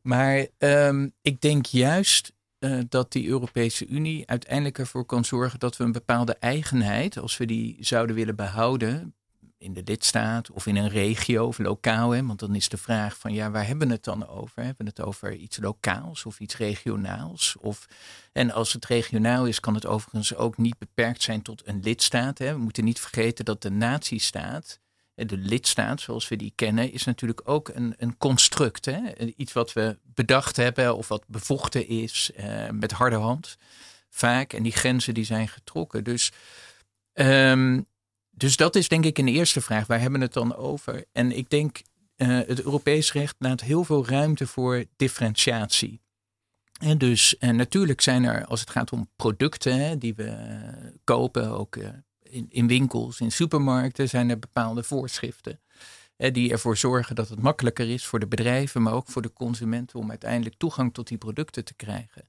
Maar 0.02 0.46
um, 0.58 1.12
ik 1.22 1.40
denk 1.40 1.66
juist 1.66 2.32
uh, 2.60 2.80
dat 2.88 3.12
die 3.12 3.28
Europese 3.28 3.86
Unie 3.86 4.26
uiteindelijk 4.26 4.78
ervoor 4.78 5.04
kan 5.04 5.24
zorgen 5.24 5.58
dat 5.58 5.76
we 5.76 5.84
een 5.84 5.92
bepaalde 5.92 6.34
eigenheid, 6.34 7.18
als 7.18 7.36
we 7.36 7.46
die 7.46 7.76
zouden 7.80 8.16
willen 8.16 8.36
behouden, 8.36 9.14
in 9.58 9.72
de 9.72 9.82
lidstaat 9.84 10.50
of 10.50 10.66
in 10.66 10.76
een 10.76 10.88
regio 10.88 11.46
of 11.46 11.58
lokaal. 11.58 12.10
Hè? 12.10 12.26
Want 12.26 12.38
dan 12.38 12.54
is 12.54 12.68
de 12.68 12.76
vraag 12.76 13.18
van 13.18 13.32
ja, 13.32 13.50
waar 13.50 13.66
hebben 13.66 13.88
we 13.88 13.94
het 13.94 14.04
dan 14.04 14.28
over? 14.28 14.62
Hebben 14.64 14.86
we 14.86 14.92
het 14.94 15.00
over 15.00 15.34
iets 15.34 15.58
lokaals 15.58 16.24
of 16.24 16.40
iets 16.40 16.56
regionaals? 16.56 17.56
Of, 17.60 17.86
en 18.32 18.50
als 18.50 18.72
het 18.72 18.86
regionaal 18.86 19.46
is, 19.46 19.60
kan 19.60 19.74
het 19.74 19.86
overigens 19.86 20.34
ook 20.34 20.56
niet 20.56 20.78
beperkt 20.78 21.22
zijn 21.22 21.42
tot 21.42 21.66
een 21.66 21.80
lidstaat. 21.82 22.38
Hè? 22.38 22.52
We 22.52 22.58
moeten 22.58 22.84
niet 22.84 23.00
vergeten 23.00 23.44
dat 23.44 23.62
de 23.62 23.70
natiestaat, 23.70 24.80
de 25.26 25.36
lidstaat 25.36 26.00
zoals 26.00 26.28
we 26.28 26.36
die 26.36 26.52
kennen, 26.54 26.92
is 26.92 27.04
natuurlijk 27.04 27.40
ook 27.44 27.68
een, 27.68 27.94
een 27.98 28.16
construct. 28.16 28.84
Hè? 28.84 29.00
Iets 29.36 29.52
wat 29.52 29.72
we 29.72 29.98
bedacht 30.02 30.56
hebben 30.56 30.96
of 30.96 31.08
wat 31.08 31.24
bevochten 31.26 31.88
is 31.88 32.30
uh, 32.36 32.70
met 32.70 32.92
harde 32.92 33.16
hand 33.16 33.56
vaak. 34.10 34.52
En 34.52 34.62
die 34.62 34.72
grenzen 34.72 35.14
die 35.14 35.24
zijn 35.24 35.48
getrokken. 35.48 36.04
Dus 36.04 36.32
um, 37.12 37.86
dus 38.38 38.56
dat 38.56 38.76
is 38.76 38.88
denk 38.88 39.04
ik 39.04 39.18
een 39.18 39.28
eerste 39.28 39.60
vraag. 39.60 39.86
Waar 39.86 40.00
hebben 40.00 40.18
we 40.18 40.24
het 40.24 40.34
dan 40.34 40.56
over? 40.56 41.04
En 41.12 41.36
ik 41.36 41.50
denk, 41.50 41.82
uh, 42.16 42.28
het 42.28 42.62
Europees 42.62 43.12
recht 43.12 43.34
laat 43.38 43.60
heel 43.60 43.84
veel 43.84 44.06
ruimte 44.06 44.46
voor 44.46 44.84
differentiatie. 44.96 46.00
En 46.80 46.98
dus 46.98 47.38
en 47.38 47.56
natuurlijk 47.56 48.00
zijn 48.00 48.24
er, 48.24 48.44
als 48.44 48.60
het 48.60 48.70
gaat 48.70 48.92
om 48.92 49.10
producten 49.16 49.80
hè, 49.80 49.98
die 49.98 50.14
we 50.14 50.36
kopen, 51.04 51.50
ook 51.50 51.76
uh, 51.76 51.88
in, 52.30 52.46
in, 52.50 52.66
winkels, 52.66 53.20
in 53.20 53.32
supermarkten, 53.32 54.08
zijn 54.08 54.30
er 54.30 54.38
bepaalde 54.38 54.82
voorschriften. 54.82 55.60
Hè, 56.16 56.30
die 56.30 56.50
ervoor 56.50 56.76
zorgen 56.76 57.14
dat 57.14 57.28
het 57.28 57.42
makkelijker 57.42 57.90
is 57.90 58.06
voor 58.06 58.20
de 58.20 58.26
bedrijven, 58.26 58.82
maar 58.82 58.92
ook 58.92 59.08
voor 59.08 59.22
de 59.22 59.32
consumenten 59.32 59.98
om 59.98 60.10
uiteindelijk 60.10 60.56
toegang 60.58 60.94
tot 60.94 61.08
die 61.08 61.18
producten 61.18 61.64
te 61.64 61.74
krijgen. 61.74 62.28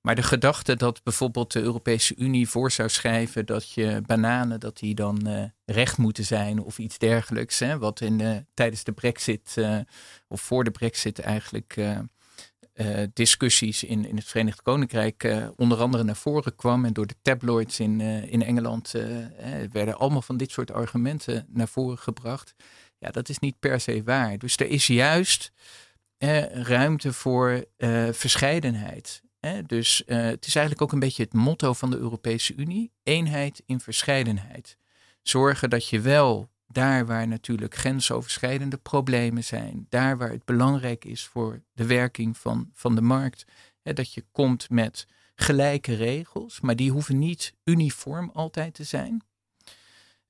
Maar 0.00 0.14
de 0.14 0.22
gedachte 0.22 0.76
dat 0.76 1.02
bijvoorbeeld 1.02 1.52
de 1.52 1.60
Europese 1.60 2.14
Unie 2.16 2.48
voor 2.48 2.70
zou 2.70 2.88
schrijven 2.88 3.46
dat 3.46 3.70
je 3.70 4.02
bananen, 4.06 4.60
dat 4.60 4.78
die 4.78 4.94
dan 4.94 5.28
uh, 5.28 5.44
recht 5.64 5.98
moeten 5.98 6.24
zijn 6.24 6.62
of 6.62 6.78
iets 6.78 6.98
dergelijks. 6.98 7.58
Hè, 7.58 7.78
wat 7.78 8.00
in, 8.00 8.18
uh, 8.18 8.36
tijdens 8.54 8.84
de 8.84 8.92
brexit 8.92 9.54
uh, 9.58 9.78
of 10.28 10.40
voor 10.40 10.64
de 10.64 10.70
brexit 10.70 11.18
eigenlijk 11.18 11.76
discussies 13.12 13.84
in, 13.84 14.08
in 14.08 14.16
het 14.16 14.24
Verenigd 14.24 14.62
Koninkrijk 14.62 15.50
onder 15.56 15.78
andere 15.78 16.04
naar 16.04 16.16
voren 16.16 16.56
kwam. 16.56 16.84
En 16.84 16.92
door 16.92 17.06
de 17.06 17.16
tabloids 17.22 17.80
in, 17.80 18.00
in 18.00 18.42
Engeland 18.42 18.92
werden 19.72 19.98
allemaal 19.98 20.22
van 20.22 20.36
dit 20.36 20.50
soort 20.50 20.70
argumenten 20.70 21.46
naar 21.48 21.68
voren 21.68 21.98
gebracht. 21.98 22.54
Ja, 22.98 23.10
dat 23.10 23.28
is 23.28 23.38
niet 23.38 23.58
per 23.58 23.80
se 23.80 24.02
waar. 24.02 24.38
Dus 24.38 24.56
er 24.56 24.68
is 24.68 24.86
juist 24.86 25.52
ruimte 26.52 27.12
voor 27.12 27.64
verscheidenheid. 28.10 29.22
Dus 29.66 30.02
het 30.06 30.46
is 30.46 30.54
eigenlijk 30.54 30.82
ook 30.82 30.92
een 30.92 30.98
beetje 30.98 31.22
het 31.22 31.32
motto 31.32 31.72
van 31.72 31.90
de 31.90 31.96
Europese 31.96 32.54
Unie: 32.54 32.92
eenheid 33.02 33.62
in 33.66 33.80
verscheidenheid. 33.80 34.76
Zorgen 35.22 35.70
dat 35.70 35.88
je 35.88 36.00
wel 36.00 36.50
daar 36.74 37.06
waar 37.06 37.28
natuurlijk 37.28 37.74
grensoverschrijdende 37.74 38.76
problemen 38.76 39.44
zijn, 39.44 39.86
daar 39.88 40.18
waar 40.18 40.30
het 40.30 40.44
belangrijk 40.44 41.04
is 41.04 41.26
voor 41.26 41.62
de 41.72 41.86
werking 41.86 42.38
van, 42.38 42.70
van 42.72 42.94
de 42.94 43.00
markt, 43.00 43.44
hè, 43.82 43.92
dat 43.92 44.12
je 44.12 44.24
komt 44.32 44.70
met 44.70 45.06
gelijke 45.34 45.94
regels, 45.94 46.60
maar 46.60 46.76
die 46.76 46.90
hoeven 46.90 47.18
niet 47.18 47.54
uniform 47.64 48.30
altijd 48.34 48.74
te 48.74 48.84
zijn. 48.84 49.22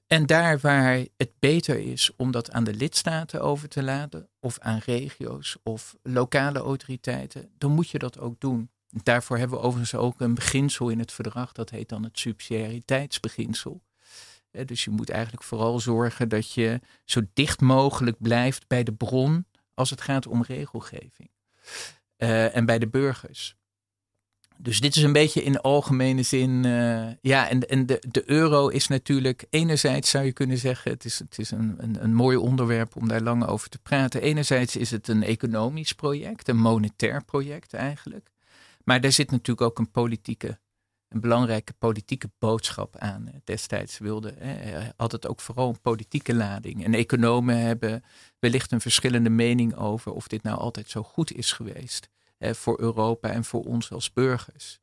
En 0.06 0.26
daar 0.26 0.58
waar 0.58 1.06
het 1.16 1.32
beter 1.38 1.78
is 1.78 2.10
om 2.16 2.30
dat 2.30 2.50
aan 2.50 2.64
de 2.64 2.74
lidstaten 2.74 3.42
over 3.42 3.68
te 3.68 3.82
laten, 3.82 4.28
of 4.40 4.58
aan 4.58 4.80
regio's 4.84 5.56
of 5.62 5.96
lokale 6.02 6.58
autoriteiten, 6.58 7.50
dan 7.58 7.72
moet 7.72 7.90
je 7.90 7.98
dat 7.98 8.18
ook 8.18 8.40
doen. 8.40 8.70
Daarvoor 8.88 9.38
hebben 9.38 9.58
we 9.58 9.64
overigens 9.64 9.94
ook 9.94 10.20
een 10.20 10.34
beginsel 10.34 10.88
in 10.88 10.98
het 10.98 11.12
verdrag, 11.12 11.52
dat 11.52 11.70
heet 11.70 11.88
dan 11.88 12.02
het 12.02 12.18
subsidiariteitsbeginsel. 12.18 13.82
Dus 14.64 14.84
je 14.84 14.90
moet 14.90 15.10
eigenlijk 15.10 15.42
vooral 15.42 15.80
zorgen 15.80 16.28
dat 16.28 16.52
je 16.52 16.80
zo 17.04 17.20
dicht 17.32 17.60
mogelijk 17.60 18.16
blijft 18.20 18.66
bij 18.66 18.82
de 18.82 18.92
bron 18.92 19.46
als 19.74 19.90
het 19.90 20.00
gaat 20.00 20.26
om 20.26 20.42
regelgeving. 20.42 21.30
Uh, 22.18 22.56
en 22.56 22.66
bij 22.66 22.78
de 22.78 22.88
burgers. 22.88 23.56
Dus 24.56 24.80
dit 24.80 24.96
is 24.96 25.02
een 25.02 25.12
beetje 25.12 25.42
in 25.42 25.60
algemene 25.60 26.22
zin. 26.22 26.64
Uh, 26.64 27.08
ja, 27.20 27.48
en, 27.48 27.68
en 27.68 27.86
de, 27.86 28.02
de 28.08 28.30
euro 28.30 28.68
is 28.68 28.86
natuurlijk. 28.86 29.44
Enerzijds 29.50 30.10
zou 30.10 30.24
je 30.24 30.32
kunnen 30.32 30.58
zeggen. 30.58 30.90
Het 30.90 31.04
is, 31.04 31.18
het 31.18 31.38
is 31.38 31.50
een, 31.50 31.74
een, 31.78 32.02
een 32.02 32.14
mooi 32.14 32.36
onderwerp 32.36 32.96
om 32.96 33.08
daar 33.08 33.20
lang 33.20 33.46
over 33.46 33.68
te 33.68 33.78
praten. 33.78 34.22
Enerzijds 34.22 34.76
is 34.76 34.90
het 34.90 35.08
een 35.08 35.22
economisch 35.22 35.92
project, 35.92 36.48
een 36.48 36.56
monetair 36.56 37.24
project 37.24 37.74
eigenlijk. 37.74 38.30
Maar 38.84 39.00
daar 39.00 39.12
zit 39.12 39.30
natuurlijk 39.30 39.66
ook 39.66 39.78
een 39.78 39.90
politieke 39.90 40.58
een 41.14 41.20
belangrijke 41.20 41.72
politieke 41.78 42.30
boodschap 42.38 42.96
aan 42.96 43.30
destijds 43.44 43.98
wilde. 43.98 44.34
Had 44.96 45.12
het 45.12 45.26
ook 45.26 45.40
vooral 45.40 45.68
een 45.68 45.80
politieke 45.80 46.34
lading. 46.34 46.84
En 46.84 46.94
economen 46.94 47.58
hebben 47.58 48.04
wellicht 48.38 48.72
een 48.72 48.80
verschillende 48.80 49.30
mening 49.30 49.76
over 49.76 50.12
of 50.12 50.28
dit 50.28 50.42
nou 50.42 50.58
altijd 50.58 50.90
zo 50.90 51.02
goed 51.02 51.32
is 51.32 51.52
geweest 51.52 52.08
voor 52.38 52.80
Europa 52.80 53.28
en 53.28 53.44
voor 53.44 53.64
ons 53.64 53.92
als 53.92 54.12
burgers. 54.12 54.80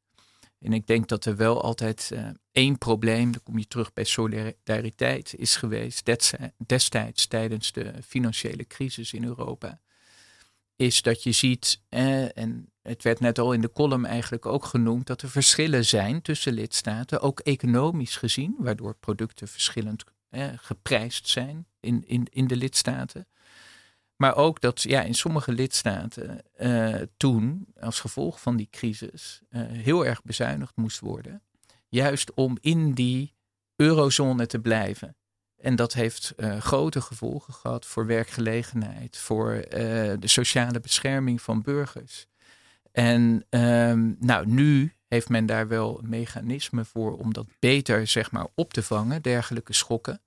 En 0.61 0.73
ik 0.73 0.87
denk 0.87 1.07
dat 1.07 1.25
er 1.25 1.35
wel 1.35 1.61
altijd 1.61 2.09
uh, 2.13 2.29
één 2.51 2.77
probleem, 2.77 3.31
dan 3.31 3.43
kom 3.43 3.57
je 3.57 3.67
terug 3.67 3.93
bij 3.93 4.03
solidariteit, 4.03 5.33
is 5.35 5.55
geweest 5.55 6.09
destijds 6.65 7.27
tijdens 7.27 7.71
de 7.71 7.93
financiële 8.05 8.67
crisis 8.67 9.13
in 9.13 9.23
Europa. 9.23 9.79
Is 10.75 11.01
dat 11.01 11.23
je 11.23 11.31
ziet, 11.31 11.81
eh, 11.89 12.37
en 12.37 12.70
het 12.81 13.03
werd 13.03 13.19
net 13.19 13.39
al 13.39 13.53
in 13.53 13.61
de 13.61 13.71
column 13.71 14.05
eigenlijk 14.05 14.45
ook 14.45 14.65
genoemd, 14.65 15.07
dat 15.07 15.21
er 15.21 15.29
verschillen 15.29 15.85
zijn 15.85 16.21
tussen 16.21 16.53
lidstaten, 16.53 17.21
ook 17.21 17.39
economisch 17.39 18.15
gezien, 18.15 18.55
waardoor 18.59 18.95
producten 18.95 19.47
verschillend 19.47 20.03
eh, 20.29 20.47
geprijsd 20.55 21.27
zijn 21.27 21.65
in, 21.79 22.03
in, 22.07 22.27
in 22.31 22.47
de 22.47 22.55
lidstaten. 22.55 23.27
Maar 24.15 24.35
ook 24.35 24.61
dat 24.61 24.81
ja, 24.81 25.01
in 25.01 25.13
sommige 25.13 25.51
lidstaten 25.51 26.43
uh, 26.59 26.95
toen, 27.17 27.67
als 27.79 27.99
gevolg 27.99 28.41
van 28.41 28.55
die 28.55 28.67
crisis, 28.71 29.41
uh, 29.49 29.61
heel 29.67 30.05
erg 30.05 30.23
bezuinigd 30.23 30.75
moest 30.75 30.99
worden. 30.99 31.41
Juist 31.87 32.33
om 32.33 32.57
in 32.59 32.93
die 32.93 33.33
eurozone 33.75 34.45
te 34.45 34.59
blijven. 34.59 35.15
En 35.57 35.75
dat 35.75 35.93
heeft 35.93 36.33
uh, 36.37 36.57
grote 36.57 37.01
gevolgen 37.01 37.53
gehad 37.53 37.85
voor 37.85 38.05
werkgelegenheid, 38.05 39.17
voor 39.17 39.65
de 40.19 40.27
sociale 40.27 40.79
bescherming 40.79 41.41
van 41.41 41.61
burgers. 41.61 42.27
En 42.91 43.45
um, 43.49 44.15
nou, 44.19 44.47
nu 44.47 44.93
heeft 45.07 45.29
men 45.29 45.45
daar 45.45 45.67
wel 45.67 45.99
een 45.99 46.09
mechanisme 46.09 46.85
voor 46.85 47.17
om 47.17 47.33
dat 47.33 47.47
beter 47.59 48.07
zeg 48.07 48.31
maar, 48.31 48.47
op 48.55 48.73
te 48.73 48.83
vangen, 48.83 49.21
dergelijke 49.21 49.73
schokken. 49.73 50.21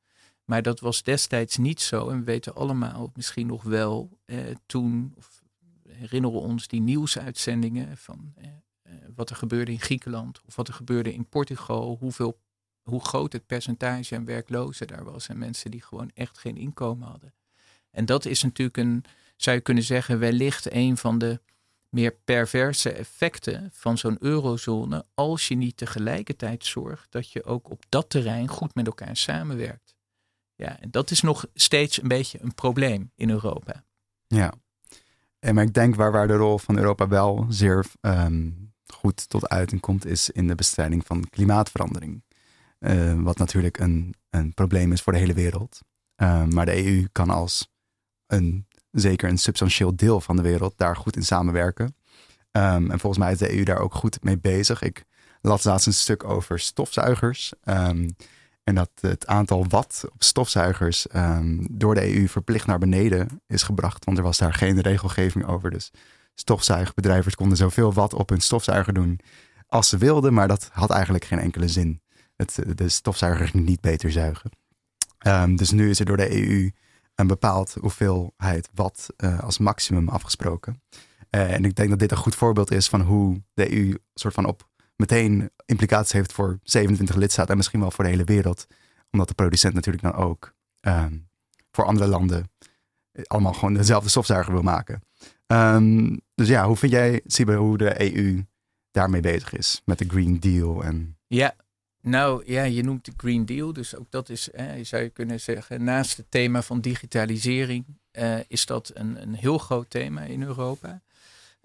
Maar 0.45 0.63
dat 0.63 0.81
was 0.81 1.03
destijds 1.03 1.57
niet 1.57 1.81
zo. 1.81 2.09
En 2.09 2.19
we 2.19 2.25
weten 2.25 2.55
allemaal 2.55 3.11
misschien 3.15 3.47
nog 3.47 3.63
wel 3.63 4.19
eh, 4.25 4.39
toen, 4.67 5.13
of 5.17 5.43
herinneren 5.89 6.41
ons 6.41 6.69
die 6.69 6.81
nieuwsuitzendingen 6.81 7.97
van 7.97 8.33
eh, 8.37 8.47
eh, 8.83 8.93
wat 9.15 9.31
er 9.31 9.37
gebeurde 9.37 9.73
in 9.73 9.81
Griekenland 9.81 10.41
of 10.47 10.57
wat 10.57 10.69
er 10.69 10.75
gebeurde 10.75 11.15
in 11.15 11.29
Portugal, 11.29 11.97
hoeveel, 12.01 12.39
hoe 12.83 13.05
groot 13.05 13.33
het 13.33 13.47
percentage 13.47 14.17
aan 14.17 14.25
werklozen 14.25 14.87
daar 14.87 15.05
was 15.05 15.29
en 15.29 15.39
mensen 15.39 15.71
die 15.71 15.83
gewoon 15.83 16.11
echt 16.15 16.39
geen 16.39 16.57
inkomen 16.57 17.09
hadden. 17.09 17.35
En 17.91 18.07
dat 18.07 18.25
is 18.25 18.43
natuurlijk 18.43 18.77
een, 18.77 19.05
zou 19.37 19.57
je 19.57 19.63
kunnen 19.63 19.85
zeggen, 19.85 20.19
wellicht 20.19 20.73
een 20.73 20.97
van 20.97 21.19
de 21.19 21.41
meer 21.95 22.17
perverse 22.25 22.93
effecten 22.93 23.69
van 23.73 23.99
zo'n 23.99 24.17
eurozone 24.21 25.05
als 25.15 25.49
je 25.49 25.55
niet 25.55 25.77
tegelijkertijd 25.77 26.65
zorgt 26.65 27.13
dat 27.13 27.31
je 27.31 27.45
ook 27.45 27.71
op 27.71 27.85
dat 27.89 28.11
terrein 28.11 28.49
goed 28.49 28.75
met 28.75 28.87
elkaar 28.87 29.17
samenwerkt. 29.17 29.95
Ja, 30.55 30.81
en 30.81 30.91
dat 30.91 31.11
is 31.11 31.21
nog 31.21 31.47
steeds 31.55 32.03
een 32.03 32.09
beetje 32.09 32.39
een 32.43 32.55
probleem 32.55 33.11
in 33.15 33.31
Europa. 33.31 33.85
Ja, 34.27 34.53
en 35.39 35.55
maar 35.55 35.65
ik 35.65 35.75
denk 35.75 35.95
waar, 35.95 36.13
waar 36.13 36.27
de 36.27 36.37
rol 36.37 36.59
van 36.59 36.79
Europa 36.79 37.09
wel 37.09 37.47
zeer 37.49 37.87
ehm, 38.01 38.51
goed 38.87 39.29
tot 39.29 39.49
uiting 39.49 39.81
komt, 39.81 40.07
is 40.07 40.31
in 40.31 40.47
de 40.47 40.55
bestrijding 40.55 41.07
van 41.07 41.29
klimaatverandering. 41.31 42.23
Uh, 42.79 43.23
wat 43.23 43.39
natuurlijk 43.39 43.79
een, 43.79 44.15
een 44.31 44.55
probleem 44.55 44.93
is 44.93 45.03
voor 45.03 45.13
de 45.13 45.19
hele 45.19 45.35
wereld. 45.35 45.81
Uh, 46.17 46.45
maar 46.45 46.67
de 46.67 46.85
EU 46.85 47.07
kan 47.13 47.31
als 47.31 47.73
een, 48.27 48.67
zeker 48.95 49.29
een 49.29 49.39
substantieel 49.39 49.97
deel 49.97 50.21
van 50.21 50.37
de 50.37 50.43
wereld 50.43 50.75
daar 50.77 50.97
goed 50.97 51.17
in 51.17 51.25
samenwerken. 51.25 51.97
Um, 52.53 52.91
en 52.91 53.01
volgens 53.01 53.19
mij 53.19 53.33
is 53.33 53.39
de 53.39 53.57
EU 53.57 53.65
daar 53.65 53.79
ook 53.79 53.95
goed 53.95 54.25
mee 54.25 54.39
bezig. 54.39 54.83
Ik 54.83 55.05
las 55.41 55.65
laatst 55.65 55.87
een 55.87 55.95
stuk 55.95 56.25
over 56.25 56.59
stofzuigers. 56.59 57.53
Um, 57.65 58.17
en 58.65 58.75
dat 58.75 58.91
het 59.01 59.27
aantal 59.27 59.67
watt 59.69 60.05
op 60.13 60.23
stofzuigers 60.23 61.07
um, 61.15 61.67
door 61.71 61.95
de 61.95 62.17
EU 62.17 62.29
verplicht 62.29 62.67
naar 62.67 62.79
beneden 62.79 63.43
is 63.47 63.63
gebracht. 63.63 64.05
Want 64.05 64.19
er 64.19 64.25
was 64.25 64.39
daar 64.39 64.55
geen 64.55 64.81
regelgeving 64.81 65.47
over. 65.47 65.71
Dus 65.71 65.91
stofzuigbedrijven 66.35 67.35
konden 67.35 67.57
zoveel 67.57 67.93
watt 67.93 68.15
op 68.15 68.29
hun 68.29 68.41
stofzuiger 68.41 68.95
doen 68.95 69.21
als 69.67 69.89
ze 69.89 69.99
wilden. 69.99 70.35
Maar 70.35 70.49
dat 70.49 70.71
had 70.73 70.91
eigenlijk 70.91 71.25
geen 71.25 71.39
enkele 71.39 71.69
zin. 71.69 72.03
Het, 72.37 72.59
de 72.75 72.89
stofzuiger 72.89 73.49
ging 73.49 73.67
niet 73.67 73.81
beter 73.81 74.13
zuigen. 74.13 74.51
Dus 75.57 75.71
nu 75.71 75.91
is 75.91 75.99
er 75.99 76.07
door 76.07 76.17
de 76.17 76.49
EU 76.49 76.71
een 77.15 77.27
bepaald 77.27 77.77
hoeveelheid 77.81 78.69
watt 78.75 79.07
uh, 79.17 79.41
als 79.41 79.59
maximum 79.59 80.09
afgesproken. 80.09 80.83
Uh, 81.31 81.53
en 81.53 81.65
ik 81.65 81.75
denk 81.75 81.91
dat 81.91 81.99
dit 81.99 82.11
een 82.11 82.17
goed 82.17 82.35
voorbeeld 82.35 82.71
is 82.71 82.89
van 82.89 83.01
hoe 83.01 83.43
de 83.55 83.73
EU 83.73 83.99
soort 84.15 84.35
van 84.35 84.47
op 84.47 84.69
meteen 84.97 85.51
implicaties 85.67 86.13
heeft 86.13 86.33
voor 86.33 86.59
27 86.63 87.17
lidstaten 87.17 87.51
en 87.51 87.57
misschien 87.57 87.81
wel 87.81 87.91
voor 87.91 88.05
de 88.05 88.11
hele 88.11 88.25
wereld. 88.25 88.67
Omdat 89.11 89.29
de 89.29 89.35
producent 89.35 89.75
natuurlijk 89.75 90.03
dan 90.03 90.15
ook 90.15 90.55
um, 90.81 91.29
voor 91.71 91.85
andere 91.85 92.07
landen 92.07 92.51
allemaal 93.23 93.53
gewoon 93.53 93.75
dezelfde 93.75 94.09
stofzuiger 94.09 94.53
wil 94.53 94.63
maken. 94.63 95.03
Um, 95.47 96.21
dus 96.35 96.49
ja, 96.49 96.67
hoe 96.67 96.77
vind 96.77 96.93
jij, 96.93 97.21
Sibe, 97.27 97.55
hoe 97.55 97.79
de 97.79 98.17
EU 98.17 98.45
daarmee 98.91 99.21
bezig 99.21 99.53
is 99.53 99.83
met 99.85 99.99
de 99.99 100.09
Green 100.09 100.41
Deal? 100.41 100.85
En... 100.85 101.19
Ja, 101.27 101.55
nou 102.05 102.43
ja, 102.47 102.63
je 102.63 102.83
noemt 102.83 103.05
de 103.05 103.13
Green 103.17 103.47
Deal, 103.47 103.73
dus 103.73 103.97
ook 103.97 104.11
dat 104.11 104.29
is, 104.29 104.51
eh, 104.51 104.67
zou 104.83 105.03
je 105.03 105.09
kunnen 105.09 105.41
zeggen, 105.41 105.85
naast 105.85 106.17
het 106.17 106.27
thema 106.29 106.63
van 106.63 106.81
digitalisering 106.81 107.85
uh, 108.13 108.39
is 108.49 108.67
dat 108.67 108.91
een, 108.95 109.23
een 109.23 109.35
heel 109.35 109.59
groot 109.59 109.91
thema 109.91 110.21
in 110.21 110.43
Europa. 110.43 111.03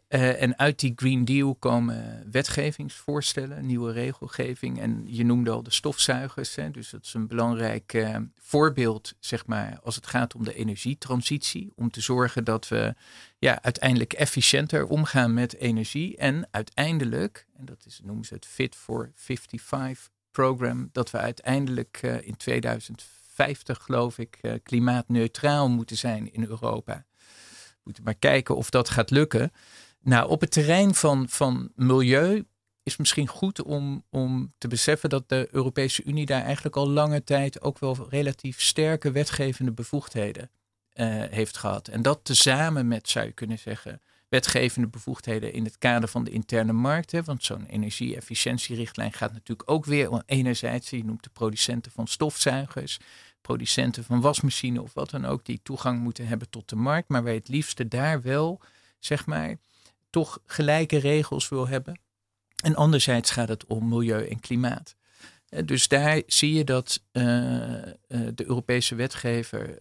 Uh, 0.10 0.42
en 0.42 0.58
uit 0.58 0.80
die 0.80 0.94
Green 0.96 1.26
Deal 1.26 1.56
komen 1.56 2.28
wetgevingsvoorstellen, 2.32 3.66
nieuwe 3.66 3.92
regelgeving. 3.92 4.80
En 4.80 5.04
je 5.06 5.26
noemde 5.26 5.52
al 5.52 5.64
de 5.64 5.72
stofzuigers. 5.72 6.56
Hè, 6.56 6.72
dus 6.72 6.90
dat 6.90 7.06
is 7.06 7.14
een 7.14 7.28
belangrijk 7.28 7.94
uh, 7.94 8.16
voorbeeld, 8.40 9.16
zeg 9.20 9.46
maar, 9.46 9.80
als 9.84 9.96
het 9.96 10.08
gaat 10.08 10.36
om 10.36 10.44
de 10.44 10.54
energietransitie. 10.54 11.72
Om 11.76 11.92
te 11.92 12.02
zorgen 12.02 12.44
dat 12.44 12.68
we 12.68 12.96
ja, 13.40 13.62
uiteindelijk 13.62 14.14
efficiënter 14.14 14.88
omgaan 14.88 15.34
met 15.34 15.56
energie. 15.56 16.18
En 16.18 16.48
uiteindelijk, 16.52 17.46
en 17.58 17.66
dat 17.66 17.86
is, 17.86 18.00
noemen 18.04 18.26
ze 18.26 18.34
het 18.34 18.46
Fit 18.46 18.76
for 18.76 19.12
55 19.16 20.10
program, 20.40 20.90
dat 20.92 21.12
we 21.12 21.18
uiteindelijk 21.18 22.00
uh, 22.02 22.28
in 22.28 22.38
2050, 22.38 23.84
geloof 23.84 24.18
ik, 24.18 24.60
klimaatneutraal 24.64 25.70
moeten 25.70 25.98
zijn 25.98 26.34
in 26.34 26.46
Europa. 26.50 27.06
We 27.16 27.82
moeten 27.84 28.04
maar 28.04 28.16
kijken 28.16 28.56
of 28.56 28.70
dat 28.70 28.90
gaat 28.90 29.10
lukken. 29.10 29.52
Nou, 30.02 30.30
op 30.30 30.42
het 30.42 30.52
terrein 30.52 30.96
van, 30.96 31.30
van 31.30 31.72
milieu 31.76 32.46
is 32.84 32.98
misschien 32.98 33.28
goed 33.28 33.64
om, 33.64 34.04
om 34.10 34.54
te 34.58 34.68
beseffen 34.68 35.10
dat 35.10 35.30
de 35.30 35.48
Europese 35.52 36.04
Unie 36.04 36.26
daar 36.26 36.44
eigenlijk 36.44 36.76
al 36.76 36.90
lange 36.90 37.24
tijd 37.24 37.62
ook 37.62 37.80
wel 37.80 38.08
relatief 38.10 38.62
sterke 38.62 39.12
wetgevende 39.12 39.72
bevoegdheden 39.72 40.50
uh, 40.94 41.06
heeft 41.30 41.58
gehad. 41.58 41.88
En 41.88 42.02
dat 42.02 42.20
tezamen 42.24 42.88
met, 42.88 43.10
zou 43.10 43.26
je 43.26 43.32
kunnen 43.32 43.60
zeggen, 43.60 44.02
wetgevende 44.30 44.88
bevoegdheden 44.88 45.54
in 45.54 45.64
het 45.64 45.78
kader 45.78 46.10
van 46.10 46.24
de 46.24 46.32
interne 46.32 46.74
markt. 46.74 47.12
Hè, 47.12 47.24
want 47.24 47.44
zo'n 47.44 47.66
energie-efficiëntierichtlijn 47.66 49.14
gaat 49.14 49.34
natuurlijk 49.34 49.72
ook 49.72 49.86
weer 49.86 50.24
enerzijds, 50.26 50.90
je 50.90 51.06
noemt 51.06 51.24
de 51.24 51.30
producenten 51.30 51.92
van 51.92 52.08
stofzuigers, 52.08 53.00
producenten 53.42 54.04
van 54.04 54.22
wasmachines 54.22 54.82
of 54.82 54.94
wat 54.94 55.10
dan 55.10 55.26
ook, 55.26 55.46
die 55.46 55.60
toegang 55.64 56.00
moeten 56.00 56.28
hebben 56.28 56.50
tot 56.50 56.70
de 56.70 56.76
markt, 56.76 57.10
maar 57.10 57.24
wij 57.24 57.34
het 57.34 57.48
liefste 57.48 57.88
daar 57.88 58.22
wel, 58.22 58.62
zeg 59.00 59.26
maar, 59.26 59.56
toch 60.10 60.40
gelijke 60.46 60.98
regels 60.98 61.50
wil 61.50 61.68
hebben. 61.68 62.00
En 62.64 62.76
anderzijds 62.76 63.32
gaat 63.32 63.50
het 63.50 63.66
om 63.66 63.88
milieu 63.88 64.28
en 64.28 64.40
klimaat. 64.40 64.96
Eh, 65.50 65.66
dus 65.66 65.88
daar 65.88 66.22
zie 66.28 66.54
je 66.54 66.64
dat 66.64 67.02
uh, 67.12 67.24
de 68.08 68.44
Europese 68.46 68.96
wetgever 68.96 69.78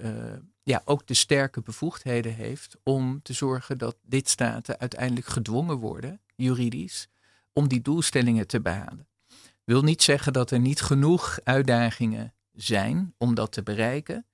ja, 0.69 0.83
ook 0.85 1.07
de 1.07 1.15
sterke 1.15 1.61
bevoegdheden 1.61 2.35
heeft 2.35 2.77
om 2.83 3.23
te 3.23 3.33
zorgen 3.33 3.79
dat 3.79 3.97
lidstaten 4.09 4.79
uiteindelijk 4.79 5.27
gedwongen 5.27 5.77
worden, 5.77 6.21
juridisch, 6.35 7.09
om 7.53 7.69
die 7.69 7.81
doelstellingen 7.81 8.47
te 8.47 8.61
behalen. 8.61 9.09
Wil 9.65 9.83
niet 9.83 10.03
zeggen 10.03 10.33
dat 10.33 10.51
er 10.51 10.59
niet 10.59 10.81
genoeg 10.81 11.39
uitdagingen 11.45 12.35
zijn 12.53 13.15
om 13.19 13.35
dat 13.35 13.53
te 13.53 13.63
bereiken. 13.63 14.27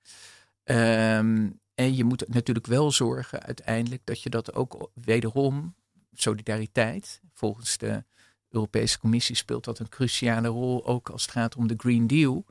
Um, 0.63 1.59
en 1.75 1.95
je 1.95 2.03
moet 2.03 2.27
natuurlijk 2.27 2.65
wel 2.65 2.91
zorgen 2.91 3.43
uiteindelijk 3.43 4.01
dat 4.05 4.21
je 4.21 4.29
dat 4.29 4.53
ook 4.53 4.89
wederom 4.93 5.75
solidariteit. 6.13 7.21
Volgens 7.33 7.77
de 7.77 8.03
Europese 8.49 8.99
Commissie 8.99 9.35
speelt 9.35 9.63
dat 9.63 9.79
een 9.79 9.89
cruciale 9.89 10.47
rol, 10.47 10.85
ook 10.85 11.09
als 11.09 11.21
het 11.21 11.31
gaat 11.31 11.55
om 11.55 11.67
de 11.67 11.75
Green 11.77 12.07
Deal. 12.07 12.45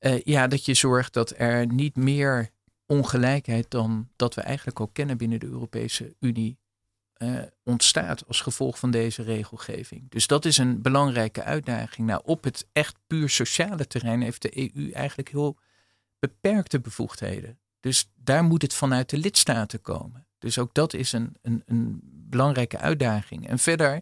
Uh, 0.00 0.20
ja, 0.22 0.46
dat 0.46 0.64
je 0.64 0.74
zorgt 0.74 1.12
dat 1.12 1.32
er 1.36 1.66
niet 1.66 1.96
meer 1.96 2.50
ongelijkheid 2.92 3.70
dan 3.70 4.08
dat 4.16 4.34
we 4.34 4.40
eigenlijk 4.40 4.80
ook 4.80 4.92
kennen 4.92 5.16
binnen 5.16 5.40
de 5.40 5.46
Europese 5.46 6.14
Unie 6.20 6.58
uh, 7.18 7.42
ontstaat 7.62 8.26
als 8.26 8.40
gevolg 8.40 8.78
van 8.78 8.90
deze 8.90 9.22
regelgeving. 9.22 10.10
Dus 10.10 10.26
dat 10.26 10.44
is 10.44 10.58
een 10.58 10.82
belangrijke 10.82 11.42
uitdaging. 11.42 12.06
Nou, 12.06 12.20
op 12.24 12.44
het 12.44 12.66
echt 12.72 12.96
puur 13.06 13.28
sociale 13.28 13.86
terrein 13.86 14.20
heeft 14.20 14.42
de 14.42 14.74
EU 14.76 14.90
eigenlijk 14.90 15.28
heel 15.28 15.56
beperkte 16.18 16.80
bevoegdheden. 16.80 17.58
Dus 17.80 18.10
daar 18.14 18.44
moet 18.44 18.62
het 18.62 18.74
vanuit 18.74 19.10
de 19.10 19.16
lidstaten 19.16 19.80
komen. 19.80 20.26
Dus 20.38 20.58
ook 20.58 20.74
dat 20.74 20.94
is 20.94 21.12
een, 21.12 21.36
een, 21.42 21.62
een 21.66 22.00
belangrijke 22.02 22.78
uitdaging. 22.78 23.48
En 23.48 23.58
verder, 23.58 24.00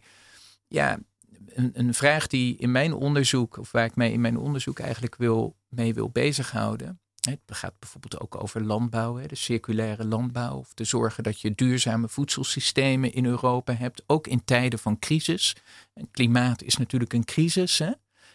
ja, 0.68 0.99
een, 1.47 1.70
een 1.74 1.95
vraag 1.95 2.26
die 2.26 2.57
in 2.57 2.72
mijn 2.72 2.93
onderzoek, 2.93 3.57
of 3.57 3.70
waar 3.70 3.84
ik 3.84 3.97
mij 3.97 4.12
in 4.12 4.20
mijn 4.20 4.38
onderzoek 4.38 4.78
eigenlijk 4.78 5.16
wil, 5.16 5.57
mee 5.68 5.95
wil 5.95 6.11
bezighouden. 6.11 7.01
Het 7.21 7.41
gaat 7.47 7.79
bijvoorbeeld 7.79 8.21
ook 8.21 8.43
over 8.43 8.64
landbouw, 8.64 9.27
de 9.27 9.35
circulaire 9.35 10.05
landbouw. 10.05 10.57
Of 10.57 10.75
te 10.75 10.85
zorgen 10.85 11.23
dat 11.23 11.41
je 11.41 11.55
duurzame 11.55 12.09
voedselsystemen 12.09 13.12
in 13.12 13.25
Europa 13.25 13.73
hebt, 13.73 14.03
ook 14.07 14.27
in 14.27 14.45
tijden 14.45 14.79
van 14.79 14.99
crisis. 14.99 15.57
Klimaat 16.11 16.62
is 16.62 16.77
natuurlijk 16.77 17.12
een 17.12 17.25
crisis, 17.25 17.79
hè? 17.79 17.91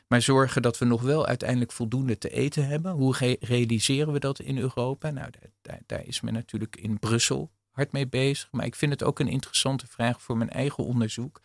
maar 0.08 0.22
zorgen 0.22 0.62
dat 0.62 0.78
we 0.78 0.86
nog 0.86 1.02
wel 1.02 1.26
uiteindelijk 1.26 1.72
voldoende 1.72 2.18
te 2.18 2.30
eten 2.30 2.68
hebben. 2.68 2.92
Hoe 2.92 3.38
realiseren 3.40 4.14
we 4.14 4.20
dat 4.20 4.40
in 4.40 4.58
Europa? 4.58 5.10
Nou, 5.10 5.30
daar, 5.62 5.80
daar 5.86 6.06
is 6.06 6.22
men 6.22 6.34
natuurlijk 6.34 6.76
in 6.76 7.00
Brussel 7.00 7.52
hard 7.70 7.92
mee 7.92 8.08
bezig. 8.08 8.48
Maar 8.52 8.66
ik 8.66 8.76
vind 8.76 8.92
het 8.92 9.04
ook 9.04 9.20
een 9.20 9.28
interessante 9.28 9.88
vraag 9.88 10.22
voor 10.22 10.38
mijn 10.38 10.50
eigen 10.50 10.86
onderzoek. 10.86 11.42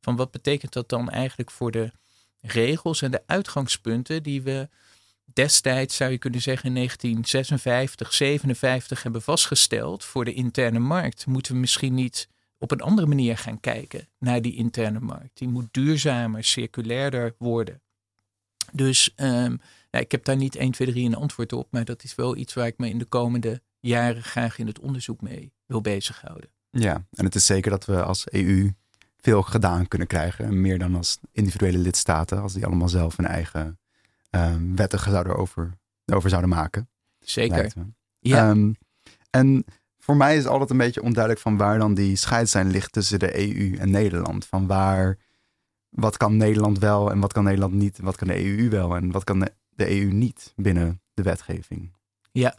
Van 0.00 0.16
wat 0.16 0.30
betekent 0.30 0.72
dat 0.72 0.88
dan 0.88 1.10
eigenlijk 1.10 1.50
voor 1.50 1.70
de 1.70 1.92
regels 2.40 3.02
en 3.02 3.10
de 3.10 3.22
uitgangspunten 3.26 4.22
die 4.22 4.42
we 4.42 4.68
destijds, 5.32 5.96
zou 5.96 6.10
je 6.10 6.18
kunnen 6.18 6.42
zeggen, 6.42 6.68
in 6.68 6.74
1956, 6.74 8.12
57 8.12 9.02
hebben 9.02 9.22
vastgesteld 9.22 10.04
voor 10.04 10.24
de 10.24 10.34
interne 10.34 10.78
markt? 10.78 11.26
Moeten 11.26 11.52
we 11.52 11.58
misschien 11.58 11.94
niet 11.94 12.28
op 12.58 12.70
een 12.70 12.80
andere 12.80 13.06
manier 13.06 13.38
gaan 13.38 13.60
kijken 13.60 14.08
naar 14.18 14.42
die 14.42 14.54
interne 14.54 15.00
markt? 15.00 15.38
Die 15.38 15.48
moet 15.48 15.68
duurzamer, 15.70 16.44
circulairder 16.44 17.34
worden. 17.38 17.82
Dus 18.72 19.12
um, 19.16 19.60
ik 19.90 20.10
heb 20.10 20.24
daar 20.24 20.36
niet 20.36 20.56
1, 20.56 20.70
2, 20.70 20.88
3 20.88 21.06
een 21.06 21.14
antwoord 21.14 21.52
op, 21.52 21.68
maar 21.70 21.84
dat 21.84 22.04
is 22.04 22.14
wel 22.14 22.36
iets 22.36 22.54
waar 22.54 22.66
ik 22.66 22.78
me 22.78 22.88
in 22.88 22.98
de 22.98 23.04
komende 23.04 23.62
jaren 23.80 24.22
graag 24.22 24.58
in 24.58 24.66
het 24.66 24.78
onderzoek 24.78 25.20
mee 25.20 25.52
wil 25.66 25.80
bezighouden. 25.80 26.50
Ja, 26.70 27.06
en 27.10 27.24
het 27.24 27.34
is 27.34 27.46
zeker 27.46 27.70
dat 27.70 27.84
we 27.84 28.02
als 28.02 28.30
EU 28.30 28.70
veel 29.16 29.42
gedaan 29.42 29.88
kunnen 29.88 30.08
krijgen. 30.08 30.60
Meer 30.60 30.78
dan 30.78 30.94
als 30.94 31.18
individuele 31.32 31.78
lidstaten, 31.78 32.42
als 32.42 32.52
die 32.52 32.66
allemaal 32.66 32.88
zelf 32.88 33.16
hun 33.16 33.26
eigen 33.26 33.78
um, 34.34 34.76
wetten 34.76 34.98
zouden 34.98 35.36
over, 35.36 35.72
over 36.12 36.30
zouden 36.30 36.50
maken. 36.50 36.88
Zeker. 37.18 37.72
Ja. 38.18 38.50
Um, 38.50 38.76
en 39.30 39.64
voor 39.98 40.16
mij 40.16 40.36
is 40.36 40.42
het 40.42 40.52
altijd 40.52 40.70
een 40.70 40.76
beetje 40.76 41.02
onduidelijk 41.02 41.42
van 41.42 41.56
waar 41.56 41.78
dan 41.78 41.94
die 41.94 42.16
scheidslijn 42.16 42.70
ligt 42.70 42.92
tussen 42.92 43.18
de 43.18 43.38
EU 43.38 43.76
en 43.76 43.90
Nederland. 43.90 44.46
Van 44.46 44.66
waar, 44.66 45.18
wat 45.88 46.16
kan 46.16 46.36
Nederland 46.36 46.78
wel 46.78 47.10
en 47.10 47.20
wat 47.20 47.32
kan 47.32 47.44
Nederland 47.44 47.72
niet? 47.72 47.98
Wat 47.98 48.16
kan 48.16 48.28
de 48.28 48.44
EU 48.44 48.68
wel 48.68 48.96
en 48.96 49.10
wat 49.10 49.24
kan 49.24 49.48
de 49.68 50.00
EU 50.00 50.12
niet 50.12 50.52
binnen 50.56 51.00
de 51.14 51.22
wetgeving? 51.22 51.92
Ja, 52.32 52.58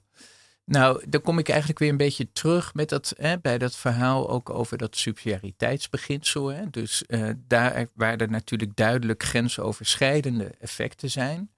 nou, 0.65 1.03
dan 1.09 1.21
kom 1.21 1.39
ik 1.39 1.49
eigenlijk 1.49 1.79
weer 1.79 1.89
een 1.89 1.97
beetje 1.97 2.31
terug 2.31 2.73
met 2.73 2.89
dat, 2.89 3.13
hè, 3.17 3.39
bij 3.39 3.57
dat 3.57 3.75
verhaal 3.75 4.29
ook 4.29 4.49
over 4.49 4.77
dat 4.77 4.95
subsidiariteitsbeginsel. 4.95 6.47
Hè. 6.47 6.69
Dus 6.69 7.03
uh, 7.07 7.29
daar 7.47 7.87
waar 7.93 8.17
er 8.17 8.29
natuurlijk 8.29 8.75
duidelijk 8.75 9.23
grensoverschrijdende 9.23 10.51
effecten 10.59 11.09
zijn, 11.09 11.49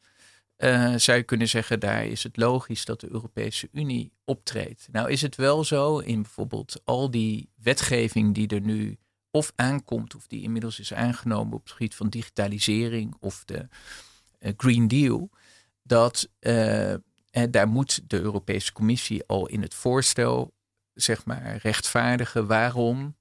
uh, 0.58 0.95
zou 0.95 1.18
je 1.18 1.24
kunnen 1.24 1.47
zeggen, 1.47 1.80
daar 1.80 2.05
is 2.05 2.24
het 2.24 2.38
logisch 2.38 2.86
dat 2.86 2.99
de 2.99 3.12
Europese 3.12 3.70
Unie 3.72 4.12
optreedt. 4.26 4.88
Nou 4.91 5.12
is 5.12 5.22
het 5.22 5.36
wel 5.36 5.64
zo 5.64 5.97
in 5.97 6.22
bijvoorbeeld 6.22 6.82
al 6.84 7.12
die 7.12 7.49
wetgeving 7.55 8.34
die 8.34 8.47
er 8.47 8.62
nu 8.62 8.97
of 9.32 9.51
aankomt, 9.55 10.16
of 10.16 10.28
die 10.28 10.41
inmiddels 10.41 10.80
is 10.80 10.93
aangenomen 10.93 11.53
op 11.53 11.64
het 11.64 11.72
gebied 11.72 11.95
van 11.95 12.10
digitalisering 12.10 13.16
of 13.20 13.45
de 13.45 13.68
uh, 14.39 14.51
Green 14.58 14.88
Deal, 14.88 15.30
dat 15.84 16.30
en 17.38 17.51
daar 17.51 17.68
moet 17.68 18.10
de 18.10 18.20
Europese 18.20 18.74
Commissie 18.74 19.24
al 19.26 19.47
in 19.47 19.62
het 19.62 19.74
voorstel, 19.74 20.53
zeg 20.93 21.26
maar, 21.26 21.58
rechtvaardigen 21.62 22.47
waarom 22.47 23.16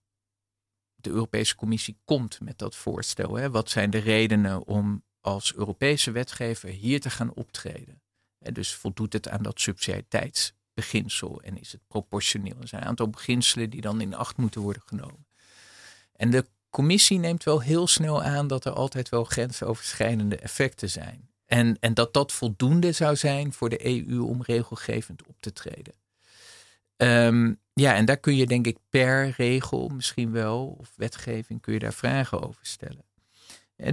de 0.94 1.10
Europese 1.10 1.56
Commissie 1.56 1.98
komt 2.04 2.40
met 2.40 2.58
dat 2.58 2.76
voorstel. 2.76 3.34
Hè? 3.34 3.50
Wat 3.50 3.70
zijn 3.70 3.90
de 3.90 3.98
redenen 3.98 4.66
om 4.66 5.02
als 5.26 5.54
Europese 5.54 6.10
wetgever 6.10 6.68
hier 6.68 7.00
te 7.00 7.10
gaan 7.10 7.34
optreden? 7.34 8.00
En 8.38 8.54
dus 8.54 8.74
voldoet 8.74 9.12
het 9.12 9.28
aan 9.28 9.42
dat 9.42 9.60
subsidiariteitsbeginsel 9.60 11.42
en 11.42 11.58
is 11.58 11.72
het 11.72 11.80
proportioneel? 11.88 12.56
Er 12.60 12.68
zijn 12.68 12.82
een 12.82 12.88
aantal 12.88 13.08
beginselen 13.08 13.70
die 13.70 13.80
dan 13.80 14.00
in 14.00 14.14
acht 14.14 14.36
moeten 14.36 14.60
worden 14.60 14.82
genomen. 14.86 15.26
En 16.12 16.30
de 16.30 16.46
commissie 16.70 17.18
neemt 17.18 17.44
wel 17.44 17.60
heel 17.60 17.86
snel 17.86 18.22
aan 18.22 18.46
dat 18.46 18.64
er 18.64 18.72
altijd 18.72 19.08
wel 19.08 19.24
grensoverschrijdende 19.24 20.36
effecten 20.36 20.90
zijn. 20.90 21.30
En, 21.46 21.76
en 21.80 21.94
dat 21.94 22.12
dat 22.12 22.32
voldoende 22.32 22.92
zou 22.92 23.16
zijn 23.16 23.52
voor 23.52 23.68
de 23.68 23.86
EU 23.86 24.20
om 24.20 24.42
regelgevend 24.42 25.26
op 25.26 25.40
te 25.40 25.52
treden. 25.52 25.94
Ehm, 26.96 27.54
ja, 27.72 27.94
en 27.94 28.04
daar 28.04 28.16
kun 28.16 28.36
je 28.36 28.46
denk 28.46 28.66
ik 28.66 28.78
per 28.88 29.34
regel 29.36 29.88
misschien 29.88 30.32
wel, 30.32 30.76
of 30.78 30.92
wetgeving, 30.96 31.60
kun 31.60 31.72
je 31.72 31.78
daar 31.78 31.92
vragen 31.92 32.42
over 32.42 32.66
stellen. 32.66 33.04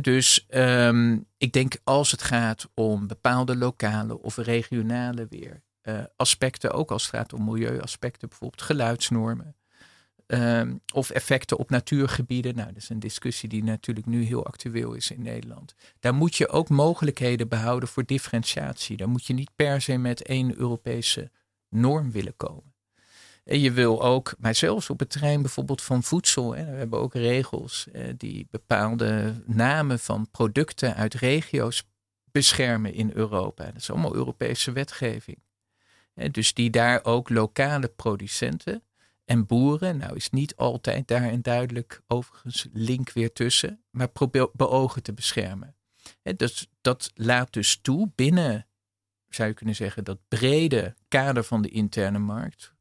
Dus 0.01 0.45
um, 0.49 1.25
ik 1.37 1.53
denk 1.53 1.75
als 1.83 2.11
het 2.11 2.21
gaat 2.21 2.69
om 2.73 3.07
bepaalde 3.07 3.55
lokale 3.55 4.21
of 4.21 4.37
regionale 4.37 5.27
weer 5.29 5.63
uh, 5.83 6.03
aspecten, 6.15 6.71
ook 6.71 6.91
als 6.91 7.03
het 7.03 7.15
gaat 7.15 7.33
om 7.33 7.43
milieuaspecten, 7.43 8.29
bijvoorbeeld 8.29 8.61
geluidsnormen, 8.61 9.55
Um, 10.27 10.81
of 10.93 11.09
effecten 11.09 11.57
op 11.57 11.69
natuurgebieden. 11.69 12.55
Nou, 12.55 12.67
dat 12.67 12.77
is 12.77 12.89
een 12.89 12.99
discussie 12.99 13.49
die 13.49 13.63
natuurlijk 13.63 14.05
nu 14.05 14.23
heel 14.23 14.45
actueel 14.45 14.93
is 14.93 15.11
in 15.11 15.21
Nederland. 15.21 15.75
Daar 15.99 16.13
moet 16.13 16.35
je 16.35 16.47
ook 16.47 16.69
mogelijkheden 16.69 17.47
behouden 17.47 17.89
voor 17.89 18.05
differentiatie. 18.05 18.97
Daar 18.97 19.09
moet 19.09 19.25
je 19.25 19.33
niet 19.33 19.49
per 19.55 19.81
se 19.81 19.97
met 19.97 20.21
één 20.21 20.57
Europese 20.57 21.31
norm 21.69 22.11
willen 22.11 22.35
komen. 22.37 22.72
En 23.43 23.59
je 23.59 23.71
wil 23.71 24.03
ook, 24.03 24.35
maar 24.39 24.55
zelfs 24.55 24.89
op 24.89 24.99
het 24.99 25.09
terrein 25.09 25.41
bijvoorbeeld 25.41 25.81
van 25.81 26.03
voedsel, 26.03 26.55
hè, 26.55 26.65
we 26.65 26.77
hebben 26.77 26.99
ook 26.99 27.13
regels 27.13 27.87
eh, 27.91 28.13
die 28.17 28.47
bepaalde 28.51 29.33
namen 29.45 29.99
van 29.99 30.31
producten 30.31 30.95
uit 30.95 31.13
regio's 31.13 31.83
beschermen 32.31 32.93
in 32.93 33.11
Europa. 33.13 33.65
Dat 33.65 33.75
is 33.75 33.91
allemaal 33.91 34.15
Europese 34.15 34.71
wetgeving. 34.71 35.37
dus 36.31 36.53
die 36.53 36.69
daar 36.69 37.05
ook 37.05 37.29
lokale 37.29 37.87
producenten 37.87 38.83
en 39.25 39.45
boeren. 39.45 39.97
Nou 39.97 40.15
is 40.15 40.29
niet 40.29 40.55
altijd 40.55 41.07
daar 41.07 41.23
een 41.23 41.41
duidelijk 41.41 42.01
overigens 42.07 42.67
link 42.73 43.11
weer 43.11 43.33
tussen, 43.33 43.83
maar 43.89 44.07
probeer 44.09 44.49
beogen 44.53 45.03
te 45.03 45.13
beschermen. 45.13 45.75
dus 46.35 46.67
dat 46.81 47.11
laat 47.15 47.53
dus 47.53 47.79
toe 47.81 48.11
binnen, 48.15 48.67
zou 49.29 49.49
je 49.49 49.55
kunnen 49.55 49.75
zeggen, 49.75 50.03
dat 50.03 50.19
brede 50.27 50.95
kader 51.07 51.43
van 51.43 51.61
de 51.61 51.69
interne 51.69 52.19
markt, 52.19 52.73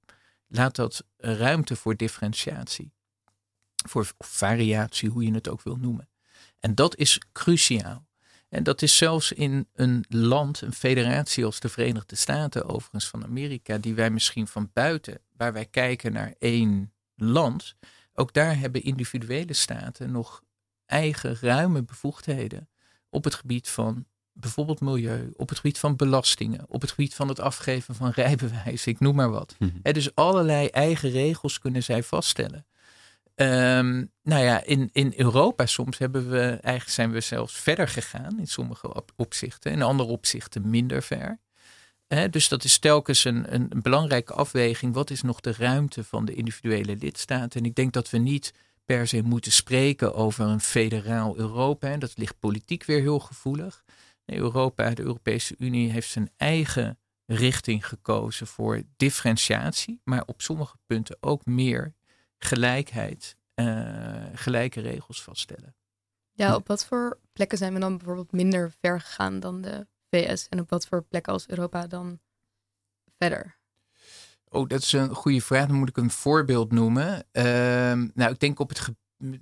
laat 0.52 0.76
dat 0.76 1.04
ruimte 1.16 1.76
voor 1.76 1.96
differentiatie, 1.96 2.92
voor 3.88 4.12
variatie, 4.18 5.08
hoe 5.08 5.24
je 5.24 5.34
het 5.34 5.48
ook 5.48 5.62
wil 5.62 5.76
noemen. 5.76 6.08
En 6.60 6.74
dat 6.74 6.96
is 6.96 7.20
cruciaal. 7.32 8.06
En 8.48 8.62
dat 8.62 8.82
is 8.82 8.96
zelfs 8.96 9.32
in 9.32 9.68
een 9.74 10.04
land, 10.08 10.60
een 10.60 10.72
federatie 10.72 11.44
als 11.44 11.60
de 11.60 11.68
Verenigde 11.68 12.16
Staten, 12.16 12.68
overigens 12.68 13.08
van 13.08 13.24
Amerika, 13.24 13.78
die 13.78 13.94
wij 13.94 14.10
misschien 14.10 14.46
van 14.46 14.70
buiten, 14.72 15.20
waar 15.36 15.52
wij 15.52 15.66
kijken 15.66 16.12
naar 16.12 16.34
één 16.38 16.92
land, 17.14 17.76
ook 18.14 18.32
daar 18.32 18.58
hebben 18.58 18.82
individuele 18.82 19.52
staten 19.52 20.10
nog 20.10 20.42
eigen 20.86 21.36
ruime 21.40 21.82
bevoegdheden 21.82 22.68
op 23.10 23.24
het 23.24 23.34
gebied 23.34 23.68
van 23.68 24.06
bijvoorbeeld 24.32 24.80
milieu, 24.80 25.32
op 25.36 25.48
het 25.48 25.58
gebied 25.58 25.78
van 25.78 25.96
belastingen, 25.96 26.64
op 26.68 26.80
het 26.80 26.90
gebied 26.90 27.14
van 27.14 27.28
het 27.28 27.40
afgeven 27.40 27.94
van 27.94 28.10
rijbewijs, 28.22 28.86
ik 28.86 29.00
noem 29.00 29.14
maar 29.14 29.30
wat. 29.30 29.54
Mm 29.58 29.70
dus 29.82 30.14
allerlei 30.14 30.66
eigen 30.66 31.10
regels 31.10 31.58
kunnen 31.58 31.82
zij 31.82 32.02
vaststellen. 32.02 32.66
Um, 33.34 34.10
nou 34.22 34.44
ja, 34.44 34.64
in, 34.64 34.90
in 34.92 35.12
Europa 35.16 35.66
soms 35.66 35.98
hebben 35.98 36.30
we, 36.30 36.40
eigenlijk 36.40 36.88
zijn 36.88 37.10
we 37.10 37.20
zelfs 37.20 37.54
verder 37.54 37.88
gegaan 37.88 38.38
in 38.38 38.46
sommige 38.46 39.02
opzichten, 39.16 39.72
in 39.72 39.82
andere 39.82 40.08
opzichten 40.08 40.70
minder 40.70 41.02
ver. 41.02 41.38
dus 42.30 42.48
dat 42.48 42.64
is 42.64 42.78
telkens 42.78 43.24
een, 43.24 43.54
een, 43.54 43.70
belangrijke 43.82 44.32
afweging. 44.32 44.94
Wat 44.94 45.10
is 45.10 45.22
nog 45.22 45.40
de 45.40 45.54
ruimte 45.58 46.04
van 46.04 46.24
de 46.24 46.34
individuele 46.34 46.96
lidstaten? 46.96 47.60
En 47.60 47.66
ik 47.66 47.74
denk 47.74 47.92
dat 47.92 48.10
we 48.10 48.18
niet 48.18 48.52
per 48.84 49.06
se 49.06 49.22
moeten 49.22 49.52
spreken 49.52 50.14
over 50.14 50.46
een 50.46 50.60
federaal 50.60 51.36
Europa. 51.36 51.96
Dat 51.96 52.12
ligt 52.16 52.38
politiek 52.38 52.84
weer 52.84 53.00
heel 53.00 53.18
gevoelig. 53.18 53.84
Europa, 54.36 54.90
de 54.90 55.02
Europese 55.02 55.54
Unie, 55.58 55.90
heeft 55.90 56.10
zijn 56.10 56.30
eigen 56.36 56.98
richting 57.26 57.86
gekozen 57.86 58.46
voor 58.46 58.82
differentiatie, 58.96 60.00
maar 60.04 60.22
op 60.26 60.42
sommige 60.42 60.76
punten 60.86 61.16
ook 61.20 61.46
meer 61.46 61.94
gelijkheid, 62.38 63.36
uh, 63.54 64.24
gelijke 64.34 64.80
regels 64.80 65.22
vaststellen. 65.22 65.74
Ja, 66.32 66.54
op 66.54 66.66
wat 66.66 66.84
voor 66.84 67.18
plekken 67.32 67.58
zijn 67.58 67.74
we 67.74 67.80
dan 67.80 67.96
bijvoorbeeld 67.96 68.32
minder 68.32 68.72
ver 68.80 69.00
gegaan 69.00 69.40
dan 69.40 69.60
de 69.60 69.86
VS 70.10 70.48
en 70.48 70.60
op 70.60 70.70
wat 70.70 70.86
voor 70.86 71.02
plekken 71.02 71.32
als 71.32 71.48
Europa 71.48 71.86
dan 71.86 72.20
verder? 73.18 73.60
Oh, 74.48 74.68
dat 74.68 74.82
is 74.82 74.92
een 74.92 75.14
goede 75.14 75.40
vraag. 75.40 75.66
Dan 75.66 75.76
moet 75.76 75.88
ik 75.88 75.96
een 75.96 76.10
voorbeeld 76.10 76.72
noemen. 76.72 77.24
Uh, 77.32 77.44
nou, 78.14 78.32
ik 78.32 78.38
denk 78.38 78.58
op 78.58 78.68
het 78.68 78.88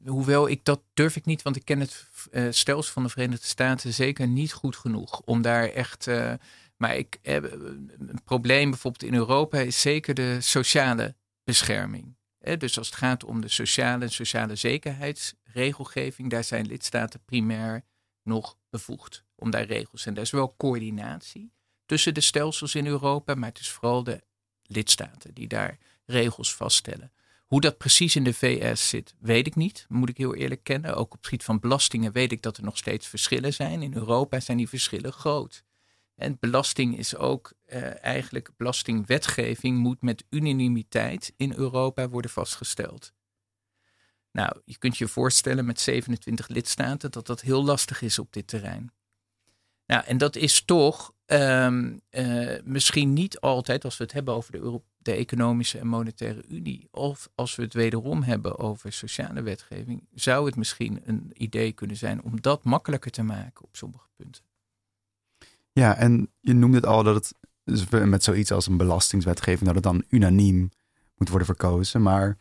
hoewel 0.04 0.48
ik 0.48 0.64
dat 0.64 0.80
durf 0.94 1.16
ik 1.16 1.24
niet, 1.24 1.42
want 1.42 1.56
ik 1.56 1.64
ken 1.64 1.80
het 1.80 2.08
uh, 2.32 2.46
stelsel 2.50 2.92
van 2.92 3.02
de 3.02 3.08
Verenigde 3.08 3.46
Staten 3.46 3.92
zeker 3.92 4.28
niet 4.28 4.52
goed 4.52 4.76
genoeg 4.76 5.20
om 5.20 5.42
daar 5.42 5.68
echt. 5.68 6.06
Uh, 6.06 6.32
maar 6.76 6.96
ik 6.96 7.18
heb 7.22 7.52
een 7.52 8.20
probleem 8.24 8.70
bijvoorbeeld 8.70 9.12
in 9.12 9.14
Europa 9.14 9.58
is 9.58 9.80
zeker 9.80 10.14
de 10.14 10.40
sociale 10.40 11.14
bescherming 11.44 12.18
dus 12.40 12.78
als 12.78 12.86
het 12.86 12.96
gaat 12.96 13.24
om 13.24 13.40
de 13.40 13.48
sociale 13.48 14.04
en 14.04 14.10
sociale 14.10 14.56
zekerheidsregels, 14.56 15.38
regelgeving, 15.52 16.30
daar 16.30 16.44
zijn 16.44 16.66
lidstaten 16.66 17.24
primair 17.24 17.84
nog 18.22 18.56
bevoegd 18.70 19.24
om 19.34 19.50
daar 19.50 19.64
regels. 19.64 20.06
En 20.06 20.14
er 20.14 20.22
is 20.22 20.30
wel 20.30 20.54
coördinatie 20.56 21.52
tussen 21.86 22.14
de 22.14 22.20
stelsels 22.20 22.74
in 22.74 22.86
Europa, 22.86 23.34
maar 23.34 23.48
het 23.48 23.58
is 23.58 23.70
vooral 23.70 24.02
de 24.02 24.22
lidstaten 24.62 25.34
die 25.34 25.48
daar 25.48 25.78
regels 26.04 26.54
vaststellen. 26.54 27.12
Hoe 27.50 27.60
dat 27.60 27.78
precies 27.78 28.16
in 28.16 28.24
de 28.24 28.34
VS 28.34 28.88
zit, 28.88 29.14
weet 29.18 29.46
ik 29.46 29.54
niet, 29.54 29.86
moet 29.88 30.08
ik 30.08 30.16
heel 30.16 30.34
eerlijk 30.34 30.64
kennen. 30.64 30.96
Ook 30.96 31.12
op 31.12 31.16
het 31.16 31.24
gebied 31.24 31.44
van 31.44 31.60
belastingen 31.60 32.12
weet 32.12 32.32
ik 32.32 32.42
dat 32.42 32.56
er 32.56 32.64
nog 32.64 32.76
steeds 32.76 33.06
verschillen 33.06 33.52
zijn. 33.52 33.82
In 33.82 33.94
Europa 33.94 34.40
zijn 34.40 34.56
die 34.56 34.68
verschillen 34.68 35.12
groot. 35.12 35.64
En 36.16 36.36
belasting 36.40 36.98
is 36.98 37.16
ook 37.16 37.52
uh, 37.66 38.04
eigenlijk, 38.04 38.50
belastingwetgeving 38.56 39.78
moet 39.78 40.02
met 40.02 40.24
unanimiteit 40.28 41.32
in 41.36 41.52
Europa 41.56 42.08
worden 42.08 42.30
vastgesteld. 42.30 43.12
Nou, 44.32 44.60
je 44.64 44.78
kunt 44.78 44.98
je 44.98 45.08
voorstellen 45.08 45.64
met 45.64 45.80
27 45.80 46.48
lidstaten 46.48 47.10
dat 47.10 47.26
dat 47.26 47.40
heel 47.40 47.64
lastig 47.64 48.02
is 48.02 48.18
op 48.18 48.32
dit 48.32 48.46
terrein. 48.46 48.92
Nou, 49.86 50.04
en 50.04 50.18
dat 50.18 50.36
is 50.36 50.64
toch 50.64 51.14
um, 51.32 52.00
misschien 52.64 53.12
niet 53.12 53.40
altijd, 53.40 53.84
als 53.84 53.96
we 53.96 54.04
het 54.04 54.12
hebben 54.12 54.34
over 54.34 54.80
de 54.98 55.12
Economische 55.12 55.78
en 55.78 55.86
Monetaire 55.86 56.44
Unie, 56.48 56.88
of 56.90 57.28
als 57.34 57.56
we 57.56 57.62
het 57.62 57.74
wederom 57.74 58.22
hebben 58.22 58.58
over 58.58 58.92
sociale 58.92 59.42
wetgeving, 59.42 60.06
zou 60.14 60.46
het 60.46 60.56
misschien 60.56 61.00
een 61.04 61.30
idee 61.34 61.72
kunnen 61.72 61.96
zijn 61.96 62.22
om 62.22 62.40
dat 62.40 62.64
makkelijker 62.64 63.10
te 63.10 63.22
maken 63.22 63.64
op 63.64 63.76
sommige 63.76 64.06
punten. 64.16 64.42
Ja, 65.72 65.96
en 65.96 66.30
je 66.40 66.54
noemde 66.54 66.76
het 66.76 66.86
al 66.86 67.02
dat 67.02 67.14
het 67.14 67.34
dus 67.64 67.88
met 67.88 68.24
zoiets 68.24 68.52
als 68.52 68.66
een 68.66 68.76
belastingswetgeving, 68.76 69.64
dat 69.64 69.74
het 69.74 69.84
dan 69.84 70.04
unaniem 70.08 70.70
moet 71.16 71.28
worden 71.28 71.46
verkozen. 71.46 72.02
Maar 72.02 72.36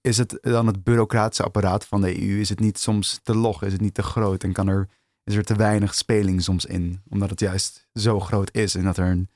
is 0.00 0.18
het 0.18 0.38
dan 0.40 0.66
het 0.66 0.84
bureaucratische 0.84 1.42
apparaat 1.42 1.86
van 1.86 2.00
de 2.00 2.28
EU, 2.28 2.40
is 2.40 2.48
het 2.48 2.60
niet 2.60 2.78
soms 2.78 3.20
te 3.22 3.36
log, 3.36 3.62
is 3.62 3.72
het 3.72 3.80
niet 3.80 3.94
te 3.94 4.02
groot 4.02 4.42
en 4.42 4.52
kan 4.52 4.68
er, 4.68 4.88
is 5.24 5.34
er 5.34 5.44
te 5.44 5.56
weinig 5.56 5.94
speling 5.94 6.42
soms 6.42 6.64
in? 6.64 7.02
Omdat 7.08 7.30
het 7.30 7.40
juist 7.40 7.88
zo 7.94 8.20
groot 8.20 8.54
is 8.54 8.74
en 8.74 8.84
dat 8.84 8.96
er 8.96 9.06
een 9.06 9.28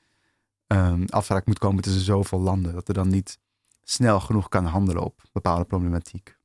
um, 0.67 1.05
afspraak 1.09 1.45
moet 1.45 1.59
komen 1.59 1.83
tussen 1.83 2.01
zoveel 2.01 2.39
landen, 2.39 2.73
dat 2.73 2.87
er 2.87 2.93
dan 2.93 3.09
niet 3.09 3.39
snel 3.83 4.19
genoeg 4.19 4.49
kan 4.49 4.65
handelen 4.65 5.03
op 5.03 5.21
bepaalde 5.31 5.65
problematiek. 5.65 6.37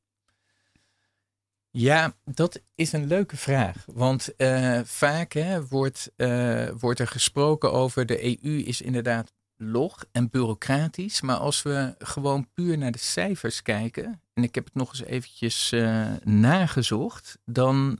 Ja, 1.75 2.15
dat 2.25 2.61
is 2.75 2.91
een 2.91 3.07
leuke 3.07 3.37
vraag. 3.37 3.85
Want 3.85 4.29
uh, 4.37 4.79
vaak 4.83 5.33
hè, 5.33 5.67
wordt, 5.67 6.11
uh, 6.17 6.67
wordt 6.79 6.99
er 6.99 7.07
gesproken 7.07 7.71
over 7.71 8.05
de 8.05 8.43
EU 8.43 8.57
is 8.57 8.81
inderdaad 8.81 9.33
log 9.57 10.05
en 10.11 10.29
bureaucratisch. 10.29 11.21
Maar 11.21 11.35
als 11.35 11.61
we 11.61 11.95
gewoon 11.97 12.47
puur 12.53 12.77
naar 12.77 12.91
de 12.91 12.97
cijfers 12.97 13.61
kijken, 13.61 14.21
en 14.33 14.43
ik 14.43 14.55
heb 14.55 14.65
het 14.65 14.73
nog 14.73 14.89
eens 14.89 15.03
eventjes 15.03 15.71
uh, 15.71 16.07
nagezocht, 16.23 17.37
dan 17.45 17.99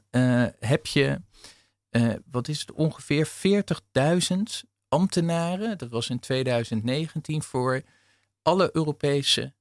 heb 0.60 0.86
je, 0.86 1.22
wat 2.32 2.48
is 2.48 2.60
het, 2.60 2.72
ongeveer 2.72 3.28
40.000 3.28 4.70
ambtenaren, 4.88 5.78
dat 5.78 5.90
was 5.90 6.10
in 6.10 6.20
2019, 6.20 7.44
voor 7.44 7.82
alle 8.42 8.70
Europese 8.74 9.54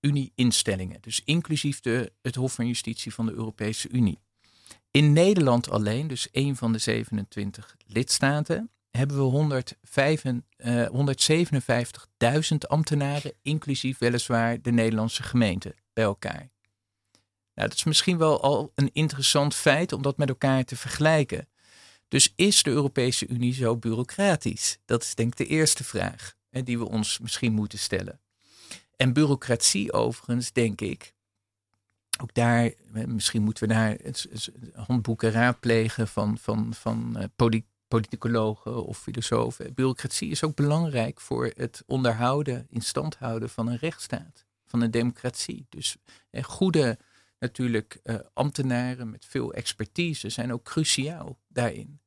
Unie-instellingen. 0.00 1.00
Dus 1.00 1.22
inclusief 1.24 1.80
de, 1.80 2.12
het 2.22 2.34
Hof 2.34 2.52
van 2.52 2.66
Justitie 2.66 3.14
van 3.14 3.26
de 3.26 3.32
Europese 3.32 3.88
Unie. 3.88 4.20
In 4.90 5.12
Nederland 5.12 5.70
alleen, 5.70 6.06
dus 6.06 6.30
één 6.30 6.56
van 6.56 6.72
de 6.72 6.78
27 6.78 7.76
lidstaten, 7.86 8.70
hebben 8.90 9.16
we 9.16 9.22
157.000 10.58 10.58
uh, 10.58 10.88
ambtenaren, 12.68 13.32
inclusief 13.42 13.98
weliswaar 13.98 14.62
de 14.62 14.72
Nederlandse 14.72 15.22
gemeente, 15.22 15.74
bij 15.92 16.04
elkaar. 16.04 16.50
Nou, 17.58 17.70
dat 17.70 17.78
is 17.78 17.84
misschien 17.84 18.18
wel 18.18 18.42
al 18.42 18.72
een 18.74 18.90
interessant 18.92 19.54
feit 19.54 19.92
om 19.92 20.02
dat 20.02 20.16
met 20.16 20.28
elkaar 20.28 20.64
te 20.64 20.76
vergelijken. 20.76 21.48
Dus 22.08 22.32
is 22.36 22.62
de 22.62 22.70
Europese 22.70 23.26
Unie 23.26 23.54
zo 23.54 23.76
bureaucratisch? 23.76 24.78
Dat 24.84 25.02
is 25.02 25.14
denk 25.14 25.30
ik 25.30 25.36
de 25.36 25.54
eerste 25.54 25.84
vraag 25.84 26.34
hè, 26.50 26.62
die 26.62 26.78
we 26.78 26.88
ons 26.88 27.18
misschien 27.18 27.52
moeten 27.52 27.78
stellen. 27.78 28.20
En 28.96 29.12
bureaucratie 29.12 29.92
overigens, 29.92 30.52
denk 30.52 30.80
ik, 30.80 31.14
ook 32.20 32.34
daar, 32.34 32.72
misschien 33.06 33.42
moeten 33.42 33.68
we 33.68 33.74
naar 33.74 33.96
handboeken 34.74 35.30
raadplegen 35.30 36.08
van, 36.08 36.38
van, 36.38 36.74
van 36.74 37.14
uh, 37.16 37.50
politicologen 37.88 38.84
of 38.84 38.98
filosofen. 38.98 39.74
Bureaucratie 39.74 40.30
is 40.30 40.44
ook 40.44 40.54
belangrijk 40.54 41.20
voor 41.20 41.52
het 41.56 41.82
onderhouden, 41.86 42.66
in 42.70 42.82
stand 42.82 43.16
houden 43.16 43.50
van 43.50 43.66
een 43.66 43.78
rechtsstaat, 43.78 44.46
van 44.66 44.80
een 44.80 44.90
democratie. 44.90 45.66
Dus 45.68 45.96
eh, 46.30 46.42
goede 46.42 46.98
natuurlijk 47.38 48.00
uh, 48.04 48.16
ambtenaren 48.32 49.10
met 49.10 49.26
veel 49.28 49.52
expertise 49.52 50.28
zijn 50.28 50.52
ook 50.52 50.64
cruciaal 50.64 51.38
daarin. 51.48 52.00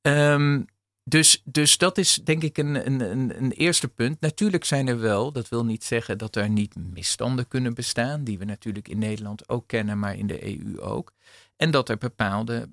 Um, 0.00 0.66
dus, 1.06 1.42
dus 1.44 1.78
dat 1.78 1.98
is 1.98 2.14
denk 2.14 2.42
ik 2.42 2.58
een, 2.58 2.86
een, 2.86 3.00
een, 3.00 3.36
een, 3.36 3.52
eerste 3.52 3.88
punt. 3.88 4.20
Natuurlijk 4.20 4.64
zijn 4.64 4.86
er 4.86 5.00
wel, 5.00 5.32
dat 5.32 5.48
wil 5.48 5.64
niet 5.64 5.84
zeggen 5.84 6.18
dat 6.18 6.36
er 6.36 6.48
niet 6.48 6.74
misstanden 6.92 7.48
kunnen 7.48 7.74
bestaan, 7.74 8.24
die 8.24 8.38
we 8.38 8.44
natuurlijk 8.44 8.88
in 8.88 8.98
Nederland 8.98 9.48
ook 9.48 9.66
kennen, 9.66 9.98
maar 9.98 10.16
in 10.16 10.26
de 10.26 10.58
EU 10.58 10.80
ook. 10.80 11.12
En 11.56 11.70
dat 11.70 11.88
er 11.88 11.98
bepaalde 11.98 12.68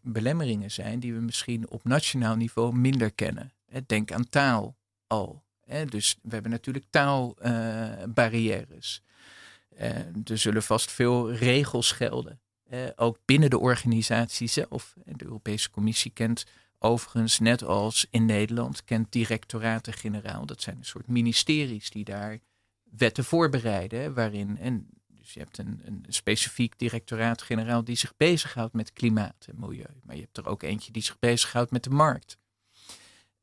belemmeringen 0.00 0.70
zijn 0.70 1.00
die 1.00 1.14
we 1.14 1.20
misschien 1.20 1.70
op 1.70 1.84
nationaal 1.84 2.36
niveau 2.36 2.76
minder 2.76 3.12
kennen. 3.12 3.52
Denk 3.86 4.12
aan 4.12 4.28
taal 4.28 4.76
al. 5.06 5.42
Dus 5.88 6.16
we 6.22 6.30
hebben 6.30 6.50
natuurlijk 6.50 6.84
taalbarrières. 6.90 9.02
Uh, 9.80 9.88
er 10.30 10.38
zullen 10.38 10.62
vast 10.62 10.90
veel 10.90 11.32
regels 11.32 11.92
gelden. 11.92 12.40
ook 12.96 13.18
binnen 13.24 13.50
de 13.50 13.58
organisatie 13.58 14.48
zelf. 14.48 14.94
De 15.04 15.24
Europese 15.24 15.70
Commissie 15.70 16.10
kent 16.10 16.44
Overigens, 16.84 17.38
net 17.38 17.64
als 17.64 18.06
in 18.10 18.26
Nederland, 18.26 18.84
kent 18.84 19.12
directoraten-generaal. 19.12 20.46
Dat 20.46 20.62
zijn 20.62 20.76
een 20.76 20.84
soort 20.84 21.06
ministeries 21.06 21.90
die 21.90 22.04
daar 22.04 22.38
wetten 22.82 23.24
voorbereiden. 23.24 24.14
Waarin, 24.14 24.58
en 24.58 24.88
dus 25.06 25.32
je 25.32 25.40
hebt 25.40 25.58
een, 25.58 25.80
een 25.84 26.04
specifiek 26.08 26.78
directoraat-generaal 26.78 27.84
die 27.84 27.96
zich 27.96 28.16
bezighoudt 28.16 28.72
met 28.72 28.92
klimaat 28.92 29.46
en 29.48 29.54
milieu. 29.58 29.86
Maar 30.02 30.14
je 30.14 30.22
hebt 30.22 30.36
er 30.36 30.46
ook 30.46 30.62
eentje 30.62 30.92
die 30.92 31.02
zich 31.02 31.18
bezighoudt 31.18 31.70
met 31.70 31.84
de 31.84 31.90
markt. 31.90 32.38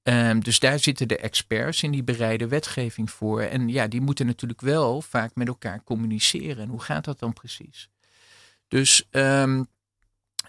Um, 0.04 0.44
dus 0.44 0.60
daar 0.60 0.80
zitten 0.80 1.08
de 1.08 1.18
experts 1.18 1.84
in 1.84 1.92
die 1.92 2.04
bereiden 2.04 2.50
wetgeving 2.50 3.12
voor. 3.12 3.42
En 3.42 3.70
ja, 3.70 3.88
die 3.88 4.02
moeten 4.02 4.26
natuurlijk 4.26 4.62
wel 4.62 5.02
vaak 5.02 5.36
met 5.36 5.48
elkaar 5.48 5.84
communiceren. 5.84 6.64
En 6.64 6.70
hoe 6.70 6.82
gaat 6.82 7.06
dat 7.06 7.20
dan 7.20 7.34
precies? 7.34 7.90
Dus 8.68 9.08
um, 9.12 9.68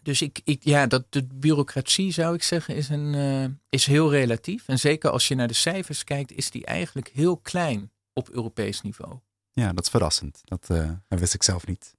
dus 0.02 0.22
ik, 0.22 0.40
ik, 0.44 0.64
ja, 0.64 0.86
dat, 0.86 1.04
de 1.08 1.26
bureaucratie 1.34 2.12
zou 2.12 2.34
ik 2.34 2.42
zeggen 2.42 2.76
is, 2.76 2.88
een, 2.88 3.14
uh, 3.14 3.44
is 3.68 3.86
heel 3.86 4.10
relatief. 4.10 4.68
En 4.68 4.78
zeker 4.78 5.10
als 5.10 5.28
je 5.28 5.34
naar 5.34 5.48
de 5.48 5.54
cijfers 5.54 6.04
kijkt, 6.04 6.32
is 6.32 6.50
die 6.50 6.66
eigenlijk 6.66 7.08
heel 7.08 7.36
klein 7.36 7.90
op 8.12 8.28
Europees 8.28 8.80
niveau. 8.80 9.18
Ja, 9.52 9.72
dat 9.72 9.84
is 9.84 9.90
verrassend. 9.90 10.40
Dat, 10.44 10.66
dat 11.08 11.18
wist 11.18 11.34
ik 11.34 11.42
zelf 11.42 11.66
niet. 11.66 11.94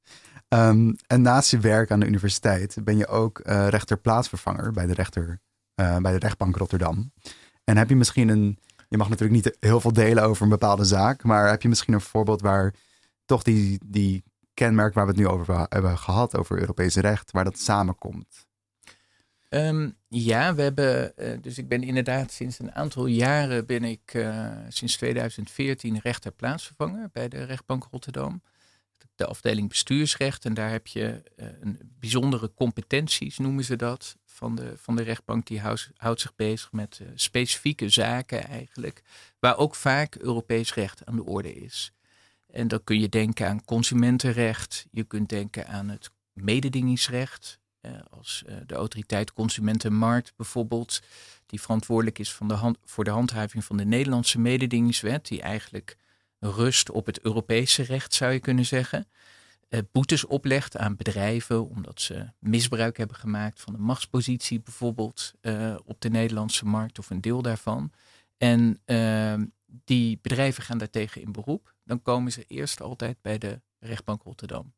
Um, 0.48 0.96
en 1.08 1.22
naast 1.22 1.52
je 1.52 1.60
werk 1.60 1.92
aan 1.92 2.00
de 2.00 2.06
universiteit 2.06 2.78
ben 2.84 2.98
je 2.98 3.08
ook 3.08 3.42
uh, 3.44 3.68
rechterplaatsvervanger 3.68 4.72
bij 4.72 4.86
de, 4.86 4.94
rechter, 4.94 5.40
bij 5.76 6.12
de 6.12 6.20
rechtbank 6.20 6.56
Rotterdam. 6.56 7.12
En 7.72 7.78
heb 7.78 7.90
je 7.90 7.96
misschien 7.96 8.30
een, 8.30 8.60
je 8.90 8.98
mag 8.98 9.10
natuurlijk 9.10 9.44
niet 9.44 9.58
heel 9.60 9.80
veel 9.80 9.94
delen 9.94 10.24
over 10.24 10.44
een 10.44 10.50
bepaalde 10.50 10.84
zaak, 10.84 11.24
maar 11.24 11.50
heb 11.50 11.62
je 11.62 11.70
misschien 11.70 11.94
een 11.94 12.02
voorbeeld 12.02 12.42
waar 12.42 12.74
toch 13.26 13.44
die, 13.44 13.80
die 13.86 14.24
kenmerk 14.54 14.94
waar 14.94 15.06
we 15.06 15.12
het 15.12 15.20
nu 15.20 15.28
over 15.28 15.66
hebben 15.70 15.98
gehad, 15.98 16.38
over 16.38 16.60
Europees 16.60 16.96
recht, 16.96 17.32
waar 17.32 17.44
dat 17.44 17.60
samenkomt? 17.60 18.48
Um, 19.50 19.98
ja, 20.08 20.56
we 20.56 20.62
hebben, 20.62 21.14
uh, 21.18 21.38
dus 21.42 21.58
ik 21.58 21.68
ben 21.68 21.84
inderdaad 21.84 22.32
sinds 22.32 22.60
een 22.60 22.72
aantal 22.72 23.06
jaren 23.06 23.66
ben 23.66 23.84
ik 23.84 24.14
uh, 24.14 24.52
sinds 24.68 24.98
2014 24.98 26.00
rechter 26.00 26.32
plaatsvervanger 26.32 27.10
bij 27.12 27.28
de 27.28 27.44
rechtbank 27.44 27.88
Rotterdam. 27.92 28.42
De 29.16 29.26
afdeling 29.26 29.70
bestuursrecht 29.70 30.46
en 30.46 30.54
daar 30.54 30.70
heb 30.70 30.88
je 30.88 31.24
uh, 31.36 31.46
een 31.60 31.80
bijzondere 32.00 32.54
competenties, 32.54 33.38
noemen 33.38 33.64
ze 33.64 33.76
dat, 33.76 34.18
van 34.34 34.56
de, 34.56 34.74
van 34.78 34.96
de 34.96 35.04
rechtbank. 35.04 35.46
Die 35.48 35.60
houdt, 35.60 36.22
zich 36.22 36.36
bezig 36.36 36.72
met 36.72 37.02
specifieke 37.16 37.90
zaken 37.90 38.44
eigenlijk, 38.44 39.02
waar 39.40 39.58
ook 39.58 39.76
vaak 39.76 40.16
Europees 40.16 40.74
recht 40.74 41.06
aan 41.06 41.16
de 41.16 41.26
orde 41.26 41.54
is. 41.54 41.92
En 42.52 42.68
dan 42.68 42.84
kun 42.84 43.00
je 43.00 43.10
denken 43.10 43.48
aan 43.48 43.66
consumentenrecht. 43.66 44.86
Je 44.92 45.04
kunt 45.04 45.30
denken 45.30 45.68
aan 45.68 45.90
het 45.90 46.12
mededingingsrecht. 46.34 47.60
Eh, 47.82 47.92
als 48.10 48.44
eh, 48.46 48.56
de 48.66 48.76
autoriteit 48.76 49.34
Consumentenmarkt 49.34 50.34
bijvoorbeeld, 50.36 51.02
die 51.46 51.62
verantwoordelijk 51.62 52.20
is 52.20 52.34
van 52.34 52.48
de 52.48 52.76
voor 52.84 53.04
de 53.04 53.10
handhaving 53.10 53.64
van 53.64 53.78
de 53.78 53.86
Nederlandse 53.86 54.40
mededingingswet, 54.40 55.28
die 55.28 55.42
eigenlijk 55.42 55.98
rust 56.40 56.92
op 56.92 57.06
het 57.06 57.22
Europese 57.22 57.84
recht, 57.84 58.14
zou 58.14 58.32
je 58.32 58.40
kunnen 58.40 58.66
zeggen. 58.66 59.08
Eh, 59.72 59.80
boetes 59.92 60.26
oplegt 60.26 60.78
aan 60.78 60.96
bedrijven 60.96 61.70
omdat 61.70 62.02
ze 62.02 62.28
misbruik 62.40 62.98
hebben 62.98 63.16
gemaakt 63.16 63.62
van 63.62 63.74
de 63.74 63.80
machtspositie 63.80 64.60
bijvoorbeeld 64.60 65.34
eh, 65.42 65.76
op 65.86 66.02
de 66.02 66.10
Nederlandse 66.10 66.66
markt 66.66 67.00
of 67.00 67.10
een 67.10 67.22
deel 67.22 67.42
daarvan. 67.42 67.92
En 68.38 68.80
ehm, 68.86 69.46
die 69.66 70.20
bedrijven 70.22 70.64
gaan 70.64 70.78
daartegen 70.78 71.22
in 71.22 71.32
beroep 71.32 71.76
dan 71.84 72.02
komen 72.02 72.32
ze 72.32 72.46
eerst 72.48 72.82
altijd 72.82 73.18
bij 73.22 73.38
de 73.38 73.62
rechtbank 73.80 74.24
Rotterdam. 74.24 74.74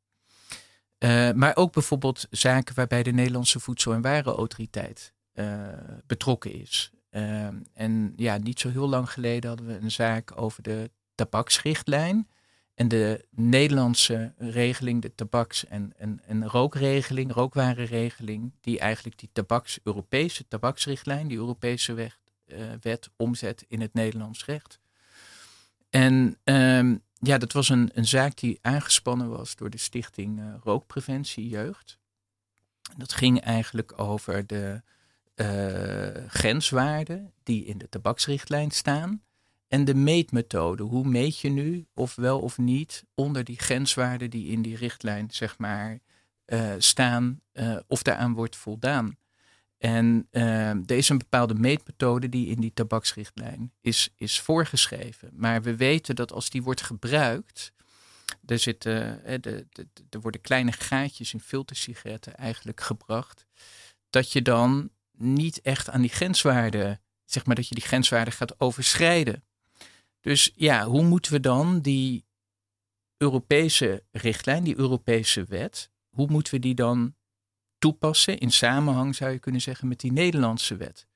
Uh, 0.99 1.31
maar 1.31 1.55
ook 1.55 1.73
bijvoorbeeld 1.73 2.27
zaken 2.29 2.75
waarbij 2.75 3.03
de 3.03 3.11
Nederlandse 3.11 3.59
Voedsel- 3.59 3.93
en 3.93 4.01
Warenautoriteit 4.01 5.13
betrokken 6.05 6.53
is. 6.53 6.91
Uh, 7.11 7.47
en 7.73 8.13
ja, 8.15 8.37
niet 8.37 8.59
zo 8.59 8.69
heel 8.69 8.89
lang 8.89 9.11
geleden 9.11 9.49
hadden 9.49 9.67
we 9.67 9.77
een 9.77 9.91
zaak 9.91 10.41
over 10.41 10.63
de 10.63 10.91
tabaksrichtlijn. 11.15 12.27
En 12.73 12.87
de 12.87 13.25
Nederlandse 13.29 14.33
regeling, 14.37 15.01
de 15.01 15.15
tabaks- 15.15 15.65
en, 15.65 15.93
en, 16.27 16.47
rookregeling, 16.47 17.31
rookwarenregeling, 17.31 18.51
die 18.61 18.79
eigenlijk 18.79 19.19
die 19.19 19.29
tabaks, 19.33 19.79
Europese 19.83 20.47
tabaksrichtlijn, 20.47 21.27
die 21.27 21.37
Europese 21.37 21.93
wet, 21.93 22.17
wet 22.81 23.09
omzet 23.15 23.65
in 23.67 23.81
het 23.81 23.93
Nederlands 23.93 24.45
recht. 24.45 24.79
En 25.89 26.37
um, 26.43 27.01
ja, 27.19 27.37
dat 27.37 27.51
was 27.51 27.69
een, 27.69 27.89
een 27.93 28.07
zaak 28.07 28.37
die 28.37 28.59
aangespannen 28.61 29.29
was 29.29 29.55
door 29.55 29.69
de 29.69 29.77
stichting 29.77 30.39
uh, 30.39 30.53
Rookpreventie 30.63 31.47
Jeugd. 31.47 31.97
Dat 32.97 33.13
ging 33.13 33.41
eigenlijk 33.41 33.99
over 33.99 34.47
de 34.47 34.81
uh, 35.35 36.29
grenswaarden 36.29 37.33
die 37.43 37.65
in 37.65 37.77
de 37.77 37.89
tabaksrichtlijn 37.89 38.71
staan. 38.71 39.21
En 39.73 39.85
de 39.85 39.95
meetmethode. 39.95 40.83
Hoe 40.83 41.07
meet 41.07 41.39
je 41.39 41.49
nu 41.49 41.85
of 41.93 42.15
wel 42.15 42.39
of 42.39 42.57
niet 42.57 43.03
onder 43.15 43.43
die 43.43 43.59
grenswaarden 43.59 44.29
die 44.29 44.47
in 44.47 44.61
die 44.61 44.77
richtlijn 44.77 45.31
zeg 45.31 45.57
maar, 45.57 45.99
uh, 46.45 46.73
staan, 46.77 47.41
of 47.87 48.03
daaraan 48.03 48.33
wordt 48.33 48.55
voldaan. 48.55 49.17
En 49.77 50.27
uh, 50.31 50.69
er 50.69 50.91
is 50.91 51.09
een 51.09 51.17
bepaalde 51.17 51.53
meetmethode 51.53 52.29
die 52.29 52.47
in 52.47 52.61
die 52.61 52.73
tabaksrichtlijn 52.73 53.73
is, 53.81 54.13
is 54.15 54.39
voorgeschreven. 54.39 55.29
Maar 55.33 55.61
we 55.61 55.75
weten 55.75 56.15
dat 56.15 56.31
als 56.31 56.49
die 56.49 56.63
wordt 56.63 56.81
gebruikt, 56.81 57.73
er, 58.45 58.59
zitten, 58.59 59.23
eh, 59.23 59.41
de, 59.41 59.67
de, 59.69 59.87
er 60.09 60.21
worden 60.21 60.41
kleine 60.41 60.71
gaatjes 60.71 61.33
in 61.33 61.39
filtersigaretten 61.39 62.35
eigenlijk 62.35 62.81
gebracht, 62.81 63.45
dat 64.09 64.31
je 64.31 64.41
dan 64.41 64.89
niet 65.17 65.61
echt 65.61 65.89
aan 65.89 66.01
die 66.01 66.09
grenswaarden, 66.09 67.01
zeg 67.25 67.45
maar 67.45 67.55
dat 67.55 67.67
je 67.67 67.75
die 67.75 67.83
grenswaarden 67.83 68.33
gaat 68.33 68.59
overschrijden. 68.59 69.43
Dus 70.23 70.51
ja, 70.55 70.85
hoe 70.85 71.03
moeten 71.03 71.31
we 71.31 71.39
dan 71.39 71.79
die 71.79 72.25
Europese 73.17 74.03
richtlijn, 74.11 74.63
die 74.63 74.77
Europese 74.77 75.43
wet, 75.43 75.91
hoe 76.09 76.27
moeten 76.29 76.53
we 76.53 76.59
die 76.59 76.75
dan 76.75 77.15
toepassen 77.77 78.37
in 78.39 78.51
samenhang 78.51 79.15
zou 79.15 79.31
je 79.31 79.39
kunnen 79.39 79.61
zeggen 79.61 79.87
met 79.87 79.99
die 79.99 80.11
Nederlandse 80.11 80.75
wet. 80.75 81.07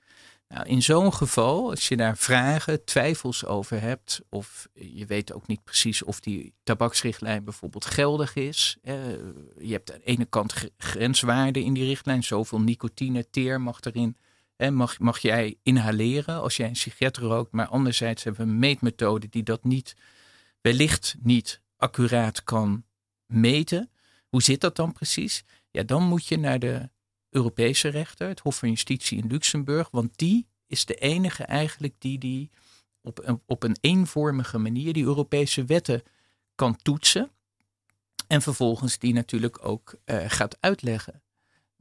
Nou, 0.47 0.67
in 0.67 0.83
zo'n 0.83 1.13
geval, 1.13 1.69
als 1.69 1.87
je 1.87 1.97
daar 1.97 2.17
vragen, 2.17 2.85
twijfels 2.85 3.45
over 3.45 3.81
hebt, 3.81 4.21
of 4.29 4.67
je 4.73 5.05
weet 5.05 5.33
ook 5.33 5.47
niet 5.47 5.63
precies 5.63 6.03
of 6.03 6.19
die 6.19 6.53
tabaksrichtlijn 6.63 7.43
bijvoorbeeld 7.43 7.85
geldig 7.85 8.35
is. 8.35 8.77
je 8.81 9.71
hebt 9.71 9.93
aan 9.93 9.99
de 9.99 10.05
ene 10.05 10.25
kant 10.25 10.53
grenswaarden 10.77 11.63
in 11.63 11.73
die 11.73 11.85
richtlijn, 11.85 12.23
zoveel 12.23 12.61
nicotine, 12.61 13.29
teer 13.29 13.61
mag 13.61 13.79
erin. 13.81 14.17
Mag, 14.57 14.99
mag 14.99 15.19
jij 15.19 15.57
inhaleren 15.63 16.41
als 16.41 16.57
jij 16.57 16.67
een 16.67 16.75
sigaret 16.75 17.17
rookt, 17.17 17.51
maar 17.51 17.67
anderzijds 17.67 18.23
hebben 18.23 18.45
we 18.45 18.51
een 18.51 18.59
meetmethode 18.59 19.29
die 19.29 19.43
dat 19.43 19.63
niet, 19.63 19.95
wellicht 20.61 21.15
niet 21.19 21.61
accuraat 21.75 22.43
kan 22.43 22.85
meten. 23.25 23.91
Hoe 24.29 24.41
zit 24.43 24.61
dat 24.61 24.75
dan 24.75 24.91
precies? 24.91 25.43
Ja, 25.71 25.83
dan 25.83 26.03
moet 26.03 26.27
je 26.27 26.37
naar 26.37 26.59
de 26.59 26.89
Europese 27.29 27.87
rechter, 27.87 28.27
het 28.27 28.39
Hof 28.39 28.57
van 28.57 28.69
Justitie 28.69 29.17
in 29.17 29.27
Luxemburg, 29.27 29.89
want 29.91 30.17
die 30.17 30.47
is 30.67 30.85
de 30.85 30.95
enige 30.95 31.43
eigenlijk 31.43 31.93
die 31.97 32.17
die 32.17 32.49
op 33.01 33.27
een, 33.27 33.41
op 33.45 33.63
een 33.63 33.77
eenvormige 33.81 34.57
manier 34.57 34.93
die 34.93 35.03
Europese 35.03 35.65
wetten 35.65 36.03
kan 36.55 36.75
toetsen. 36.75 37.31
En 38.27 38.41
vervolgens 38.41 38.97
die 38.97 39.13
natuurlijk 39.13 39.65
ook 39.65 39.95
uh, 40.05 40.23
gaat 40.27 40.57
uitleggen. 40.59 41.21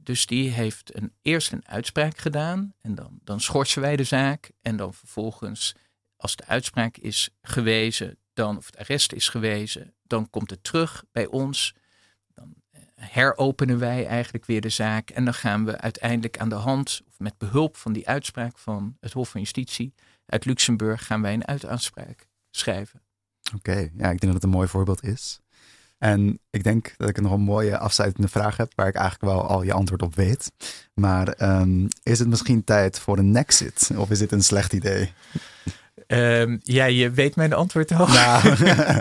Dus 0.07 0.25
die 0.25 0.49
heeft 0.49 0.95
een, 0.95 1.13
eerst 1.21 1.51
een 1.51 1.67
uitspraak 1.67 2.17
gedaan 2.17 2.73
en 2.81 2.95
dan, 2.95 3.19
dan 3.23 3.39
schorsen 3.39 3.81
wij 3.81 3.95
de 3.95 4.03
zaak. 4.03 4.51
En 4.61 4.77
dan 4.77 4.93
vervolgens, 4.93 5.75
als 6.15 6.35
de 6.35 6.45
uitspraak 6.45 6.97
is 6.97 7.29
gewezen, 7.41 8.17
dan, 8.33 8.57
of 8.57 8.65
het 8.65 8.77
arrest 8.77 9.13
is 9.13 9.29
gewezen, 9.29 9.93
dan 10.03 10.29
komt 10.29 10.49
het 10.49 10.63
terug 10.63 11.03
bij 11.11 11.25
ons 11.25 11.75
heropenen 12.95 13.79
wij 13.79 14.05
eigenlijk 14.05 14.45
weer 14.45 14.61
de 14.61 14.69
zaak. 14.69 15.09
En 15.09 15.25
dan 15.25 15.33
gaan 15.33 15.65
we 15.65 15.77
uiteindelijk 15.77 16.37
aan 16.37 16.49
de 16.49 16.55
hand, 16.55 17.01
of 17.07 17.19
met 17.19 17.37
behulp 17.37 17.77
van 17.77 17.93
die 17.93 18.07
uitspraak 18.07 18.57
van 18.57 18.97
het 18.99 19.13
Hof 19.13 19.29
van 19.29 19.41
Justitie 19.41 19.93
uit 20.25 20.45
Luxemburg, 20.45 21.05
gaan 21.05 21.21
wij 21.21 21.33
een 21.33 21.47
uitaanspraak 21.47 22.27
schrijven. 22.51 23.01
Oké, 23.55 23.75
ja, 23.75 23.85
ik 23.85 24.19
denk 24.19 24.21
dat 24.21 24.33
het 24.33 24.43
een 24.43 24.49
mooi 24.49 24.67
voorbeeld 24.67 25.03
is. 25.03 25.39
En 25.97 26.39
ik 26.49 26.63
denk 26.63 26.93
dat 26.97 27.09
ik 27.09 27.21
nog 27.21 27.31
een 27.31 27.41
mooie 27.41 27.77
afsluitende 27.77 28.27
vraag 28.27 28.57
heb, 28.57 28.71
waar 28.75 28.87
ik 28.87 28.95
eigenlijk 28.95 29.33
wel 29.33 29.47
al 29.47 29.63
je 29.63 29.73
antwoord 29.73 30.01
op 30.01 30.15
weet. 30.15 30.51
Maar 30.93 31.59
um, 31.59 31.87
is 32.03 32.19
het 32.19 32.27
misschien 32.27 32.63
tijd 32.63 32.99
voor 32.99 33.17
een 33.17 33.31
Nexit? 33.31 33.91
Of 33.95 34.09
is 34.09 34.19
dit 34.19 34.31
een 34.31 34.43
slecht 34.43 34.73
idee? 34.73 35.13
Um, 36.07 36.59
ja, 36.63 36.85
je 36.85 37.11
weet 37.11 37.35
mijn 37.35 37.53
antwoord 37.53 37.91
al. 37.91 38.07
Nou. 38.07 38.57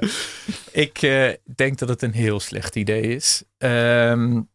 ik 0.86 1.02
uh, 1.02 1.32
denk 1.56 1.78
dat 1.78 1.88
het 1.88 2.02
een 2.02 2.12
heel 2.12 2.40
slecht 2.40 2.76
idee 2.76 3.02
is. 3.02 3.42
Um, 3.58 4.48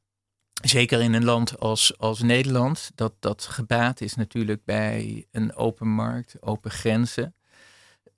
zeker 0.62 1.02
in 1.02 1.14
een 1.14 1.24
land 1.24 1.60
als, 1.60 1.98
als 1.98 2.22
Nederland. 2.22 2.92
Dat, 2.96 3.14
dat 3.20 3.44
gebaat 3.44 4.02
is 4.02 4.16
natuurlijk 4.16 4.66
bij 4.66 5.26
een 5.32 5.56
open 5.56 5.88
markt, 5.88 6.36
open 6.40 6.72
grenzen. 6.72 7.36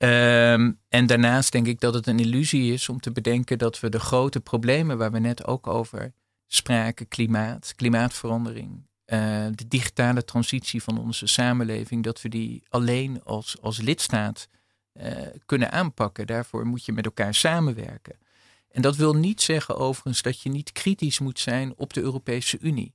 Um, 0.04 0.80
en 0.90 1.06
daarnaast 1.06 1.52
denk 1.52 1.68
ik 1.68 1.80
dat 1.80 1.94
het 1.94 2.08
een 2.08 2.20
illusie 2.20 2.74
is 2.74 2.90
om 2.90 3.00
te 3.00 3.12
bedenken 3.12 3.58
dat 3.58 3.80
we 3.80 3.90
de 3.90 4.00
grote 4.00 4.40
problemen 4.40 4.98
waar 4.98 5.12
we 5.12 5.20
net 5.20 5.46
ook 5.46 5.68
over 5.68 6.14
spraken, 6.48 7.08
klimaat, 7.08 7.74
klimaatverandering, 7.76 8.88
uh, 9.06 9.46
de 9.56 9.68
digitale 9.68 10.24
transitie 10.24 10.84
van 10.84 11.00
onze 11.00 11.28
samenleving, 11.28 12.04
dat 12.04 12.22
we 12.22 12.30
die 12.30 12.64
alleen 12.70 13.24
als, 13.24 13.62
als 13.62 13.82
lidstaat 13.82 14.48
uh, 14.94 15.12
kunnen 15.46 15.72
aanpakken. 15.72 16.28
Daarvoor 16.28 16.66
moet 16.66 16.86
je 16.86 16.92
met 16.92 17.06
elkaar 17.06 17.34
samenwerken. 17.34 18.18
En 18.72 18.82
dat 18.82 18.96
wil 18.96 19.14
niet 19.14 19.42
zeggen 19.42 19.78
overigens 19.78 20.22
dat 20.22 20.42
je 20.42 20.50
niet 20.50 20.72
kritisch 20.72 21.20
moet 21.20 21.40
zijn 21.40 21.74
op 21.76 21.94
de 21.94 22.02
Europese 22.02 22.58
Unie. 22.62 22.94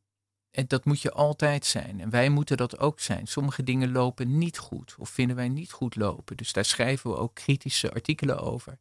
En 0.51 0.65
dat 0.67 0.85
moet 0.85 1.01
je 1.01 1.13
altijd 1.13 1.67
zijn. 1.67 2.01
En 2.01 2.11
wij 2.11 2.29
moeten 2.29 2.57
dat 2.57 2.79
ook 2.79 3.01
zijn. 3.01 3.27
Sommige 3.27 3.63
dingen 3.63 3.93
lopen 3.93 4.39
niet 4.39 4.59
goed 4.59 4.95
of 4.99 5.11
vinden 5.11 5.37
wij 5.37 5.49
niet 5.49 5.73
goed 5.73 5.97
lopen. 5.97 6.37
Dus 6.37 6.53
daar 6.53 6.65
schrijven 6.65 7.11
we 7.11 7.17
ook 7.17 7.35
kritische 7.35 7.93
artikelen 7.93 8.39
over. 8.39 8.79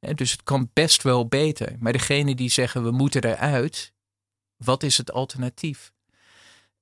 Dus 0.00 0.32
het 0.32 0.42
kan 0.42 0.70
best 0.72 1.02
wel 1.02 1.26
beter. 1.26 1.76
Maar 1.78 1.92
degene 1.92 2.34
die 2.34 2.50
zeggen 2.50 2.82
we 2.82 2.90
moeten 2.90 3.24
eruit, 3.24 3.92
wat 4.56 4.82
is 4.82 4.98
het 4.98 5.12
alternatief? 5.12 5.92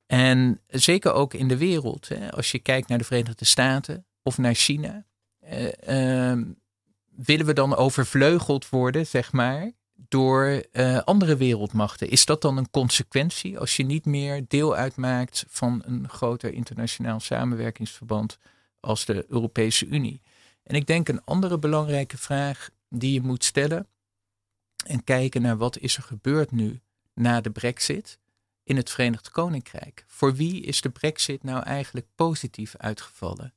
En 0.06 0.60
zeker 0.66 1.12
ook 1.12 1.34
in 1.34 1.48
de 1.48 1.56
wereld. 1.56 2.08
Hè, 2.08 2.32
als 2.32 2.50
je 2.50 2.58
kijkt 2.58 2.88
naar 2.88 2.98
de 2.98 3.04
Verenigde 3.04 3.44
Staten 3.44 4.06
of 4.22 4.38
naar 4.38 4.54
China. 4.54 5.06
Eh, 5.40 6.32
uh, 6.34 6.44
willen 7.08 7.46
we 7.46 7.52
dan 7.52 7.76
overvleugeld 7.76 8.68
worden, 8.68 9.06
zeg 9.06 9.32
maar, 9.32 9.72
door 10.08 10.64
uh, 10.72 10.98
andere 10.98 11.36
wereldmachten? 11.36 12.08
Is 12.08 12.24
dat 12.24 12.42
dan 12.42 12.56
een 12.56 12.70
consequentie 12.70 13.58
als 13.58 13.76
je 13.76 13.84
niet 13.84 14.04
meer 14.04 14.44
deel 14.48 14.76
uitmaakt 14.76 15.44
van 15.48 15.82
een 15.84 16.08
groter 16.08 16.52
internationaal 16.52 17.20
samenwerkingsverband 17.20 18.38
als 18.80 19.04
de 19.04 19.24
Europese 19.28 19.86
Unie? 19.86 20.22
En 20.62 20.74
ik 20.74 20.86
denk 20.86 21.08
een 21.08 21.24
andere 21.24 21.58
belangrijke 21.58 22.18
vraag 22.18 22.70
die 22.88 23.12
je 23.12 23.20
moet 23.20 23.44
stellen 23.44 23.86
en 24.86 25.04
kijken 25.04 25.42
naar 25.42 25.56
wat 25.56 25.78
is 25.78 25.96
er 25.96 26.02
gebeurd 26.02 26.50
nu 26.50 26.80
na 27.14 27.40
de 27.40 27.50
Brexit 27.50 28.18
in 28.64 28.76
het 28.76 28.90
Verenigd 28.90 29.30
Koninkrijk. 29.30 30.04
Voor 30.06 30.34
wie 30.34 30.62
is 30.62 30.80
de 30.80 30.90
Brexit 30.90 31.42
nou 31.42 31.62
eigenlijk 31.62 32.06
positief 32.14 32.76
uitgevallen? 32.76 33.54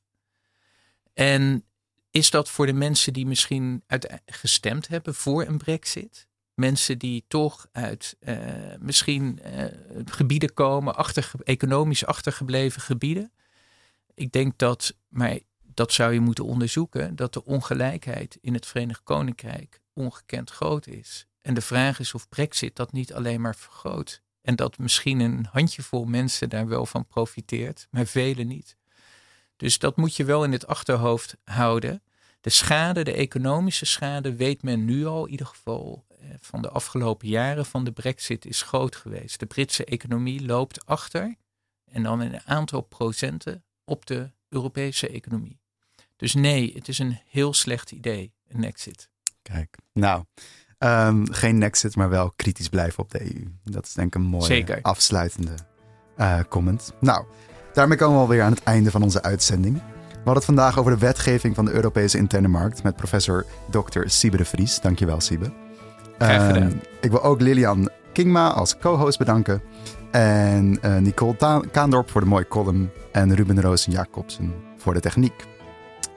En 1.12 1.64
is 2.10 2.30
dat 2.30 2.50
voor 2.50 2.66
de 2.66 2.72
mensen 2.72 3.12
die 3.12 3.26
misschien 3.26 3.82
gestemd 4.26 4.88
hebben 4.88 5.14
voor 5.14 5.46
een 5.46 5.58
Brexit? 5.58 6.28
Mensen 6.60 6.98
die 6.98 7.24
toch 7.28 7.66
uit 7.72 8.16
uh, 8.20 8.36
misschien 8.78 9.40
uh, 9.44 9.64
gebieden 10.04 10.54
komen, 10.54 10.96
achter, 10.96 11.30
economisch 11.44 12.06
achtergebleven 12.06 12.82
gebieden. 12.82 13.32
Ik 14.14 14.32
denk 14.32 14.58
dat, 14.58 14.94
maar 15.08 15.38
dat 15.74 15.92
zou 15.92 16.12
je 16.12 16.20
moeten 16.20 16.44
onderzoeken, 16.44 17.16
dat 17.16 17.32
de 17.32 17.44
ongelijkheid 17.44 18.38
in 18.40 18.54
het 18.54 18.66
Verenigd 18.66 19.02
Koninkrijk 19.02 19.80
ongekend 19.92 20.50
groot 20.50 20.86
is. 20.86 21.26
En 21.42 21.54
de 21.54 21.60
vraag 21.60 21.98
is 21.98 22.14
of 22.14 22.28
Brexit 22.28 22.76
dat 22.76 22.92
niet 22.92 23.14
alleen 23.14 23.40
maar 23.40 23.56
vergroot. 23.56 24.22
En 24.42 24.56
dat 24.56 24.78
misschien 24.78 25.20
een 25.20 25.46
handjevol 25.52 26.04
mensen 26.04 26.48
daar 26.48 26.68
wel 26.68 26.86
van 26.86 27.06
profiteert, 27.06 27.86
maar 27.90 28.06
velen 28.06 28.46
niet. 28.46 28.76
Dus 29.56 29.78
dat 29.78 29.96
moet 29.96 30.16
je 30.16 30.24
wel 30.24 30.44
in 30.44 30.52
het 30.52 30.66
achterhoofd 30.66 31.36
houden. 31.44 32.02
De 32.40 32.50
schade, 32.50 33.04
de 33.04 33.12
economische 33.12 33.86
schade, 33.86 34.34
weet 34.34 34.62
men 34.62 34.84
nu 34.84 35.06
al 35.06 35.24
in 35.24 35.30
ieder 35.30 35.46
geval 35.46 36.04
eh, 36.08 36.09
van 36.40 36.62
de 36.62 36.68
afgelopen 36.68 37.28
jaren 37.28 37.66
van 37.66 37.84
de 37.84 37.92
brexit 37.92 38.44
is 38.44 38.62
groot 38.62 38.96
geweest. 38.96 39.40
De 39.40 39.46
Britse 39.46 39.84
economie 39.84 40.44
loopt 40.46 40.86
achter 40.86 41.36
en 41.84 42.02
dan 42.02 42.20
een 42.20 42.40
aantal 42.44 42.80
procenten 42.80 43.64
op 43.84 44.06
de 44.06 44.30
Europese 44.48 45.08
economie. 45.08 45.60
Dus 46.16 46.34
nee, 46.34 46.72
het 46.74 46.88
is 46.88 46.98
een 46.98 47.18
heel 47.26 47.54
slecht 47.54 47.92
idee, 47.92 48.32
een 48.48 48.64
exit. 48.64 49.10
Kijk, 49.42 49.76
nou, 49.92 50.24
Ehm, 50.80 51.24
geen 51.30 51.58
Nexit, 51.58 51.96
maar 51.96 52.08
wel 52.08 52.32
kritisch 52.36 52.68
blijven 52.68 53.02
op 53.02 53.10
de 53.10 53.20
EU. 53.22 53.44
Dat 53.64 53.86
is 53.86 53.92
denk 53.92 54.06
ik 54.06 54.14
een 54.14 54.28
mooie 54.28 54.44
Zeker. 54.44 54.78
afsluitende 54.82 55.54
eh, 56.16 56.38
comment. 56.48 56.92
Nou, 57.00 57.24
daarmee 57.72 57.98
komen 57.98 58.16
we 58.16 58.22
alweer 58.22 58.42
aan 58.42 58.52
het 58.52 58.62
einde 58.62 58.90
van 58.90 59.02
onze 59.02 59.22
uitzending. 59.22 59.74
We 59.74 60.16
hadden 60.16 60.34
het 60.34 60.44
vandaag 60.44 60.78
over 60.78 60.92
de 60.92 60.98
wetgeving 60.98 61.54
van 61.54 61.64
de 61.64 61.72
Europese 61.72 62.18
interne 62.18 62.48
markt 62.48 62.82
met 62.82 62.96
professor 62.96 63.46
Dr. 63.70 64.00
Siebe 64.04 64.36
de 64.36 64.44
Vries. 64.44 64.80
Dankjewel, 64.80 65.20
Siebe. 65.20 65.52
Ehm, 66.28 66.70
ik 67.00 67.10
wil 67.10 67.22
ook 67.22 67.40
Lilian 67.40 67.88
Kingma 68.12 68.48
als 68.48 68.78
co-host 68.78 69.18
bedanken. 69.18 69.62
En 70.10 70.78
eh, 70.82 70.96
Nicole 70.96 71.36
Ta- 71.36 71.62
Kaandorp 71.72 72.10
voor 72.10 72.20
de 72.20 72.26
mooie 72.26 72.48
column. 72.48 72.90
En 73.12 73.34
Ruben 73.34 73.60
Roos 73.60 73.84
Jacobsen 73.90 74.54
voor 74.76 74.94
de 74.94 75.00
techniek. 75.00 75.44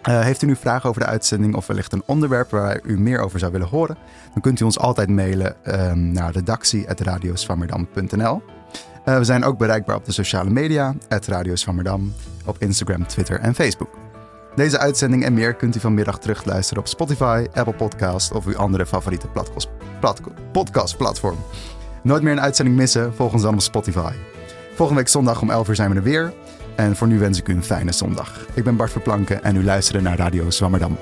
Eh, 0.02 0.20
heeft 0.22 0.42
u 0.42 0.46
nu 0.46 0.56
vragen 0.56 0.90
over 0.90 1.02
de 1.02 1.08
uitzending 1.08 1.56
of 1.56 1.68
wellicht 1.68 1.94
een 1.94 2.04
onderwerp 2.06 2.52
waar 2.52 2.80
u 2.84 3.00
meer 3.00 3.20
over 3.20 3.40
zou 3.40 3.52
willen 3.52 3.68
horen? 3.68 3.98
Dan 4.34 4.42
kunt 4.42 4.60
u 4.60 4.64
ons 4.64 4.80
altijd 4.80 5.10
mailen 5.10 5.66
ehm, 5.66 6.12
naar 6.12 6.32
redactie.radioswammerdam.nl 6.32 8.42
Eh, 9.06 9.18
We 9.18 9.24
zijn 9.24 9.44
ook 9.44 9.58
bereikbaar 9.58 9.96
op 9.96 10.06
de 10.06 10.12
sociale 10.12 10.50
media, 10.50 10.94
Radio 11.28 11.56
Zwammerdam, 11.56 12.14
op 12.46 12.56
Instagram, 12.60 13.08
Twitter 13.08 13.40
en 13.40 13.56
Facebook. 13.56 13.90
Deze 14.56 14.80
uitzending 14.80 15.24
en 15.26 15.34
meer 15.34 15.54
kunt 15.54 15.76
u 15.76 15.80
vanmiddag 15.80 16.20
terugluisteren 16.20 16.84
op 16.84 16.90
Spotify, 16.90 17.46
Apple 17.54 17.74
Podcast 17.74 18.32
of 18.32 18.46
uw 18.46 18.58
andere 18.58 18.86
favoriete 18.86 19.28
podcastplatform. 20.52 21.38
Nooit 22.04 22.24
meer 22.24 22.32
een 22.32 22.42
uitzending 22.42 22.78
missen, 22.78 23.14
volg 23.14 23.34
ons 23.34 23.42
dan 23.42 23.54
op 23.54 23.62
Spotify. 23.62 24.14
Volgende 24.76 25.02
week 25.02 25.10
zondag 25.10 25.42
om 25.42 25.50
11 25.50 25.68
uur 25.68 25.76
zijn 25.76 25.90
we 25.90 25.96
er 25.96 26.04
weer. 26.04 26.34
En 26.76 26.96
voor 26.96 27.08
nu 27.08 27.20
wens 27.20 27.40
ik 27.40 27.48
u 27.48 27.54
een 27.54 27.64
fijne 27.64 27.92
zondag. 27.92 28.46
Ik 28.54 28.64
ben 28.64 28.76
Bart 28.76 28.92
Verplanken 28.92 29.44
en 29.44 29.56
u 29.56 29.64
luisterde 29.64 30.02
naar 30.02 30.18
Radio 30.18 30.50
Zwammerdam. 30.50 30.98